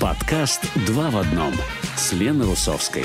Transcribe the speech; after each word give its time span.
Подкаст 0.00 0.60
«Два 0.86 1.10
в 1.10 1.16
одном» 1.16 1.52
с 1.96 2.12
Леной 2.12 2.46
Русовской. 2.46 3.04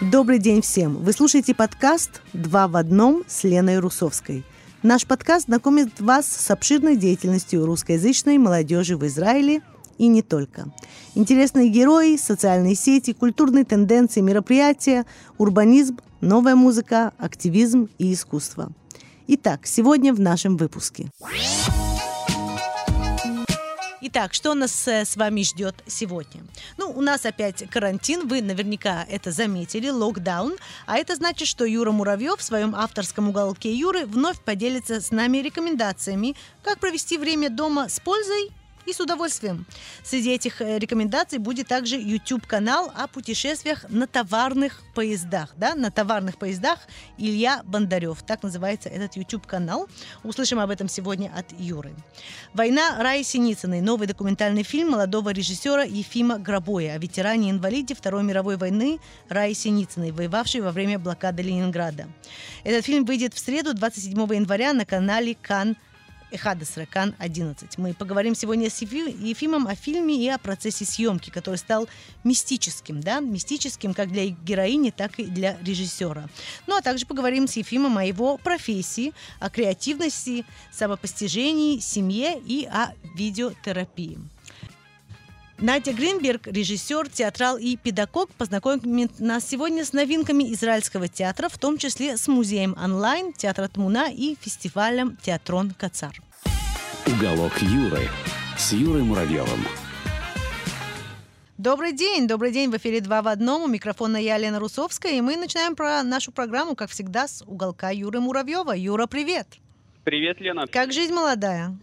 Добрый 0.00 0.40
день 0.40 0.60
всем! 0.60 0.96
Вы 0.96 1.12
слушаете 1.12 1.54
подкаст 1.54 2.20
«Два 2.32 2.66
в 2.66 2.74
одном» 2.74 3.22
с 3.28 3.44
Леной 3.44 3.78
Русовской. 3.78 4.42
Наш 4.82 5.06
подкаст 5.06 5.44
знакомит 5.44 6.00
вас 6.00 6.26
с 6.26 6.50
обширной 6.50 6.96
деятельностью 6.96 7.64
русскоязычной 7.64 8.38
молодежи 8.38 8.96
в 8.96 9.06
Израиле 9.06 9.62
и 9.98 10.08
не 10.08 10.22
только. 10.22 10.72
Интересные 11.14 11.68
герои, 11.68 12.16
социальные 12.16 12.74
сети, 12.74 13.12
культурные 13.12 13.64
тенденции, 13.64 14.20
мероприятия, 14.20 15.06
урбанизм, 15.38 16.00
новая 16.20 16.56
музыка, 16.56 17.12
активизм 17.18 17.88
и 17.98 18.12
искусство. 18.12 18.72
Итак, 19.28 19.60
сегодня 19.66 20.12
в 20.12 20.18
нашем 20.18 20.56
выпуске. 20.56 21.08
Итак, 24.14 24.34
что 24.34 24.52
нас 24.52 24.86
э, 24.88 25.06
с 25.06 25.16
вами 25.16 25.42
ждет 25.42 25.74
сегодня? 25.86 26.42
Ну, 26.76 26.90
у 26.90 27.00
нас 27.00 27.24
опять 27.24 27.66
карантин, 27.70 28.28
вы 28.28 28.42
наверняка 28.42 29.06
это 29.08 29.30
заметили, 29.30 29.88
локдаун, 29.88 30.58
а 30.84 30.98
это 30.98 31.16
значит, 31.16 31.48
что 31.48 31.64
Юра 31.64 31.92
Муравьев 31.92 32.38
в 32.38 32.42
своем 32.42 32.74
авторском 32.74 33.30
уголке 33.30 33.72
Юры 33.72 34.04
вновь 34.04 34.38
поделится 34.38 35.00
с 35.00 35.12
нами 35.12 35.38
рекомендациями, 35.38 36.36
как 36.62 36.78
провести 36.78 37.16
время 37.16 37.48
дома 37.48 37.88
с 37.88 38.00
пользой 38.00 38.52
и 38.86 38.92
с 38.92 39.00
удовольствием. 39.00 39.66
Среди 40.02 40.30
этих 40.30 40.60
э, 40.60 40.78
рекомендаций 40.78 41.38
будет 41.38 41.68
также 41.68 41.96
YouTube-канал 41.96 42.92
о 42.96 43.06
путешествиях 43.06 43.84
на 43.88 44.06
товарных 44.06 44.82
поездах. 44.94 45.54
Да? 45.56 45.74
На 45.74 45.90
товарных 45.90 46.38
поездах 46.38 46.78
Илья 47.18 47.62
Бондарев. 47.64 48.22
Так 48.22 48.42
называется 48.42 48.88
этот 48.88 49.16
YouTube-канал. 49.16 49.88
Услышим 50.24 50.58
об 50.58 50.70
этом 50.70 50.88
сегодня 50.88 51.32
от 51.34 51.46
Юры. 51.58 51.92
«Война 52.54 53.02
Раи 53.02 53.22
Синицыной»– 53.22 53.80
новый 53.82 54.06
документальный 54.06 54.62
фильм 54.62 54.90
молодого 54.90 55.30
режиссера 55.30 55.84
Ефима 55.84 56.38
Грабоя 56.38 56.94
о 56.94 56.98
ветеране-инвалиде 56.98 57.94
Второй 57.94 58.22
мировой 58.22 58.56
войны 58.56 58.98
Раи 59.28 59.52
Синицыной, 59.52 60.10
воевавшей 60.12 60.60
во 60.60 60.72
время 60.72 60.98
блокады 60.98 61.42
Ленинграда. 61.42 62.08
Этот 62.64 62.84
фильм 62.84 63.04
выйдет 63.04 63.34
в 63.34 63.38
среду, 63.38 63.74
27 63.74 64.12
января, 64.34 64.72
на 64.72 64.84
канале 64.84 65.36
«Кан 65.40 65.76
Эхадес 66.32 66.76
Ракан 66.76 67.14
11. 67.18 67.78
Мы 67.78 67.92
поговорим 67.92 68.34
сегодня 68.34 68.70
с 68.70 68.80
Ефимом 68.82 69.66
о 69.66 69.74
фильме 69.74 70.16
и 70.16 70.28
о 70.28 70.38
процессе 70.38 70.84
съемки, 70.84 71.30
который 71.30 71.56
стал 71.56 71.88
мистическим, 72.24 73.00
да, 73.00 73.20
мистическим 73.20 73.92
как 73.92 74.10
для 74.10 74.28
героини, 74.28 74.90
так 74.90 75.18
и 75.18 75.24
для 75.24 75.58
режиссера. 75.60 76.28
Ну, 76.66 76.76
а 76.76 76.80
также 76.80 77.06
поговорим 77.06 77.46
с 77.46 77.56
Ефимом 77.56 77.98
о 77.98 78.04
его 78.04 78.38
профессии, 78.38 79.12
о 79.40 79.50
креативности, 79.50 80.46
самопостижении, 80.72 81.78
семье 81.78 82.40
и 82.44 82.64
о 82.64 82.92
видеотерапии. 83.14 84.18
Надя 85.58 85.92
Гринберг, 85.92 86.46
режиссер, 86.46 87.08
театрал 87.08 87.56
и 87.56 87.76
педагог, 87.76 88.30
познакомит 88.30 89.20
нас 89.20 89.48
сегодня 89.48 89.84
с 89.84 89.92
новинками 89.92 90.52
израильского 90.52 91.08
театра, 91.08 91.48
в 91.48 91.58
том 91.58 91.78
числе 91.78 92.16
с 92.16 92.26
музеем 92.26 92.76
онлайн, 92.82 93.32
театра 93.32 93.68
Тмуна 93.68 94.10
и 94.10 94.36
фестивалем 94.40 95.16
Театрон 95.22 95.70
Кацар. 95.70 96.20
Уголок 97.06 97.52
Юры 97.60 98.08
с 98.56 98.72
Юрой 98.72 99.02
Муравьевым. 99.02 99.66
Добрый 101.58 101.92
день, 101.92 102.26
добрый 102.26 102.50
день. 102.50 102.70
В 102.70 102.76
эфире 102.76 103.00
«Два 103.00 103.22
в 103.22 103.28
одном». 103.28 103.62
У 103.62 103.66
микрофона 103.68 104.16
я, 104.16 104.36
Лена 104.36 104.58
Русовская. 104.58 105.12
И 105.12 105.20
мы 105.20 105.36
начинаем 105.36 105.76
про 105.76 106.02
нашу 106.02 106.32
программу, 106.32 106.74
как 106.74 106.90
всегда, 106.90 107.28
с 107.28 107.44
уголка 107.46 107.90
Юры 107.90 108.18
Муравьева. 108.18 108.72
Юра, 108.72 109.06
привет. 109.06 109.46
Привет, 110.02 110.40
Лена. 110.40 110.66
Как 110.66 110.92
жизнь 110.92 111.12
молодая? 111.12 111.76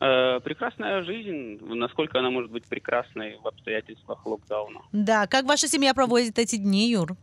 Э, 0.00 0.40
прекрасная 0.40 1.02
жизнь, 1.02 1.58
насколько 1.60 2.18
она 2.20 2.30
может 2.30 2.50
быть 2.50 2.64
прекрасной 2.66 3.38
в 3.42 3.46
обстоятельствах 3.48 4.24
локдауна. 4.24 4.80
Да, 4.92 5.26
как 5.26 5.44
ваша 5.44 5.66
семья 5.66 5.92
проводит 5.92 6.38
эти 6.38 6.56
дни, 6.56 6.90
Юр? 6.90 7.16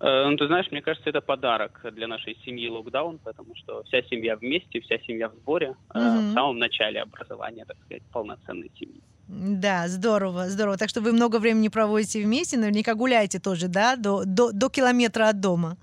Э, 0.00 0.28
ну, 0.28 0.36
ты 0.36 0.46
знаешь, 0.46 0.70
мне 0.70 0.82
кажется, 0.82 1.08
это 1.08 1.22
подарок 1.22 1.80
для 1.92 2.06
нашей 2.06 2.36
семьи 2.44 2.68
локдаун, 2.68 3.18
потому 3.18 3.54
что 3.56 3.82
вся 3.84 4.02
семья 4.02 4.36
вместе, 4.36 4.80
вся 4.80 4.98
семья 4.98 5.28
в 5.28 5.34
сборе 5.34 5.70
угу. 5.70 6.00
в 6.00 6.32
самом 6.34 6.58
начале 6.58 7.00
образования, 7.00 7.64
так 7.64 7.76
сказать, 7.84 8.02
полноценной 8.12 8.70
семьи. 8.78 9.00
Да, 9.26 9.88
здорово, 9.88 10.50
здорово. 10.50 10.76
Так 10.76 10.90
что 10.90 11.00
вы 11.00 11.12
много 11.12 11.38
времени 11.38 11.68
проводите 11.68 12.22
вместе, 12.22 12.58
наверняка 12.58 12.94
гуляете 12.94 13.40
тоже, 13.40 13.68
да, 13.68 13.96
до, 13.96 14.24
до, 14.26 14.52
до 14.52 14.68
километра 14.68 15.28
от 15.28 15.40
дома. 15.40 15.78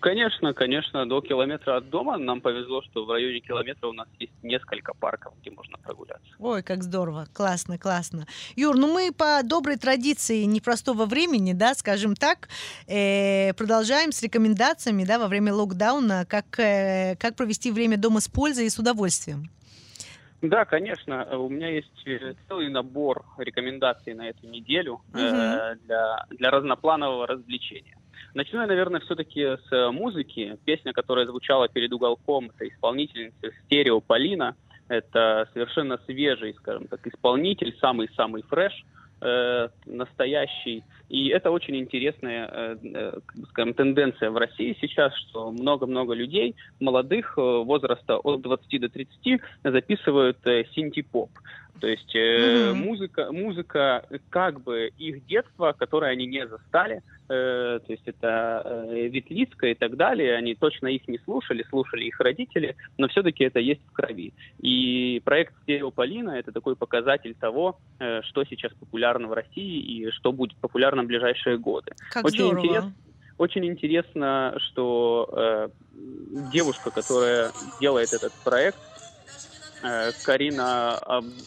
Конечно, 0.00 0.52
конечно, 0.52 1.08
до 1.08 1.20
километра 1.20 1.76
от 1.76 1.88
дома. 1.90 2.18
Нам 2.18 2.40
повезло, 2.40 2.82
что 2.82 3.04
в 3.04 3.10
районе 3.10 3.40
километра 3.40 3.88
у 3.88 3.92
нас 3.92 4.08
есть 4.18 4.32
несколько 4.42 4.94
парков, 4.94 5.32
где 5.40 5.50
можно 5.50 5.78
прогуляться. 5.78 6.28
Ой, 6.38 6.62
как 6.62 6.82
здорово, 6.82 7.26
классно, 7.32 7.78
классно. 7.78 8.26
Юр, 8.56 8.76
ну 8.76 8.92
мы 8.92 9.12
по 9.12 9.40
доброй 9.42 9.76
традиции 9.76 10.44
непростого 10.44 11.06
времени, 11.06 11.52
да, 11.52 11.74
скажем 11.74 12.14
так, 12.14 12.48
э, 12.86 13.54
продолжаем 13.54 14.12
с 14.12 14.22
рекомендациями, 14.22 15.04
да, 15.04 15.18
во 15.18 15.28
время 15.28 15.54
локдауна, 15.54 16.26
как, 16.28 16.58
э, 16.58 17.16
как 17.18 17.36
провести 17.36 17.70
время 17.70 17.96
дома 17.96 18.20
с 18.20 18.28
пользой 18.28 18.66
и 18.66 18.70
с 18.70 18.78
удовольствием. 18.78 19.50
Да, 20.42 20.64
конечно. 20.64 21.26
У 21.38 21.48
меня 21.48 21.68
есть 21.68 22.06
э, 22.06 22.34
целый 22.48 22.70
набор 22.70 23.24
рекомендаций 23.36 24.14
на 24.14 24.28
эту 24.28 24.46
неделю 24.46 24.94
угу. 24.94 25.18
э, 25.18 25.76
для, 25.84 26.26
для 26.30 26.50
разнопланового 26.50 27.26
развлечения. 27.26 27.99
Начну 28.34 28.60
я, 28.60 28.66
наверное, 28.66 29.00
все-таки 29.00 29.42
с 29.42 29.72
э, 29.72 29.90
музыки. 29.90 30.56
Песня, 30.64 30.92
которая 30.92 31.26
звучала 31.26 31.68
перед 31.68 31.92
уголком, 31.92 32.50
это 32.54 32.68
исполнительница 32.68 33.50
стерео 33.64 34.00
Полина. 34.00 34.56
Это 34.88 35.48
совершенно 35.52 35.98
свежий, 36.06 36.54
скажем 36.54 36.86
так, 36.88 37.06
исполнитель, 37.06 37.76
самый-самый 37.80 38.42
фреш, 38.42 38.84
э, 39.20 39.68
настоящий. 39.86 40.84
И 41.08 41.28
это 41.28 41.50
очень 41.50 41.76
интересная, 41.76 42.48
э, 42.52 42.76
э, 42.82 43.18
скажем, 43.50 43.74
тенденция 43.74 44.30
в 44.30 44.36
России 44.36 44.76
сейчас, 44.80 45.12
что 45.16 45.50
много-много 45.50 46.14
людей, 46.14 46.54
молодых, 46.78 47.34
э, 47.36 47.40
возраста 47.40 48.16
от 48.16 48.42
20 48.42 48.78
до 48.78 48.88
30, 48.88 49.40
записывают 49.64 50.38
э, 50.46 50.64
синти-поп. 50.74 51.30
То 51.80 51.86
есть 51.86 52.14
э, 52.14 52.18
mm-hmm. 52.18 52.74
музыка, 52.74 53.32
музыка 53.32 54.04
как 54.28 54.60
бы 54.60 54.90
их 54.98 55.26
детство, 55.26 55.74
которое 55.76 56.12
они 56.12 56.26
не 56.26 56.46
застали, 56.46 57.02
э, 57.28 57.80
то 57.84 57.92
есть 57.92 58.02
это 58.06 58.62
э, 58.64 59.08
Ветлицка 59.08 59.68
и 59.68 59.74
так 59.74 59.96
далее, 59.96 60.36
они 60.36 60.54
точно 60.54 60.88
их 60.88 61.08
не 61.08 61.18
слушали, 61.18 61.64
слушали 61.68 62.04
их 62.04 62.20
родители, 62.20 62.76
но 62.98 63.08
все-таки 63.08 63.44
это 63.44 63.60
есть 63.60 63.80
в 63.86 63.92
крови. 63.92 64.34
И 64.60 65.22
проект 65.24 65.54
Стереополина 65.62 66.30
это 66.30 66.52
такой 66.52 66.76
показатель 66.76 67.34
того, 67.34 67.78
э, 67.98 68.20
что 68.22 68.44
сейчас 68.44 68.72
популярно 68.74 69.28
в 69.28 69.32
России 69.32 69.80
и 69.80 70.10
что 70.10 70.32
будет 70.32 70.56
популярно 70.56 71.02
в 71.02 71.06
ближайшие 71.06 71.56
годы. 71.56 71.92
Как 72.10 72.24
Очень 72.24 72.46
здорово. 72.46 72.58
интересно. 72.58 72.94
Очень 73.38 73.64
интересно, 73.64 74.54
что 74.58 75.30
э, 75.32 75.68
девушка, 76.52 76.90
которая 76.90 77.52
делает 77.80 78.12
этот 78.12 78.34
проект, 78.44 78.76
Э, 79.82 80.12
Карина 80.24 80.98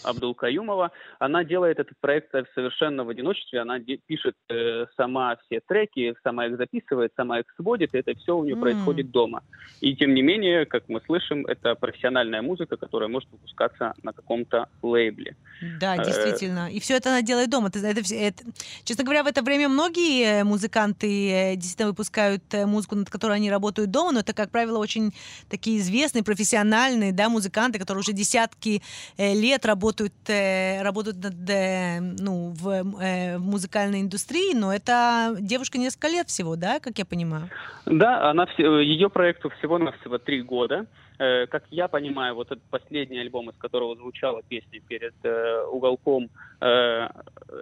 Абдулкаюмова, 0.04 0.92
она 1.20 1.44
делает 1.44 1.80
этот 1.80 1.98
проект 2.00 2.32
совершенно 2.56 3.04
в 3.04 3.10
одиночестве, 3.10 3.60
она 3.60 3.80
пишет 3.80 4.36
э, 4.50 4.86
сама 4.98 5.38
все 5.46 5.62
треки, 5.68 6.16
сама 6.24 6.48
их 6.48 6.58
записывает, 6.58 7.12
сама 7.16 7.40
их 7.40 7.46
сводит, 7.56 7.94
и 7.94 8.00
это 8.00 8.16
все 8.16 8.36
у 8.36 8.44
нее 8.44 8.56
mm. 8.56 8.62
происходит 8.62 9.12
дома. 9.12 9.44
И 9.82 9.96
тем 9.96 10.14
не 10.14 10.22
менее, 10.22 10.66
как 10.66 10.90
мы 10.90 11.02
слышим, 11.06 11.46
это 11.46 11.76
профессиональная 11.76 12.42
музыка, 12.42 12.76
которая 12.78 13.10
может 13.10 13.30
выпускаться 13.32 13.94
на 14.02 14.14
каком-то 14.14 14.68
лейбле. 14.82 15.36
Да, 15.80 15.96
э, 15.96 16.04
действительно. 16.04 16.72
И 16.72 16.80
все 16.80 16.98
это 16.98 17.10
она 17.10 17.22
делает 17.22 17.50
дома. 17.50 17.68
Это, 17.68 17.80
это, 17.80 18.02
это, 18.16 18.44
честно 18.84 19.04
говоря, 19.04 19.24
в 19.24 19.28
это 19.28 19.44
время 19.44 19.70
многие 19.70 20.44
музыканты 20.44 21.56
действительно 21.56 21.90
выпускают 21.90 22.44
музыку, 22.66 22.96
над 22.96 23.10
которой 23.10 23.34
они 23.34 23.52
работают 23.52 23.92
дома, 23.92 24.12
но 24.12 24.20
это, 24.22 24.34
как 24.34 24.50
правило, 24.50 24.80
очень 24.80 25.14
такие 25.50 25.78
известные, 25.78 26.24
профессиональные 26.24 27.12
да, 27.12 27.30
музыканты, 27.30 27.78
которые 27.78 28.00
уже 28.00 28.14
десятки 28.24 28.82
э, 29.18 29.34
лет 29.34 29.66
работают, 29.66 30.14
э, 30.28 30.82
работают 30.82 31.18
над, 31.18 31.50
э, 31.50 32.00
ну, 32.00 32.54
в, 32.56 32.84
в 32.84 33.38
музыкальной 33.40 34.02
индустрии, 34.02 34.56
но 34.56 34.74
это 34.74 35.36
девушка 35.40 35.78
несколько 35.78 36.08
лет 36.08 36.30
всего, 36.30 36.56
да, 36.56 36.80
как 36.80 36.98
я 36.98 37.06
понимаю? 37.06 37.50
Да, 37.86 38.30
она, 38.32 38.48
ее 38.58 39.10
проекту 39.10 39.50
всего-навсего 39.50 40.18
три 40.18 40.42
года. 40.42 40.86
Э, 41.20 41.46
как 41.48 41.64
я 41.70 41.88
понимаю, 41.88 42.36
вот 42.36 42.48
этот 42.52 42.64
последний 42.70 43.20
альбом, 43.20 43.50
из 43.50 43.56
которого 43.58 43.96
звучала 43.96 44.42
песня 44.44 44.82
перед 44.88 45.14
э, 45.24 45.64
уголком, 45.72 46.30
э, 46.60 47.08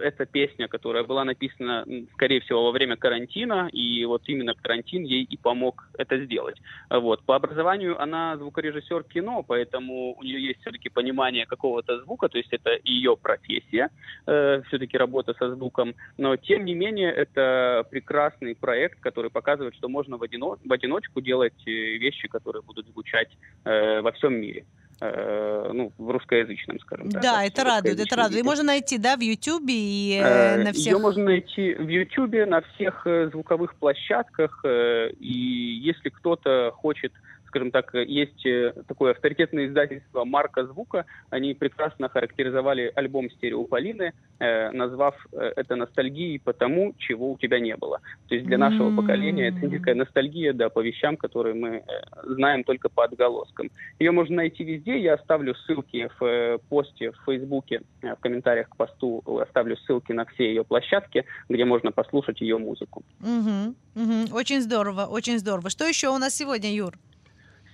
это 0.02 0.26
песня, 0.26 0.68
которая 0.68 1.04
была 1.04 1.24
написана, 1.24 1.84
скорее 2.14 2.40
всего, 2.40 2.64
во 2.64 2.70
время 2.72 2.96
карантина, 2.96 3.68
и 3.72 4.04
вот 4.04 4.22
именно 4.26 4.54
карантин 4.54 5.04
ей 5.04 5.24
и 5.24 5.36
помог 5.36 5.88
это 5.98 6.24
сделать. 6.24 6.56
Вот. 6.90 7.22
По 7.24 7.36
образованию 7.36 8.00
она 8.00 8.36
звукорежиссер 8.36 9.04
кино, 9.04 9.44
поэтому 9.46 10.14
у 10.14 10.22
нее 10.22 10.42
есть 10.42 10.60
все-таки 10.60 10.88
понимание 10.88 11.46
какого-то 11.46 12.00
звука, 12.00 12.28
то 12.28 12.38
есть 12.38 12.52
это 12.52 12.78
ее 12.84 13.16
профессия, 13.16 13.90
э, 14.26 14.62
все-таки 14.68 14.96
работа 14.96 15.34
со 15.34 15.54
звуком, 15.54 15.94
но 16.16 16.36
тем 16.36 16.64
не 16.64 16.74
менее 16.74 17.12
это 17.12 17.84
прекрасный 17.90 18.54
проект, 18.54 19.00
который 19.00 19.30
показывает, 19.30 19.74
что 19.74 19.88
можно 19.88 20.16
в, 20.16 20.22
одино- 20.22 20.58
в 20.64 20.72
одиночку 20.72 21.20
делать 21.20 21.66
э, 21.66 21.70
вещи, 21.70 22.28
которые 22.28 22.62
будут 22.62 22.86
звучать 22.86 23.28
э, 23.64 24.00
во 24.00 24.12
всем 24.12 24.34
мире. 24.34 24.64
Э, 25.00 25.70
ну, 25.72 25.92
в 25.98 26.10
русскоязычном, 26.10 26.78
скажем 26.80 27.10
так. 27.10 27.22
Да, 27.22 27.44
это 27.44 27.64
радует, 27.64 27.98
это 27.98 28.14
радует. 28.14 28.40
И 28.40 28.42
можно 28.44 28.64
найти, 28.64 28.98
да, 28.98 29.16
в 29.16 29.20
Ютубе 29.20 29.74
и 29.74 30.20
э, 30.22 30.62
на 30.62 30.72
всех... 30.72 30.94
Ее 30.94 30.98
можно 30.98 31.24
найти 31.24 31.74
в 31.74 31.88
Ютубе, 31.88 32.46
на 32.46 32.60
всех 32.60 33.06
звуковых 33.32 33.74
площадках, 33.74 34.64
и 34.64 35.80
если 35.82 36.08
кто-то 36.10 36.70
хочет 36.76 37.12
скажем 37.52 37.70
так, 37.70 37.94
есть 37.94 38.46
э, 38.46 38.72
такое 38.88 39.12
авторитетное 39.12 39.66
издательство 39.66 40.24
«Марка 40.24 40.64
звука». 40.64 41.04
Они 41.28 41.52
прекрасно 41.52 42.08
характеризовали 42.08 42.90
альбом 42.94 43.30
«Стереополины», 43.30 44.14
э, 44.38 44.70
назвав 44.70 45.14
э, 45.32 45.52
это 45.56 45.76
ностальгией 45.76 46.40
по 46.40 46.54
тому, 46.54 46.94
чего 46.96 47.32
у 47.32 47.36
тебя 47.36 47.60
не 47.60 47.76
было. 47.76 48.00
То 48.28 48.36
есть 48.36 48.46
для 48.46 48.56
нашего 48.56 48.88
mm-hmm. 48.88 48.96
поколения 48.96 49.48
это 49.48 49.66
некая 49.66 49.94
ностальгия 49.94 50.54
да, 50.54 50.70
по 50.70 50.80
вещам, 50.80 51.18
которые 51.18 51.54
мы 51.54 51.84
знаем 52.24 52.64
только 52.64 52.88
по 52.88 53.04
отголоскам. 53.04 53.70
Ее 53.98 54.12
можно 54.12 54.36
найти 54.36 54.64
везде. 54.64 54.98
Я 54.98 55.14
оставлю 55.14 55.54
ссылки 55.54 56.08
в 56.18 56.58
посте 56.70 57.10
в 57.10 57.16
Фейсбуке, 57.26 57.82
в 58.00 58.16
комментариях 58.20 58.70
к 58.70 58.76
посту 58.76 59.22
оставлю 59.42 59.76
ссылки 59.76 60.12
на 60.12 60.24
все 60.24 60.44
ее 60.44 60.64
площадки, 60.64 61.26
где 61.50 61.66
можно 61.66 61.92
послушать 61.92 62.40
ее 62.40 62.56
музыку. 62.56 63.02
Угу, 63.20 63.74
угу. 64.02 64.36
Очень 64.36 64.62
здорово, 64.62 65.04
очень 65.04 65.38
здорово. 65.38 65.68
Что 65.68 65.86
еще 65.86 66.08
у 66.08 66.18
нас 66.18 66.34
сегодня, 66.34 66.72
Юр? 66.72 66.94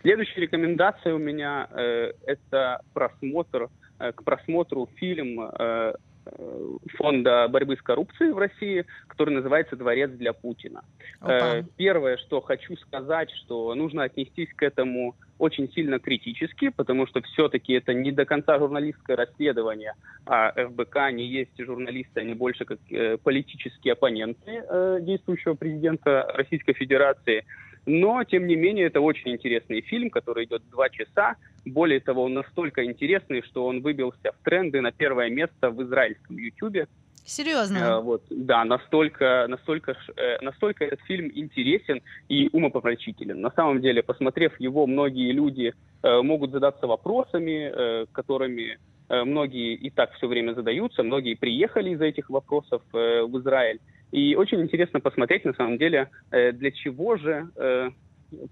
Следующая 0.02 0.42
рекомендация 0.42 1.14
у 1.14 1.18
меня 1.18 1.68
э, 1.72 2.12
это 2.24 2.82
просмотр 2.94 3.68
э, 3.98 4.12
к 4.12 4.22
просмотру 4.22 4.88
фильм 4.96 5.40
э, 5.40 5.94
э, 6.26 6.76
фонда 6.96 7.48
борьбы 7.48 7.76
с 7.76 7.82
коррупцией 7.82 8.32
в 8.32 8.38
России, 8.38 8.86
который 9.08 9.34
называется 9.34 9.74
«Дворец 9.74 10.10
для 10.12 10.32
Путина». 10.32 10.82
Э, 11.20 11.64
первое, 11.76 12.16
что 12.16 12.40
хочу 12.40 12.76
сказать, 12.76 13.30
что 13.32 13.74
нужно 13.74 14.04
отнестись 14.04 14.50
к 14.54 14.62
этому 14.62 15.16
очень 15.38 15.68
сильно 15.72 15.98
критически, 15.98 16.68
потому 16.68 17.08
что 17.08 17.20
все-таки 17.22 17.72
это 17.72 17.92
не 17.92 18.12
до 18.12 18.24
конца 18.24 18.56
журналистское 18.58 19.16
расследование, 19.16 19.94
а 20.26 20.52
ФБК 20.52 21.10
не 21.12 21.26
есть 21.26 21.58
журналисты, 21.58 22.20
они 22.20 22.34
больше 22.34 22.64
как 22.64 22.78
э, 22.90 23.16
политические 23.16 23.94
оппоненты 23.94 24.62
действующего 25.00 25.54
президента 25.54 26.30
Российской 26.34 26.74
Федерации. 26.74 27.44
Но, 27.88 28.22
тем 28.24 28.46
не 28.46 28.54
менее, 28.54 28.86
это 28.86 29.00
очень 29.00 29.32
интересный 29.32 29.80
фильм, 29.80 30.10
который 30.10 30.44
идет 30.44 30.62
два 30.70 30.90
часа. 30.90 31.36
Более 31.64 32.00
того, 32.00 32.24
он 32.24 32.34
настолько 32.34 32.84
интересный, 32.84 33.42
что 33.42 33.66
он 33.66 33.80
выбился 33.80 34.32
в 34.32 34.44
тренды 34.44 34.82
на 34.82 34.92
первое 34.92 35.30
место 35.30 35.70
в 35.70 35.82
израильском 35.82 36.36
Ютубе. 36.36 36.86
Серьезно? 37.24 37.78
Э, 37.78 38.00
вот, 38.00 38.22
да, 38.28 38.64
настолько, 38.64 39.46
настолько, 39.48 39.96
э, 40.16 40.38
настолько 40.42 40.84
этот 40.84 41.00
фильм 41.06 41.30
интересен 41.34 42.02
и 42.28 42.50
умопомрачителен. 42.52 43.40
На 43.40 43.50
самом 43.50 43.80
деле, 43.80 44.02
посмотрев 44.02 44.60
его, 44.60 44.86
многие 44.86 45.32
люди 45.32 45.72
э, 46.02 46.22
могут 46.22 46.50
задаться 46.52 46.86
вопросами, 46.86 47.70
э, 47.72 48.06
которыми 48.12 48.78
э, 49.08 49.24
многие 49.24 49.74
и 49.74 49.88
так 49.88 50.12
все 50.12 50.26
время 50.26 50.52
задаются. 50.52 51.02
Многие 51.02 51.34
приехали 51.34 51.90
из-за 51.90 52.04
этих 52.04 52.28
вопросов 52.28 52.82
э, 52.92 53.22
в 53.22 53.38
Израиль. 53.38 53.80
И 54.10 54.34
очень 54.34 54.60
интересно 54.60 55.00
посмотреть, 55.00 55.44
на 55.44 55.52
самом 55.52 55.78
деле, 55.78 56.10
э, 56.30 56.52
для 56.52 56.70
чего 56.70 57.16
же 57.16 57.48
э, 57.56 57.90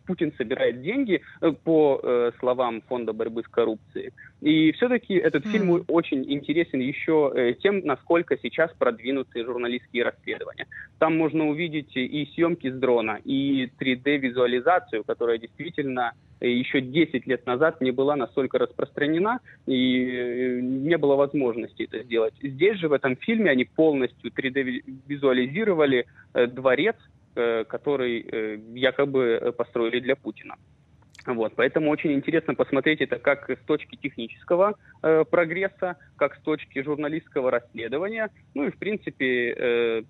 Путин 0.06 0.32
собирает 0.36 0.82
деньги, 0.82 1.22
э, 1.40 1.52
по 1.52 2.32
словам 2.38 2.82
Фонда 2.88 3.12
борьбы 3.12 3.42
с 3.42 3.48
коррупцией. 3.48 4.12
И 4.40 4.72
все-таки 4.72 5.14
этот 5.14 5.46
mm. 5.46 5.50
фильм 5.50 5.84
очень 5.88 6.30
интересен 6.30 6.80
еще 6.80 7.54
тем, 7.62 7.80
насколько 7.84 8.36
сейчас 8.38 8.70
продвинуты 8.78 9.44
журналистские 9.44 10.04
расследования. 10.04 10.66
Там 10.98 11.16
можно 11.16 11.48
увидеть 11.48 11.96
и 11.96 12.28
съемки 12.34 12.70
с 12.70 12.74
дрона, 12.74 13.18
и 13.24 13.70
3D-визуализацию, 13.78 15.04
которая 15.04 15.38
действительно 15.38 16.12
еще 16.40 16.80
10 16.80 17.26
лет 17.26 17.46
назад 17.46 17.80
не 17.80 17.90
была 17.90 18.16
настолько 18.16 18.58
распространена 18.58 19.40
и 19.66 20.06
э, 20.06 20.60
не 20.60 20.96
было 20.98 21.16
возможности 21.16 21.84
это 21.84 22.02
сделать. 22.04 22.34
Здесь 22.42 22.78
же 22.78 22.88
в 22.88 22.92
этом 22.92 23.16
фильме 23.16 23.50
они 23.50 23.64
полностью 23.64 24.30
3D-визуализировали 24.30 26.06
э, 26.34 26.46
дворец, 26.46 26.96
э, 26.96 27.15
который 27.68 28.60
якобы 28.74 29.54
построили 29.56 30.00
для 30.00 30.16
Путина. 30.16 30.56
Вот, 31.26 31.54
поэтому 31.56 31.90
очень 31.90 32.12
интересно 32.12 32.54
посмотреть 32.54 33.00
это 33.00 33.18
как 33.18 33.50
с 33.50 33.58
точки 33.66 33.96
технического 33.96 34.74
э, 35.02 35.24
прогресса, 35.24 35.96
как 36.16 36.36
с 36.36 36.40
точки 36.42 36.82
журналистского 36.82 37.50
расследования, 37.50 38.30
ну 38.54 38.64
и, 38.66 38.70
в 38.70 38.78
принципе, 38.78 39.52
э, 39.52 40.02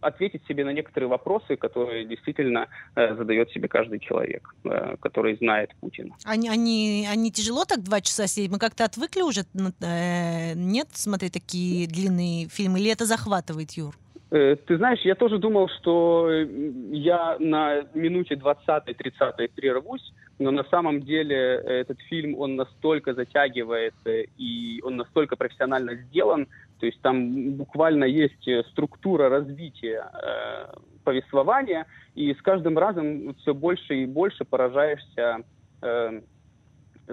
ответить 0.00 0.46
себе 0.46 0.64
на 0.64 0.72
некоторые 0.72 1.10
вопросы, 1.10 1.56
которые 1.56 2.06
действительно 2.06 2.68
э, 2.96 3.14
задает 3.16 3.50
себе 3.50 3.68
каждый 3.68 3.98
человек, 3.98 4.54
э, 4.64 4.96
который 5.00 5.36
знает 5.36 5.74
Путина. 5.80 6.16
Они, 6.24 6.48
они, 6.48 7.06
они 7.10 7.30
тяжело 7.30 7.64
так 7.66 7.82
два 7.82 8.00
часа 8.00 8.26
сидеть? 8.26 8.50
Мы 8.50 8.58
как-то 8.58 8.84
отвыкли 8.84 9.20
уже, 9.20 9.42
э, 9.82 10.54
нет, 10.54 10.88
смотреть 10.92 11.34
такие 11.34 11.86
длинные 11.86 12.48
фильмы, 12.48 12.80
или 12.80 12.90
это 12.90 13.04
захватывает, 13.04 13.72
Юр? 13.72 13.94
Э, 14.32 14.56
ты 14.56 14.78
знаешь, 14.78 15.00
я 15.00 15.14
тоже 15.14 15.38
думал, 15.38 15.68
что 15.68 16.26
э, 16.30 16.46
я 16.90 17.36
на 17.38 17.82
минуте 17.92 18.34
20-30 18.34 19.50
прервусь, 19.54 20.12
но 20.38 20.50
на 20.50 20.64
самом 20.64 21.02
деле 21.02 21.36
этот 21.36 22.00
фильм, 22.08 22.34
он 22.38 22.56
настолько 22.56 23.12
затягивает 23.12 23.94
и 24.38 24.80
он 24.82 24.96
настолько 24.96 25.36
профессионально 25.36 25.96
сделан, 25.96 26.48
то 26.80 26.86
есть 26.86 26.98
там 27.02 27.52
буквально 27.56 28.04
есть 28.04 28.48
структура 28.70 29.28
развития 29.28 30.10
э, 30.14 30.76
повествования, 31.04 31.86
и 32.14 32.32
с 32.32 32.40
каждым 32.40 32.78
разом 32.78 33.34
все 33.34 33.52
больше 33.52 33.96
и 33.96 34.06
больше 34.06 34.46
поражаешься 34.46 35.44
э, 35.82 36.20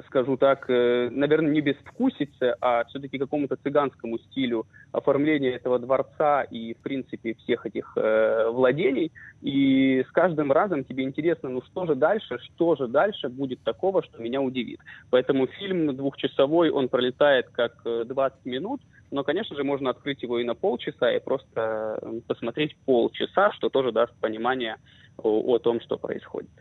скажу 0.07 0.37
так, 0.37 0.69
э, 0.69 1.09
наверное, 1.11 1.51
не 1.51 1.61
безвкусице, 1.61 2.55
а 2.61 2.83
все-таки 2.85 3.17
какому-то 3.17 3.55
цыганскому 3.55 4.19
стилю 4.19 4.65
оформления 4.91 5.51
этого 5.51 5.79
дворца 5.79 6.43
и, 6.43 6.73
в 6.73 6.77
принципе, 6.77 7.33
всех 7.35 7.65
этих 7.65 7.93
э, 7.95 8.49
владений. 8.49 9.11
И 9.41 10.03
с 10.07 10.11
каждым 10.11 10.51
разом 10.51 10.83
тебе 10.83 11.03
интересно, 11.03 11.49
ну 11.49 11.61
что 11.63 11.85
же 11.85 11.95
дальше, 11.95 12.37
что 12.39 12.75
же 12.75 12.87
дальше 12.87 13.29
будет 13.29 13.61
такого, 13.63 14.03
что 14.03 14.21
меня 14.21 14.41
удивит. 14.41 14.79
Поэтому 15.09 15.47
фильм 15.47 15.95
двухчасовой, 15.95 16.69
он 16.69 16.89
пролетает 16.89 17.49
как 17.49 17.81
20 17.83 18.39
э, 18.45 18.49
минут, 18.49 18.81
но, 19.11 19.23
конечно 19.23 19.55
же, 19.55 19.63
можно 19.63 19.89
открыть 19.89 20.21
его 20.21 20.39
и 20.39 20.43
на 20.43 20.53
полчаса, 20.53 21.11
и 21.11 21.19
просто 21.19 21.99
посмотреть 22.27 22.75
полчаса, 22.85 23.51
что 23.53 23.69
тоже 23.69 23.91
даст 23.91 24.13
понимание 24.21 24.77
о, 25.17 25.55
о 25.55 25.57
том, 25.57 25.81
что 25.81 25.97
происходит. 25.97 26.51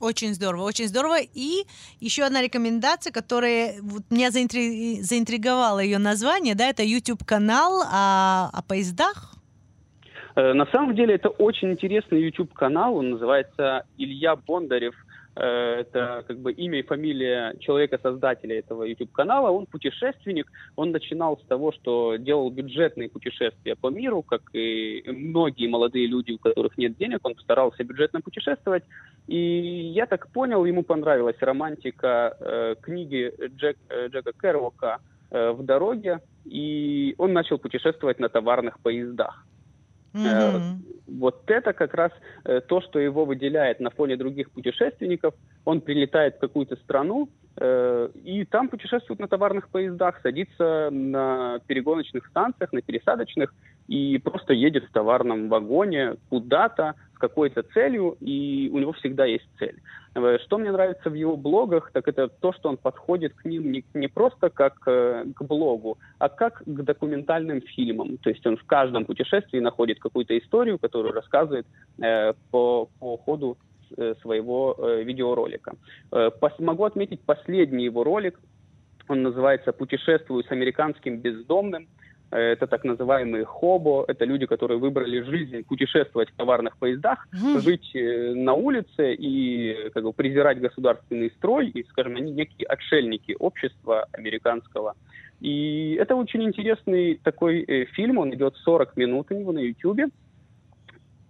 Очень 0.00 0.34
здорово, 0.34 0.62
очень 0.62 0.88
здорово. 0.88 1.18
И 1.20 1.64
еще 2.00 2.24
одна 2.24 2.42
рекомендация, 2.42 3.12
которая 3.12 3.74
вот, 3.82 4.02
меня 4.10 4.30
заинтри... 4.30 5.02
заинтриговала 5.02 5.80
ее 5.80 5.98
название, 5.98 6.54
да, 6.54 6.68
это 6.68 6.82
YouTube-канал 6.82 7.82
о, 7.82 8.48
о 8.52 8.62
поездах. 8.62 9.34
Э, 10.36 10.54
на 10.54 10.66
самом 10.72 10.94
деле 10.94 11.14
это 11.14 11.28
очень 11.28 11.72
интересный 11.72 12.22
YouTube-канал, 12.22 12.96
он 12.96 13.10
называется 13.10 13.84
Илья 13.98 14.36
Бондарев– 14.36 14.94
это 15.34 16.24
как 16.26 16.38
бы 16.38 16.52
имя 16.52 16.80
и 16.80 16.82
фамилия 16.82 17.54
человека-создателя 17.60 18.58
этого 18.58 18.84
YouTube-канала. 18.84 19.50
Он 19.50 19.66
путешественник, 19.66 20.50
он 20.76 20.90
начинал 20.90 21.38
с 21.38 21.46
того, 21.46 21.72
что 21.72 22.16
делал 22.16 22.50
бюджетные 22.50 23.08
путешествия 23.08 23.76
по 23.76 23.90
миру, 23.90 24.22
как 24.22 24.42
и 24.52 25.02
многие 25.06 25.68
молодые 25.68 26.06
люди, 26.06 26.32
у 26.32 26.38
которых 26.38 26.76
нет 26.78 26.96
денег, 26.96 27.20
он 27.22 27.36
старался 27.36 27.84
бюджетно 27.84 28.20
путешествовать. 28.20 28.84
И 29.26 29.36
я 29.94 30.06
так 30.06 30.28
понял, 30.32 30.64
ему 30.64 30.82
понравилась 30.82 31.36
романтика 31.40 32.36
э, 32.40 32.74
книги 32.80 33.32
Джек, 33.56 33.76
э, 33.88 34.08
Джека 34.08 34.32
Керуока 34.32 34.98
э, 35.30 35.52
«В 35.52 35.62
дороге», 35.62 36.20
и 36.44 37.14
он 37.18 37.32
начал 37.32 37.58
путешествовать 37.58 38.18
на 38.18 38.28
товарных 38.28 38.80
поездах. 38.80 39.46
Mm-hmm. 40.12 40.90
Вот 41.18 41.42
это 41.50 41.72
как 41.72 41.94
раз 41.94 42.12
э, 42.44 42.60
то, 42.60 42.80
что 42.80 42.98
его 42.98 43.24
выделяет 43.24 43.80
на 43.80 43.90
фоне 43.90 44.16
других 44.16 44.50
путешественников. 44.50 45.34
Он 45.64 45.80
прилетает 45.80 46.36
в 46.36 46.38
какую-то 46.38 46.76
страну, 46.76 47.28
э, 47.56 48.08
и 48.24 48.44
там 48.44 48.68
путешествует 48.68 49.20
на 49.20 49.28
товарных 49.28 49.68
поездах, 49.68 50.20
садится 50.22 50.88
на 50.90 51.60
перегоночных 51.66 52.26
станциях, 52.26 52.72
на 52.72 52.82
пересадочных, 52.82 53.54
и 53.90 54.18
просто 54.18 54.52
едет 54.52 54.84
в 54.84 54.92
товарном 54.92 55.48
вагоне 55.48 56.14
куда-то, 56.28 56.94
какой-то 57.14 57.64
целью, 57.74 58.16
и 58.20 58.70
у 58.72 58.78
него 58.78 58.92
всегда 58.92 59.24
есть 59.26 59.48
цель. 59.58 59.82
Э, 60.14 60.38
что 60.44 60.58
мне 60.58 60.70
нравится 60.70 61.10
в 61.10 61.14
его 61.14 61.36
блогах, 61.36 61.90
так 61.92 62.06
это 62.06 62.28
то, 62.28 62.52
что 62.52 62.68
он 62.68 62.76
подходит 62.76 63.34
к 63.34 63.44
ним 63.44 63.72
не, 63.72 63.84
не 63.94 64.06
просто 64.06 64.48
как 64.48 64.74
э, 64.86 65.24
к 65.34 65.42
блогу, 65.42 65.98
а 66.18 66.28
как 66.28 66.62
к 66.64 66.82
документальным 66.84 67.60
фильмам. 67.62 68.16
То 68.18 68.30
есть 68.30 68.46
он 68.46 68.56
в 68.56 68.64
каждом 68.64 69.04
путешествии 69.04 69.58
находит 69.58 69.98
какую-то 69.98 70.38
историю, 70.38 70.78
которую 70.78 71.12
рассказывает 71.12 71.66
э, 71.98 72.32
по, 72.52 72.88
по 73.00 73.16
ходу 73.16 73.58
э, 73.96 74.14
своего 74.22 74.76
э, 74.78 75.02
видеоролика. 75.02 75.74
Э, 76.12 76.30
пос, 76.30 76.52
могу 76.60 76.84
отметить 76.84 77.20
последний 77.22 77.86
его 77.86 78.04
ролик. 78.04 78.38
Он 79.08 79.22
называется 79.22 79.72
«Путешествую 79.72 80.44
с 80.44 80.52
американским 80.52 81.18
бездомным». 81.18 81.88
Это 82.30 82.66
так 82.68 82.84
называемые 82.84 83.44
хобо, 83.44 84.04
это 84.06 84.24
люди, 84.24 84.46
которые 84.46 84.78
выбрали 84.78 85.20
жизнь 85.22 85.64
путешествовать 85.64 86.30
в 86.30 86.36
товарных 86.36 86.76
поездах, 86.76 87.26
mm. 87.32 87.60
жить 87.60 87.90
э, 87.94 88.34
на 88.34 88.54
улице 88.54 89.14
и 89.14 89.90
как 89.92 90.04
бы 90.04 90.12
презирать 90.12 90.60
государственный 90.60 91.32
строй, 91.36 91.68
и, 91.68 91.84
скажем, 91.88 92.16
они 92.16 92.30
некие 92.30 92.66
отшельники 92.68 93.34
общества 93.38 94.06
американского. 94.12 94.94
И 95.40 95.96
это 95.98 96.14
очень 96.14 96.44
интересный 96.44 97.18
такой 97.22 97.64
э, 97.66 97.86
фильм, 97.86 98.18
он 98.18 98.32
идет 98.34 98.56
40 98.58 98.96
минут 98.96 99.26
у 99.30 99.34
него 99.34 99.52
на 99.52 99.60
YouTube. 99.60 100.12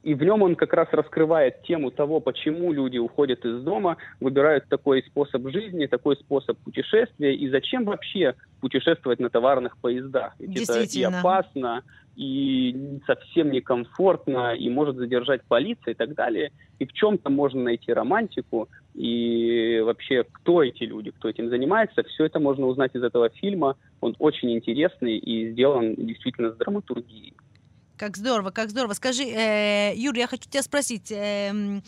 И 0.02 0.14
в 0.14 0.22
нем 0.22 0.42
он 0.42 0.56
как 0.56 0.72
раз 0.72 0.88
раскрывает 0.92 1.62
тему 1.62 1.90
того, 1.90 2.20
почему 2.20 2.72
люди 2.72 2.98
уходят 2.98 3.44
из 3.44 3.62
дома, 3.62 3.98
выбирают 4.18 4.66
такой 4.68 5.02
способ 5.02 5.48
жизни, 5.50 5.86
такой 5.86 6.16
способ 6.16 6.58
путешествия, 6.58 7.34
и 7.34 7.48
зачем 7.50 7.84
вообще 7.84 8.34
путешествовать 8.60 9.20
на 9.20 9.28
товарных 9.28 9.76
поездах. 9.76 10.34
Ведь 10.38 10.68
это 10.68 10.80
и 10.82 11.02
опасно, 11.02 11.82
и 12.16 13.00
совсем 13.06 13.50
некомфортно, 13.50 14.54
и 14.54 14.68
может 14.68 14.96
задержать 14.96 15.42
полиция 15.48 15.92
и 15.92 15.94
так 15.94 16.14
далее. 16.14 16.52
И 16.78 16.86
в 16.86 16.92
чем-то 16.92 17.30
можно 17.30 17.62
найти 17.62 17.92
романтику, 17.92 18.68
и 18.94 19.80
вообще, 19.84 20.24
кто 20.24 20.62
эти 20.62 20.84
люди, 20.84 21.10
кто 21.10 21.28
этим 21.28 21.48
занимается, 21.48 22.02
все 22.04 22.24
это 22.24 22.40
можно 22.40 22.66
узнать 22.66 22.94
из 22.94 23.02
этого 23.02 23.28
фильма. 23.28 23.76
Он 24.00 24.16
очень 24.18 24.52
интересный 24.52 25.18
и 25.18 25.50
сделан 25.52 25.94
действительно 25.94 26.52
с 26.52 26.56
драматургией. 26.56 27.34
Как 28.00 28.16
здорово, 28.16 28.50
как 28.50 28.70
здорово. 28.70 28.94
Скажи, 28.94 29.24
э, 29.24 29.92
Юрий, 29.94 30.20
я 30.20 30.26
хочу 30.26 30.48
тебя 30.48 30.62
спросить. 30.62 31.12
Э, 31.12 31.82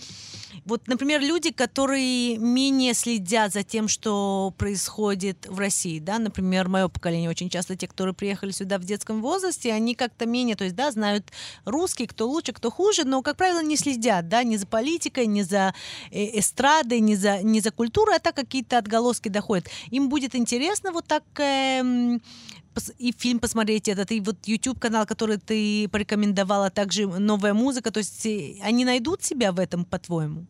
вот, 0.67 0.87
например, 0.87 1.23
люди, 1.23 1.51
которые 1.51 2.37
менее 2.37 2.93
следят 2.93 3.55
за 3.55 3.63
тем, 3.63 3.89
что 3.89 4.53
происходит 4.59 5.47
в 5.49 5.59
России, 5.59 5.99
да, 6.01 6.19
например, 6.19 6.69
мое 6.69 6.89
поколение 6.89 7.31
очень 7.31 7.49
часто, 7.49 7.77
те, 7.77 7.89
которые 7.89 8.15
приехали 8.15 8.51
сюда 8.51 8.77
в 8.77 8.85
детском 8.85 9.23
возрасте, 9.23 9.73
они 9.73 9.95
как-то 9.95 10.27
менее, 10.27 10.55
то 10.55 10.65
есть, 10.65 10.77
да, 10.77 10.91
знают 10.91 11.33
русский, 11.65 12.07
кто 12.07 12.29
лучше, 12.29 12.53
кто 12.53 12.71
хуже, 12.71 13.05
но, 13.05 13.23
как 13.23 13.39
правило, 13.39 13.63
не 13.63 13.79
следят, 13.79 14.29
да, 14.29 14.45
ни 14.45 14.57
за 14.57 14.67
политикой, 14.67 15.27
ни 15.27 15.41
за 15.41 15.75
э, 16.11 16.39
эстрадой, 16.39 17.01
ни 17.01 17.15
за, 17.15 17.43
ни 17.43 17.61
за 17.61 17.71
культурой, 17.71 18.17
а 18.17 18.19
так 18.19 18.37
какие-то 18.37 18.77
отголоски 18.77 19.31
доходят. 19.31 19.71
Им 19.91 20.11
будет 20.11 20.35
интересно 20.35 20.93
вот 20.93 21.07
так 21.07 21.25
э, 21.39 22.19
и 22.99 23.13
фильм 23.13 23.39
посмотреть 23.39 23.89
этот, 23.89 24.11
и 24.13 24.21
вот 24.21 24.37
YouTube-канал, 24.47 25.07
который 25.07 25.39
ты 25.39 25.89
порекомендовала, 25.91 26.71
также 26.71 27.07
новая 27.07 27.55
музыка, 27.55 27.91
то 27.91 27.99
есть 27.99 28.27
э, 28.27 28.55
они 28.63 28.85
найдут 28.85 29.23
себя 29.23 29.53
в 29.53 29.59
этом, 29.59 29.85
по-твоему? 29.85 30.47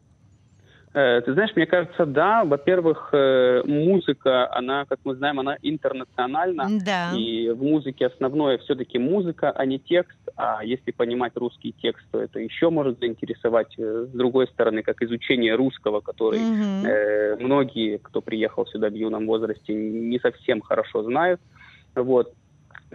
Э, 0.95 1.23
ты 1.23 1.33
знаешь, 1.33 1.51
мне 1.57 1.67
кажется, 1.67 2.05
да. 2.05 2.45
Во-первых, 2.45 3.09
э, 3.13 3.63
музыка, 3.65 4.53
она, 4.55 4.85
как 4.85 4.99
мы 5.05 5.15
знаем, 5.15 5.41
она 5.41 5.57
интернациональна. 5.63 6.69
Да. 6.85 7.13
И 7.17 7.49
в 7.51 7.63
музыке 7.63 8.07
основное 8.07 8.59
все-таки 8.59 8.99
музыка, 8.99 9.51
а 9.51 9.65
не 9.65 9.79
текст. 9.79 10.19
А 10.37 10.63
если 10.63 10.91
понимать 10.91 11.33
русский 11.37 11.75
текст, 11.81 12.05
то 12.11 12.21
это 12.21 12.41
еще 12.41 12.69
может 12.71 12.99
заинтересовать. 13.01 13.75
С 13.79 14.09
другой 14.09 14.49
стороны, 14.49 14.83
как 14.83 15.03
изучение 15.03 15.55
русского, 15.55 16.01
который 16.01 16.41
угу. 16.41 16.87
э, 16.87 17.37
многие, 17.41 17.99
кто 17.99 18.21
приехал 18.21 18.67
сюда 18.67 18.91
в 18.91 18.95
юном 18.95 19.27
возрасте, 19.27 19.73
не 19.73 20.19
совсем 20.19 20.61
хорошо 20.61 21.05
знают. 21.05 21.41
Вот. 21.95 22.35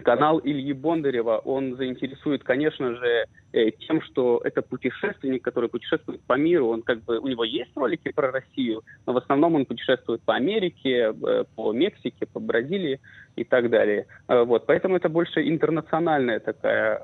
Канал 0.04 0.40
Ильи 0.44 0.72
Бондарева, 0.72 1.38
он 1.38 1.76
заинтересует, 1.76 2.44
конечно 2.44 2.94
же, 2.94 3.26
э, 3.52 3.70
тем, 3.72 4.00
что 4.02 4.40
это 4.44 4.62
путешественник, 4.62 5.42
который 5.42 5.68
путешествует 5.68 6.20
по 6.22 6.34
миру. 6.34 6.68
Он 6.68 6.82
как 6.82 7.02
бы, 7.02 7.18
у 7.18 7.26
него 7.26 7.44
есть 7.44 7.70
ролики 7.76 8.12
про 8.12 8.30
Россию, 8.30 8.82
но 9.06 9.12
в 9.12 9.16
основном 9.16 9.56
он 9.56 9.66
путешествует 9.66 10.22
по 10.22 10.34
Америке, 10.34 11.12
э, 11.12 11.44
по 11.56 11.72
Мексике, 11.72 12.26
по 12.26 12.38
Бразилии 12.38 13.00
и 13.36 13.44
так 13.44 13.70
далее. 13.70 14.06
Э, 14.28 14.44
вот, 14.44 14.66
поэтому 14.66 14.96
это 14.96 15.08
больше 15.08 15.48
интернациональная 15.48 16.38
такая 16.40 17.02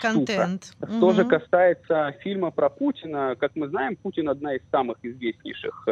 Контент. 0.00 0.64
Штука. 0.64 0.92
Что 0.92 1.12
же 1.12 1.24
касается 1.24 2.14
фильма 2.20 2.50
про 2.50 2.70
Путина, 2.70 3.36
как 3.38 3.52
мы 3.54 3.68
знаем, 3.68 3.96
Путин 3.96 4.28
одна 4.28 4.54
из 4.54 4.62
самых 4.70 4.98
известнейших 5.02 5.86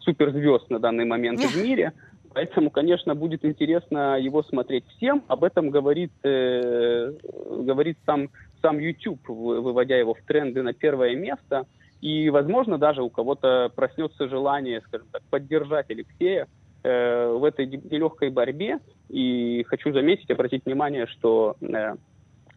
суперзвезд 0.00 0.70
на 0.70 0.78
данный 0.78 1.04
момент 1.04 1.40
в 1.40 1.62
мире. 1.62 1.92
Поэтому, 2.34 2.70
конечно, 2.70 3.14
будет 3.14 3.44
интересно 3.44 4.18
его 4.18 4.42
смотреть 4.42 4.86
всем. 4.96 5.22
Об 5.28 5.44
этом 5.44 5.70
говорит, 5.70 6.12
э, 6.22 7.12
говорит 7.50 7.98
сам, 8.06 8.30
сам 8.62 8.78
YouTube, 8.78 9.28
выводя 9.28 9.96
его 9.96 10.14
в 10.14 10.22
тренды 10.22 10.62
на 10.62 10.72
первое 10.72 11.14
место. 11.14 11.66
И, 12.00 12.30
возможно, 12.30 12.78
даже 12.78 13.02
у 13.02 13.10
кого-то 13.10 13.70
проснется 13.74 14.28
желание, 14.28 14.80
скажем 14.82 15.06
так, 15.12 15.22
поддержать 15.30 15.90
Алексея 15.90 16.48
э, 16.82 17.28
в 17.28 17.44
этой 17.44 17.66
нелегкой 17.66 18.30
борьбе. 18.30 18.78
И 19.08 19.64
хочу 19.68 19.92
заметить, 19.92 20.30
обратить 20.30 20.64
внимание, 20.64 21.06
что 21.06 21.56
э, 21.60 21.96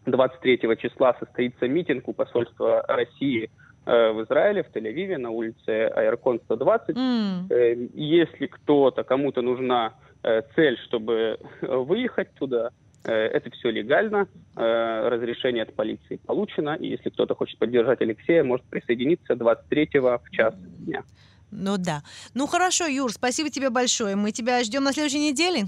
23 0.06 0.60
числа 0.78 1.16
состоится 1.20 1.68
митинг 1.68 2.08
у 2.08 2.14
посольства 2.14 2.84
России– 2.88 3.50
в 3.86 4.24
Израиле, 4.26 4.64
в 4.64 4.76
Тель-Авиве, 4.76 5.18
на 5.18 5.30
улице 5.30 5.88
Аяркон 5.96 6.40
120. 6.46 6.96
Mm. 6.96 7.92
Если 7.94 8.48
кто-то, 8.48 9.04
кому-то 9.04 9.42
нужна 9.42 9.94
э, 10.24 10.42
цель, 10.56 10.78
чтобы 10.86 11.40
выехать 11.62 12.34
туда, 12.34 12.72
это 13.04 13.52
все 13.52 13.70
легально, 13.70 14.28
разрешение 14.56 15.62
от 15.62 15.76
полиции 15.76 16.20
получено, 16.26 16.74
и 16.74 16.88
если 16.88 17.12
кто-то 17.12 17.36
хочет 17.36 17.60
поддержать 17.60 18.02
Алексея, 18.02 18.44
может 18.44 18.66
присоединиться 18.66 19.34
23-го 19.34 20.20
в 20.24 20.32
час 20.32 20.56
дня. 20.80 21.04
Ну 21.52 21.78
да. 21.78 22.02
Ну 22.34 22.48
хорошо, 22.48 22.86
Юр, 22.86 23.12
спасибо 23.12 23.50
тебе 23.50 23.70
большое. 23.70 24.16
Мы 24.16 24.32
тебя 24.32 24.64
ждем 24.64 24.84
на 24.84 24.94
следующей 24.94 25.30
неделе. 25.30 25.66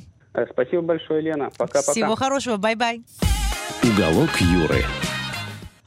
Спасибо 0.52 0.82
большое, 0.82 1.22
Лена. 1.22 1.50
Пока-пока. 1.58 1.92
Всего 1.92 2.16
хорошего, 2.16 2.58
bye-bye. 2.58 3.02
Уголок 3.84 4.30
Юры. 4.40 4.84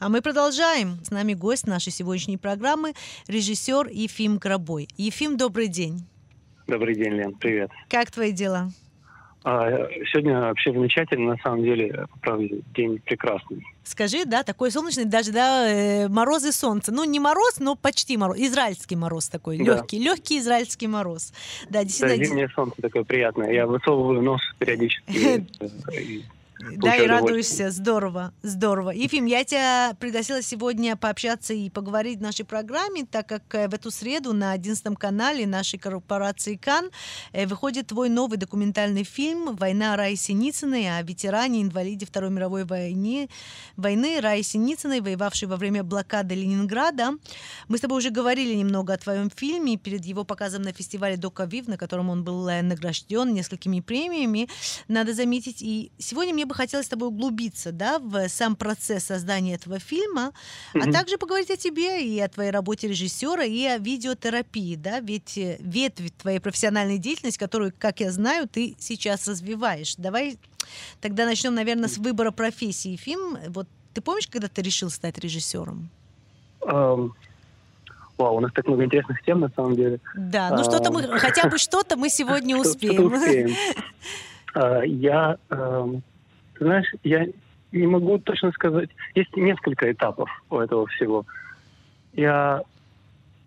А 0.01 0.09
мы 0.09 0.23
продолжаем. 0.23 0.97
С 1.03 1.11
нами 1.11 1.35
гость 1.35 1.67
нашей 1.67 1.91
сегодняшней 1.91 2.37
программы, 2.37 2.93
режиссер 3.27 3.87
Ефим 3.91 4.39
Гробой. 4.39 4.87
Ефим, 4.97 5.37
добрый 5.37 5.67
день. 5.67 6.07
Добрый 6.65 6.95
день, 6.95 7.13
Лен, 7.13 7.35
привет. 7.35 7.69
Как 7.87 8.09
твои 8.09 8.31
дела? 8.31 8.71
А, 9.43 9.69
сегодня 10.11 10.39
вообще 10.39 10.73
замечательно, 10.73 11.33
на 11.33 11.37
самом 11.43 11.61
деле, 11.61 12.07
правда, 12.19 12.47
день 12.73 12.97
прекрасный. 13.05 13.63
Скажи, 13.83 14.25
да, 14.25 14.41
такой 14.41 14.71
солнечный, 14.71 15.05
даже, 15.05 15.31
да, 15.31 15.69
э, 15.69 16.07
мороз 16.07 16.45
и 16.45 16.51
солнце. 16.51 16.91
Ну, 16.91 17.03
не 17.03 17.19
мороз, 17.19 17.59
но 17.59 17.75
почти 17.75 18.17
мороз. 18.17 18.39
Израильский 18.39 18.95
мороз 18.95 19.29
такой, 19.29 19.59
да. 19.59 19.63
легкий, 19.65 19.99
легкий 19.99 20.39
израильский 20.39 20.87
мороз. 20.87 21.31
Да, 21.69 21.83
действительно. 21.83 22.17
Да, 22.17 22.25
зимнее 22.25 22.49
солнце 22.55 22.81
такое 22.81 23.03
приятное. 23.03 23.51
Я 23.51 23.67
высовываю 23.67 24.23
нос 24.23 24.41
периодически. 24.57 25.45
Да, 26.77 26.95
и 26.95 27.07
радуешься. 27.07 27.71
Здорово, 27.71 28.33
здорово. 28.43 28.91
Ефим, 28.91 29.25
я 29.25 29.43
тебя 29.43 29.95
пригласила 29.99 30.41
сегодня 30.41 30.95
пообщаться 30.95 31.53
и 31.53 31.69
поговорить 31.69 32.19
в 32.19 32.21
нашей 32.21 32.45
программе, 32.45 33.05
так 33.05 33.27
как 33.27 33.43
э, 33.55 33.67
в 33.67 33.73
эту 33.73 33.91
среду 33.91 34.33
на 34.33 34.51
11 34.51 34.97
канале 34.97 35.47
нашей 35.47 35.79
корпорации 35.79 36.55
КАН 36.55 36.91
э, 37.31 37.45
выходит 37.47 37.87
твой 37.87 38.09
новый 38.09 38.37
документальный 38.37 39.03
фильм 39.03 39.55
«Война 39.55 39.95
Раи 39.95 40.15
Синицыной» 40.15 40.97
о 40.97 41.01
ветеране, 41.01 41.61
инвалиде 41.61 42.05
Второй 42.05 42.29
мировой 42.29 42.65
войны, 42.65 43.29
войны 43.75 44.19
Раи 44.21 44.41
Синицыной, 44.41 45.01
воевавшей 45.01 45.47
во 45.47 45.55
время 45.55 45.83
блокады 45.83 46.35
Ленинграда. 46.35 47.11
Мы 47.67 47.77
с 47.77 47.81
тобой 47.81 47.99
уже 47.99 48.09
говорили 48.09 48.53
немного 48.53 48.93
о 48.93 48.97
твоем 48.97 49.29
фильме 49.29 49.77
перед 49.77 50.05
его 50.05 50.23
показом 50.23 50.61
на 50.61 50.73
фестивале 50.73 51.17
Докавив, 51.17 51.67
на 51.67 51.77
котором 51.77 52.09
он 52.09 52.23
был 52.23 52.47
э, 52.47 52.61
награжден 52.61 53.33
несколькими 53.33 53.79
премиями. 53.79 54.47
Надо 54.87 55.13
заметить, 55.13 55.61
и 55.61 55.91
сегодня 55.97 56.33
мне 56.33 56.45
бы 56.51 56.55
хотелось 56.55 56.85
с 56.85 56.89
тобой 56.89 57.07
углубиться 57.07 57.71
да, 57.71 57.99
в 57.99 58.27
сам 58.27 58.55
процесс 58.55 59.05
создания 59.05 59.55
этого 59.55 59.79
фильма, 59.79 60.33
mm-hmm. 60.73 60.89
а 60.89 60.91
также 60.91 61.17
поговорить 61.17 61.49
о 61.49 61.57
тебе 61.57 62.05
и 62.05 62.19
о 62.19 62.27
твоей 62.27 62.51
работе 62.51 62.87
режиссера, 62.87 63.43
и 63.43 63.65
о 63.65 63.77
видеотерапии, 63.77 64.75
да, 64.75 64.99
ведь 64.99 65.37
э, 65.37 65.57
ветвь 65.59 66.11
твоей 66.17 66.39
профессиональной 66.39 66.97
деятельности, 66.97 67.39
которую, 67.39 67.73
как 67.77 68.01
я 68.01 68.11
знаю, 68.11 68.47
ты 68.47 68.75
сейчас 68.79 69.27
развиваешь. 69.27 69.95
Давай 69.95 70.37
тогда 70.99 71.25
начнем, 71.25 71.55
наверное, 71.55 71.87
с 71.87 71.97
выбора 71.97 72.31
профессии. 72.31 72.95
Фильм, 72.97 73.37
вот 73.47 73.67
ты 73.93 74.01
помнишь, 74.01 74.27
когда 74.27 74.47
ты 74.47 74.61
решил 74.61 74.89
стать 74.89 75.17
режиссером? 75.17 75.89
Um... 76.61 77.11
Вау, 78.17 78.35
у 78.35 78.39
нас 78.39 78.51
так 78.53 78.67
много 78.67 78.85
интересных 78.85 79.23
тем, 79.23 79.39
на 79.39 79.49
самом 79.55 79.75
деле. 79.75 79.99
Да, 80.15 80.51
ну 80.51 80.63
что-то 80.63 80.91
мы, 80.91 81.01
хотя 81.17 81.49
бы 81.49 81.57
что-то 81.57 81.97
мы 81.97 82.09
сегодня 82.09 82.55
успеем. 82.59 83.11
А, 84.53 84.81
я 84.83 85.37
эм, 86.61 86.67
знаешь, 86.67 86.87
я 87.03 87.27
не 87.71 87.87
могу 87.87 88.17
точно 88.19 88.51
сказать. 88.51 88.89
Есть 89.15 89.35
несколько 89.35 89.91
этапов 89.91 90.29
у 90.49 90.59
этого 90.59 90.87
всего. 90.87 91.25
Я 92.13 92.61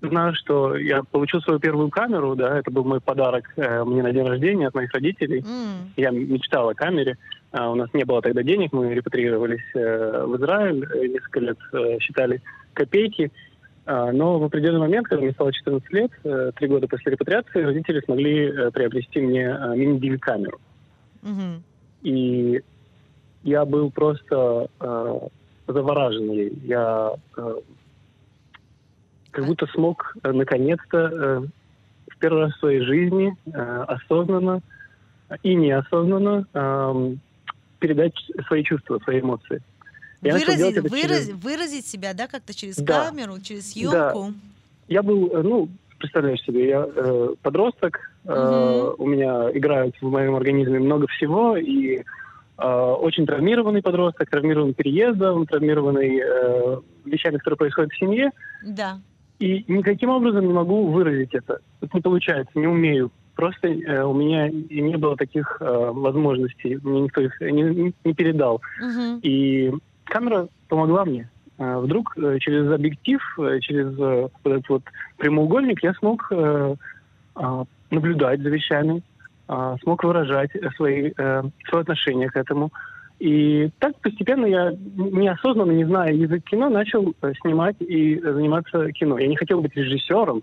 знаю, 0.00 0.34
что 0.34 0.76
я 0.76 1.02
получил 1.02 1.40
свою 1.40 1.58
первую 1.58 1.88
камеру, 1.90 2.34
да, 2.34 2.58
это 2.58 2.70
был 2.70 2.84
мой 2.84 3.00
подарок 3.00 3.52
э, 3.56 3.84
мне 3.84 4.02
на 4.02 4.12
день 4.12 4.26
рождения 4.26 4.68
от 4.68 4.74
моих 4.74 4.92
родителей. 4.92 5.40
Mm. 5.40 5.92
Я 5.96 6.10
мечтал 6.10 6.68
о 6.68 6.74
камере. 6.74 7.16
А 7.52 7.70
у 7.70 7.76
нас 7.76 7.88
не 7.92 8.04
было 8.04 8.20
тогда 8.20 8.42
денег, 8.42 8.72
мы 8.72 8.92
репатриировались 8.92 9.62
э, 9.74 10.24
в 10.26 10.36
Израиль, 10.36 10.84
э, 10.84 11.06
несколько 11.06 11.40
лет 11.40 11.58
э, 11.72 11.98
считали 12.00 12.42
копейки. 12.72 13.30
А, 13.86 14.12
но 14.12 14.38
в 14.38 14.44
определенный 14.44 14.80
момент, 14.80 15.06
когда 15.06 15.22
мне 15.22 15.32
стало 15.32 15.52
14 15.52 15.92
лет, 15.92 16.10
э, 16.24 16.50
три 16.56 16.68
года 16.68 16.88
после 16.88 17.12
репатриации, 17.12 17.62
родители 17.62 18.00
смогли 18.00 18.46
э, 18.46 18.70
приобрести 18.70 19.20
мне 19.20 19.44
э, 19.44 19.76
мини-дивид 19.76 20.20
камеру. 20.20 20.58
Mm-hmm. 21.22 21.60
И 22.02 22.62
я 23.44 23.64
был 23.64 23.90
просто 23.90 24.68
э, 24.80 25.20
заворажен 25.68 26.30
ей. 26.32 26.58
Я 26.64 27.12
э, 27.36 27.54
как 29.30 29.46
будто 29.46 29.66
смог 29.66 30.16
э, 30.22 30.32
наконец-то 30.32 30.98
э, 30.98 31.40
в 32.10 32.18
первый 32.18 32.44
раз 32.44 32.54
в 32.54 32.58
своей 32.58 32.80
жизни 32.80 33.36
э, 33.46 33.84
осознанно 33.88 34.60
и 35.42 35.54
неосознанно 35.54 36.46
э, 36.52 37.14
передать 37.78 38.14
свои 38.46 38.62
чувства, 38.64 38.98
свои 39.00 39.20
эмоции. 39.20 39.60
Я 40.22 40.32
выразить, 40.32 40.90
выраз, 40.90 41.26
через... 41.26 41.28
выразить 41.34 41.86
себя, 41.86 42.14
да, 42.14 42.26
как-то 42.26 42.54
через 42.54 42.76
да. 42.76 43.06
камеру, 43.06 43.38
через 43.40 43.72
съемку. 43.72 43.92
Да. 43.92 44.32
Я 44.88 45.02
был, 45.02 45.30
э, 45.36 45.42
ну, 45.42 45.68
представляешь 45.98 46.40
себе, 46.42 46.68
я 46.68 46.86
э, 46.86 47.34
подросток, 47.42 48.10
э, 48.24 48.32
угу. 48.32 49.04
у 49.04 49.06
меня 49.06 49.50
играет 49.52 49.94
в 50.00 50.08
моем 50.08 50.34
организме 50.34 50.78
много 50.78 51.06
всего, 51.08 51.58
и 51.58 52.04
очень 52.56 53.26
травмированный 53.26 53.82
подросток, 53.82 54.30
травмированный 54.30 54.74
переездом, 54.74 55.46
травмированный 55.46 56.18
э, 56.18 56.76
вещами, 57.04 57.38
которые 57.38 57.58
происходят 57.58 57.92
в 57.92 57.98
семье. 57.98 58.30
Да. 58.64 59.00
И 59.40 59.64
никаким 59.66 60.10
образом 60.10 60.46
не 60.46 60.52
могу 60.52 60.86
выразить 60.86 61.34
это. 61.34 61.58
Это 61.80 61.90
не 61.94 62.00
получается, 62.00 62.58
не 62.58 62.68
умею. 62.68 63.10
Просто 63.34 63.68
э, 63.68 64.04
у 64.04 64.14
меня 64.14 64.48
не 64.48 64.96
было 64.96 65.16
таких 65.16 65.56
э, 65.60 65.90
возможностей, 65.92 66.78
мне 66.82 67.02
никто 67.02 67.20
их 67.20 67.40
не, 67.40 67.92
не 68.04 68.14
передал. 68.14 68.62
Угу. 68.80 69.20
И 69.22 69.72
камера 70.04 70.48
помогла 70.68 71.04
мне. 71.04 71.28
Э, 71.58 71.78
вдруг 71.78 72.16
э, 72.16 72.38
через 72.40 72.70
объектив, 72.70 73.20
э, 73.38 73.60
через 73.60 73.96
вот 73.96 74.32
этот 74.44 74.68
вот 74.68 74.82
прямоугольник 75.18 75.82
я 75.82 75.94
смог 75.94 76.30
а, 77.36 77.64
наблюдать 77.90 78.40
за 78.40 78.48
вещами, 78.48 79.02
а, 79.48 79.76
смог 79.82 80.04
выражать 80.04 80.50
свои, 80.76 81.12
свое 81.12 81.52
отношение 81.80 82.28
к 82.28 82.36
этому. 82.36 82.72
И 83.20 83.70
так 83.78 83.96
постепенно 84.00 84.46
я 84.46 84.72
неосознанно, 84.96 85.72
не 85.72 85.84
зная 85.84 86.12
язык 86.12 86.44
кино, 86.44 86.68
начал 86.68 87.14
снимать 87.42 87.76
и 87.80 88.18
заниматься 88.20 88.90
кино. 88.92 89.18
Я 89.18 89.28
не 89.28 89.36
хотел 89.36 89.60
быть 89.60 89.76
режиссером, 89.76 90.42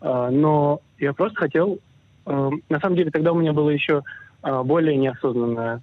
но 0.00 0.80
я 0.98 1.12
просто 1.14 1.40
хотел... 1.40 1.78
На 2.26 2.78
самом 2.80 2.96
деле 2.96 3.10
тогда 3.10 3.32
у 3.32 3.40
меня 3.40 3.52
была 3.52 3.72
еще 3.72 4.02
более 4.42 4.96
неосознанная 4.96 5.80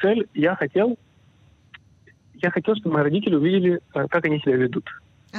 цель. 0.00 0.26
Я 0.34 0.56
хотел 0.56 0.96
я 2.42 2.50
хотел, 2.50 2.74
чтобы 2.76 2.94
мои 2.94 3.04
родители 3.04 3.34
увидели, 3.34 3.80
э, 3.94 4.06
как 4.08 4.24
они 4.24 4.38
себя 4.40 4.56
ведут. 4.56 4.88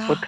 Вот, 0.08 0.18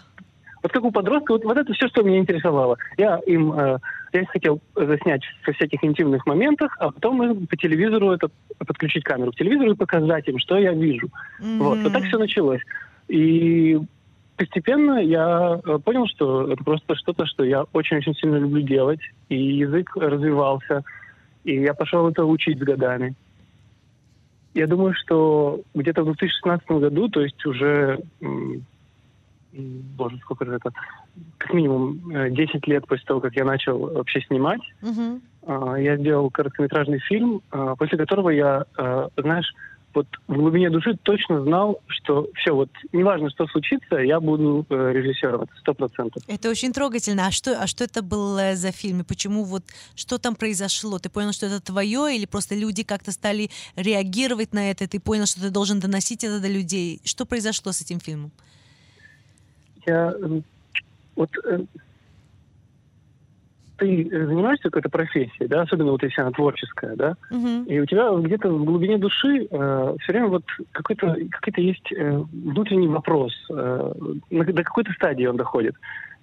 вот 0.64 0.72
как 0.72 0.82
у 0.82 0.90
подростка, 0.90 1.32
вот, 1.32 1.44
вот 1.44 1.58
это 1.58 1.74
все, 1.74 1.88
что 1.88 2.02
меня 2.02 2.18
интересовало. 2.18 2.78
Я 2.96 3.18
им, 3.26 3.52
э, 3.52 3.78
я 4.14 4.24
хотел 4.24 4.60
заснять 4.74 5.20
со 5.44 5.52
всяких 5.52 5.84
интимных 5.84 6.24
моментах, 6.24 6.74
а 6.80 6.90
потом 6.90 7.46
по 7.46 7.54
телевизору 7.54 8.12
это 8.12 8.30
подключить 8.66 9.04
камеру 9.04 9.30
к 9.30 9.36
телевизору 9.36 9.72
и 9.72 9.76
показать 9.76 10.26
им, 10.26 10.38
что 10.38 10.56
я 10.56 10.72
вижу. 10.72 11.08
Mm-hmm. 11.42 11.58
Вот, 11.58 11.78
вот 11.80 11.92
так 11.92 12.04
все 12.04 12.16
началось. 12.16 12.62
И 13.08 13.78
постепенно 14.38 15.02
я 15.02 15.60
э, 15.62 15.78
понял, 15.84 16.06
что 16.06 16.50
это 16.50 16.64
просто 16.64 16.94
что-то, 16.94 17.26
что 17.26 17.44
я 17.44 17.64
очень-очень 17.74 18.14
сильно 18.14 18.36
люблю 18.36 18.62
делать, 18.62 19.00
и 19.28 19.36
язык 19.36 19.94
развивался, 19.96 20.82
и 21.44 21.60
я 21.60 21.74
пошел 21.74 22.08
это 22.08 22.24
учить 22.24 22.58
с 22.58 22.62
годами. 22.62 23.14
Я 24.54 24.66
думаю, 24.66 24.94
что 24.94 25.60
где-то 25.74 26.04
в 26.04 26.06
2016 26.06 26.66
году, 26.70 27.10
то 27.10 27.20
есть 27.20 27.44
уже, 27.44 28.00
боже, 29.54 30.18
сколько 30.18 30.44
же 30.44 30.54
это, 30.54 30.70
как 31.38 31.52
минимум 31.52 32.00
10 32.34 32.54
э, 32.54 32.58
лет 32.70 32.86
после 32.86 33.04
того, 33.04 33.20
как 33.20 33.34
я 33.36 33.44
начал 33.44 33.78
вообще 33.78 34.20
снимать, 34.22 34.60
угу. 34.82 35.20
я 35.76 35.96
сделал 35.96 36.30
короткометражный 36.30 36.98
фильм, 37.00 37.42
а, 37.50 37.76
после 37.76 37.98
которого 37.98 38.30
я, 38.30 38.64
а, 38.76 39.08
знаешь, 39.16 39.52
вот 39.94 40.06
в 40.26 40.34
глубине 40.34 40.70
души 40.70 40.96
точно 41.02 41.42
знал, 41.42 41.80
что 41.86 42.28
все, 42.34 42.54
вот 42.54 42.68
неважно, 42.92 43.30
что 43.30 43.46
случится, 43.46 43.96
я 43.96 44.20
буду 44.20 44.66
э, 44.68 44.92
режиссером, 44.92 45.42
это 45.42 45.52
сто 45.60 45.74
процентов. 45.74 46.22
Это 46.26 46.50
очень 46.50 46.72
трогательно. 46.72 47.26
А 47.26 47.30
что, 47.30 47.58
а 47.60 47.66
что 47.66 47.84
это 47.84 48.02
был 48.02 48.36
э, 48.36 48.56
за 48.56 48.72
фильм? 48.72 49.00
И 49.00 49.04
почему 49.04 49.44
вот, 49.44 49.62
что 49.94 50.18
там 50.18 50.34
произошло? 50.34 50.98
Ты 50.98 51.08
понял, 51.10 51.32
что 51.32 51.46
это 51.46 51.60
твое, 51.60 52.16
или 52.16 52.26
просто 52.26 52.54
люди 52.54 52.82
как-то 52.82 53.12
стали 53.12 53.50
реагировать 53.76 54.52
на 54.52 54.70
это, 54.70 54.84
и 54.84 54.86
ты 54.88 55.00
понял, 55.00 55.26
что 55.26 55.40
ты 55.40 55.50
должен 55.50 55.80
доносить 55.80 56.24
это 56.24 56.40
до 56.40 56.48
людей? 56.48 57.00
Что 57.04 57.24
произошло 57.24 57.72
с 57.72 57.80
этим 57.80 58.00
фильмом? 58.00 58.32
Я 59.86 60.14
вот 61.16 61.30
э, 61.44 61.60
ты 63.76 64.08
занимаешься 64.10 64.64
какой-то 64.64 64.88
профессией, 64.88 65.48
да, 65.48 65.62
особенно 65.62 65.92
вот 65.92 66.02
если 66.02 66.20
она 66.20 66.30
творческая, 66.30 66.94
да, 66.96 67.16
uh-huh. 67.30 67.66
и 67.66 67.80
у 67.80 67.86
тебя 67.86 68.10
где-то 68.12 68.48
в 68.50 68.64
глубине 68.64 68.98
души 68.98 69.48
э, 69.50 69.94
все 70.00 70.12
время 70.12 70.28
вот 70.28 70.44
какой-то 70.72 71.16
какой-то 71.30 71.60
есть 71.60 71.92
э, 71.92 72.22
внутренний 72.32 72.88
вопрос, 72.88 73.32
э, 73.50 73.92
до 74.30 74.62
какой-то 74.62 74.92
стадии 74.92 75.26
он 75.26 75.36
доходит. 75.36 75.74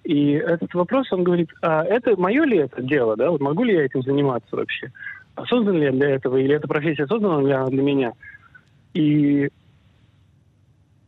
И 0.04 0.32
этот 0.32 0.74
вопрос, 0.74 1.12
он 1.12 1.22
говорит, 1.22 1.50
а 1.62 1.84
это 1.84 2.18
мое 2.18 2.44
ли 2.44 2.58
это 2.58 2.82
дело, 2.82 3.16
да, 3.16 3.30
вот 3.30 3.40
могу 3.40 3.64
ли 3.64 3.74
я 3.74 3.84
этим 3.84 4.02
заниматься 4.02 4.56
вообще? 4.56 4.90
А 5.34 5.44
создан 5.46 5.76
ли 5.76 5.84
я 5.84 5.92
для 5.92 6.10
этого, 6.10 6.36
или 6.36 6.54
эта 6.54 6.66
профессия 6.66 7.06
создана 7.06 7.40
для, 7.40 7.64
для 7.66 7.82
меня? 7.82 8.12
И 8.94 9.48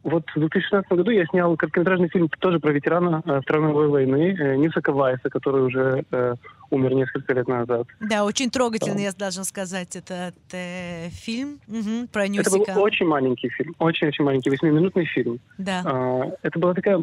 вот 0.04 0.24
в 0.34 0.38
2016 0.38 0.90
году 0.92 1.10
я 1.10 1.24
снял 1.26 1.56
короткометражный 1.56 2.08
фильм 2.08 2.28
тоже 2.38 2.60
про 2.60 2.72
ветерана 2.72 3.22
э, 3.24 3.40
Второй 3.40 3.64
мировой 3.64 3.88
войны 3.88 4.36
э, 4.38 4.56
Нилса 4.56 4.82
Кавайса, 4.82 5.30
который 5.30 5.62
уже 5.62 6.04
э, 6.10 6.34
умер 6.70 6.94
несколько 6.94 7.32
лет 7.32 7.48
назад. 7.48 7.86
Да, 8.00 8.24
очень 8.24 8.50
трогательный, 8.50 8.98
да. 8.98 9.02
я 9.02 9.12
должна 9.12 9.44
сказать, 9.44 9.96
этот 9.96 10.34
э, 10.52 11.08
фильм 11.08 11.58
угу, 11.66 12.06
про 12.12 12.28
Нюсика. 12.28 12.60
Это 12.60 12.74
был 12.74 12.82
очень 12.82 13.06
маленький 13.06 13.48
фильм, 13.48 13.74
очень-очень 13.78 14.24
маленький, 14.24 14.50
восьмиминутный 14.50 15.06
фильм. 15.06 15.40
Да. 15.56 15.82
Э, 15.84 16.36
это 16.42 16.58
была 16.58 16.74
такая 16.74 17.02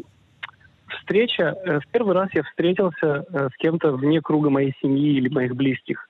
встреча. 0.99 1.55
Э, 1.65 1.79
в 1.79 1.87
первый 1.87 2.13
раз 2.13 2.29
я 2.33 2.43
встретился 2.43 3.25
с 3.31 3.57
кем-то 3.57 3.93
вне 3.93 4.21
круга 4.21 4.51
моей 4.51 4.75
семьи 4.79 5.17
или 5.17 5.27
моих 5.27 5.55
близких. 5.55 6.07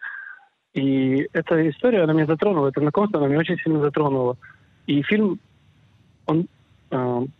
И 0.73 1.27
эта 1.31 1.69
история, 1.69 2.03
она 2.03 2.11
меня 2.11 2.25
затронула, 2.25 2.67
это 2.67 2.81
знакомство, 2.81 3.19
она 3.19 3.29
меня 3.29 3.39
очень 3.39 3.57
сильно 3.59 3.79
затронула. 3.79 4.37
И 4.87 5.01
фильм, 5.03 5.39
он 6.25 6.47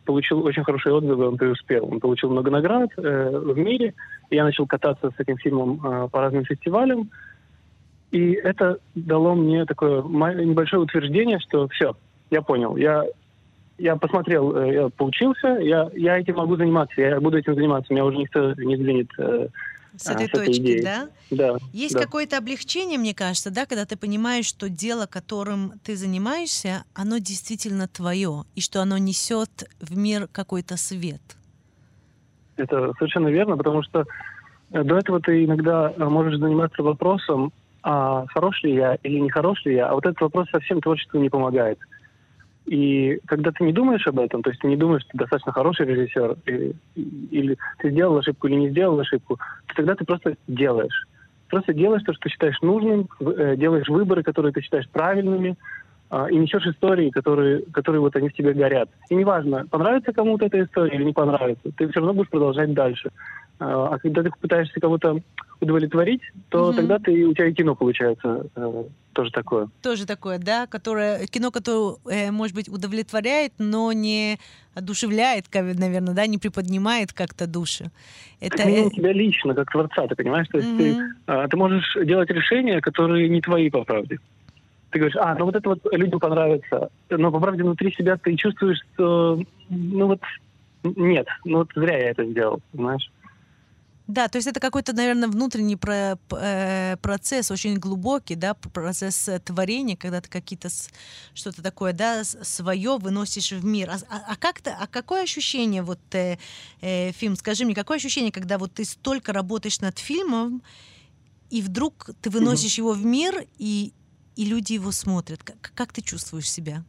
получил 0.06 0.46
очень 0.46 0.64
хорошие 0.64 0.94
отзывы, 0.94 1.28
он 1.28 1.38
преуспел. 1.38 1.88
Он 1.92 2.00
получил 2.00 2.30
много 2.30 2.50
наград 2.50 2.90
э, 2.98 3.30
в 3.38 3.58
мире. 3.58 3.94
Я 4.30 4.46
начал 4.46 4.66
кататься 4.66 5.12
с 5.12 5.20
этим 5.20 5.38
фильмом 5.38 5.80
э, 5.84 6.08
по 6.10 6.22
разным 6.22 6.46
фестивалям. 6.46 7.10
И 8.12 8.34
это 8.34 8.78
дало 8.94 9.36
мне 9.36 9.66
такое 9.66 10.04
небольшое 10.04 10.84
утверждение, 10.84 11.40
что 11.40 11.68
все, 11.70 11.96
я 12.30 12.42
понял, 12.42 12.76
я, 12.76 13.06
я 13.78 13.96
посмотрел, 13.96 14.56
э, 14.56 14.74
я 14.74 14.90
поучился, 14.90 15.48
я, 15.62 15.90
я 15.94 16.20
этим 16.20 16.36
могу 16.36 16.58
заниматься, 16.58 17.00
я 17.00 17.20
буду 17.22 17.38
этим 17.38 17.56
заниматься, 17.56 17.94
меня 17.94 18.06
уже 18.06 18.18
никто 18.18 18.54
не 18.56 18.76
сдвинет 18.76 19.08
э, 19.18 19.48
с 19.98 20.10
этой 20.10 20.28
а, 20.28 20.30
точки, 20.30 20.62
идеей. 20.62 20.84
да? 20.84 21.10
Да. 21.30 21.58
Есть 21.74 21.96
да. 21.96 22.02
какое-то 22.02 22.38
облегчение, 22.38 22.98
мне 22.98 23.14
кажется, 23.14 23.52
да, 23.52 23.66
когда 23.66 23.86
ты 23.86 23.98
понимаешь, 23.98 24.46
что 24.46 24.70
дело, 24.70 25.06
которым 25.06 25.74
ты 25.84 25.96
занимаешься, 25.96 26.84
оно 26.94 27.18
действительно 27.18 27.88
твое, 27.88 28.44
и 28.56 28.62
что 28.62 28.82
оно 28.82 28.98
несет 28.98 29.70
в 29.80 29.98
мир 29.98 30.28
какой-то 30.32 30.78
свет. 30.78 31.22
Это 32.58 32.94
совершенно 32.98 33.30
верно, 33.30 33.58
потому 33.58 33.84
что 33.84 34.06
э, 34.72 34.84
до 34.84 34.98
этого 34.98 35.20
ты 35.20 35.46
иногда 35.46 35.92
э, 35.96 36.04
можешь 36.06 36.40
заниматься 36.40 36.84
вопросом, 36.84 37.52
а 37.84 38.26
хорош 38.28 38.62
ли 38.64 38.76
я 38.76 38.96
или 39.04 39.20
не 39.20 39.30
хорош 39.30 39.66
ли 39.66 39.76
я, 39.76 39.88
а 39.90 39.96
вот 39.96 40.06
этот 40.06 40.22
вопрос 40.22 40.50
совсем 40.52 40.82
творчеству 40.82 41.20
не 41.20 41.30
помогает. 41.30 41.80
И 42.72 43.20
когда 43.26 43.52
ты 43.52 43.66
не 43.66 43.74
думаешь 43.74 44.08
об 44.08 44.18
этом, 44.18 44.42
то 44.42 44.50
есть 44.50 44.62
ты 44.62 44.68
не 44.70 44.78
думаешь, 44.78 45.02
что 45.02 45.12
ты 45.12 45.18
достаточно 45.18 45.52
хороший 45.52 45.86
режиссер, 45.86 46.38
или, 46.46 46.74
или 46.96 47.58
ты 47.80 47.90
сделал 47.90 48.18
ошибку 48.18 48.48
или 48.48 48.56
не 48.56 48.70
сделал 48.70 48.98
ошибку, 48.98 49.38
то 49.68 49.76
тогда 49.76 49.94
ты 49.94 50.06
просто 50.06 50.38
делаешь. 50.48 51.06
Просто 51.50 51.74
делаешь 51.74 52.04
то, 52.04 52.14
что 52.14 52.22
ты 52.22 52.30
считаешь 52.30 52.62
нужным, 52.62 53.10
э, 53.20 53.58
делаешь 53.58 53.90
выборы, 53.90 54.24
которые 54.24 54.54
ты 54.54 54.62
считаешь 54.62 54.88
правильными, 54.88 55.58
и 56.12 56.36
несешь 56.36 56.66
истории, 56.66 57.10
которые, 57.10 57.62
которые 57.72 58.02
вот 58.02 58.16
они 58.16 58.30
в 58.30 58.34
тебе 58.34 58.54
горят. 58.54 58.90
И 59.10 59.16
неважно, 59.16 59.66
понравится 59.70 60.12
кому-то 60.12 60.46
эта 60.46 60.64
история 60.64 60.96
или 60.96 61.06
не 61.06 61.14
понравится, 61.14 61.72
ты 61.78 61.88
все 61.88 62.00
равно 62.00 62.14
будешь 62.14 62.30
продолжать 62.30 62.74
дальше. 62.74 63.12
А, 63.60 63.94
а 63.94 64.00
когда 64.00 64.24
ты 64.24 64.32
пытаешься 64.42 64.80
кого-то 64.80 65.22
удовлетворить, 65.62 66.22
то 66.50 66.70
угу. 66.70 66.74
тогда 66.74 66.98
ты, 66.98 67.26
у 67.26 67.34
тебя 67.34 67.48
и 67.48 67.54
кино 67.54 67.76
получается 67.76 68.48
э, 68.56 68.84
тоже 69.14 69.32
такое. 69.32 69.70
Тоже 69.84 70.08
такое, 70.08 70.40
да, 70.40 70.66
которое 70.66 71.28
кино, 71.28 71.52
которое, 71.52 71.98
э, 72.10 72.32
может 72.32 72.56
быть, 72.56 72.68
удовлетворяет, 72.68 73.54
но 73.60 73.94
не 73.94 74.40
одушевляет, 74.74 75.46
наверное, 75.54 76.16
да, 76.16 76.26
не 76.26 76.40
приподнимает 76.40 77.14
как-то 77.14 77.46
души. 77.46 77.92
Это 78.40 78.58
как 78.58 78.66
минимум 78.66 78.90
тебя 78.90 79.14
лично, 79.14 79.54
как 79.54 79.72
творца, 79.72 80.08
ты 80.08 80.16
понимаешь? 80.16 80.48
То 80.48 80.58
есть 80.58 80.72
угу. 80.72 80.78
ты, 80.80 80.98
э, 81.28 81.48
ты 81.48 81.58
можешь 81.58 81.98
делать 82.04 82.32
решения, 82.32 82.82
которые 82.82 83.30
не 83.30 83.42
твои 83.42 83.70
по 83.70 83.84
правде. 83.84 84.18
Ты 84.92 85.00
говоришь, 85.00 85.18
а, 85.20 85.36
ну 85.36 85.46
вот 85.46 85.56
это 85.56 85.70
вот 85.70 85.80
людям 85.92 86.20
понравится, 86.20 86.90
но 87.10 87.32
по 87.32 87.40
правде 87.40 87.64
внутри 87.64 87.94
себя 87.94 88.18
ты 88.18 88.36
чувствуешь, 88.36 88.80
что, 88.94 89.40
ну 89.70 90.08
вот, 90.08 90.22
нет, 90.84 91.28
ну 91.46 91.60
вот 91.60 91.70
зря 91.76 91.98
я 91.98 92.10
это 92.12 92.26
сделал, 92.26 92.62
понимаешь? 92.72 93.10
Да, 94.12 94.28
то 94.28 94.38
есть 94.38 94.48
это 94.50 94.60
какой-то, 94.60 94.94
наверное, 94.94 95.30
внутренний 95.30 95.78
про, 95.78 96.18
э, 96.32 96.98
процесс, 96.98 97.50
очень 97.50 97.78
глубокий, 97.78 98.36
да, 98.36 98.56
процесс 98.56 99.30
э, 99.30 99.40
творения, 99.40 99.96
когда 99.96 100.20
ты 100.20 100.30
какие-то 100.30 100.68
что-то 101.34 101.64
такое, 101.64 101.94
да, 101.94 102.26
свое 102.26 102.98
выносишь 102.98 103.54
в 103.54 103.64
мир. 103.64 103.90
А, 103.90 104.00
а, 104.10 104.34
а 104.34 104.36
как-то, 104.36 104.76
а 104.78 104.88
какое 104.88 105.24
ощущение, 105.24 105.82
вот, 105.82 106.00
э, 106.12 106.38
э, 106.82 107.14
фильм, 107.14 107.38
скажи 107.38 107.64
мне, 107.64 107.74
какое 107.74 107.98
ощущение, 107.98 108.34
когда 108.34 108.58
вот 108.58 108.74
ты 108.74 108.84
столько 108.84 109.32
работаешь 109.32 109.80
над 109.80 109.98
фильмом, 109.98 110.62
и 111.50 111.62
вдруг 111.62 112.10
ты 112.22 112.30
выносишь 112.30 112.74
mm-hmm. 112.74 112.82
его 112.82 112.92
в 112.92 113.06
мир, 113.06 113.46
и, 113.60 113.94
и 114.36 114.46
люди 114.46 114.74
его 114.74 114.92
смотрят. 114.92 115.44
Как, 115.44 115.72
как 115.76 115.94
ты 115.94 116.02
чувствуешь 116.02 116.50
себя? 116.50 116.84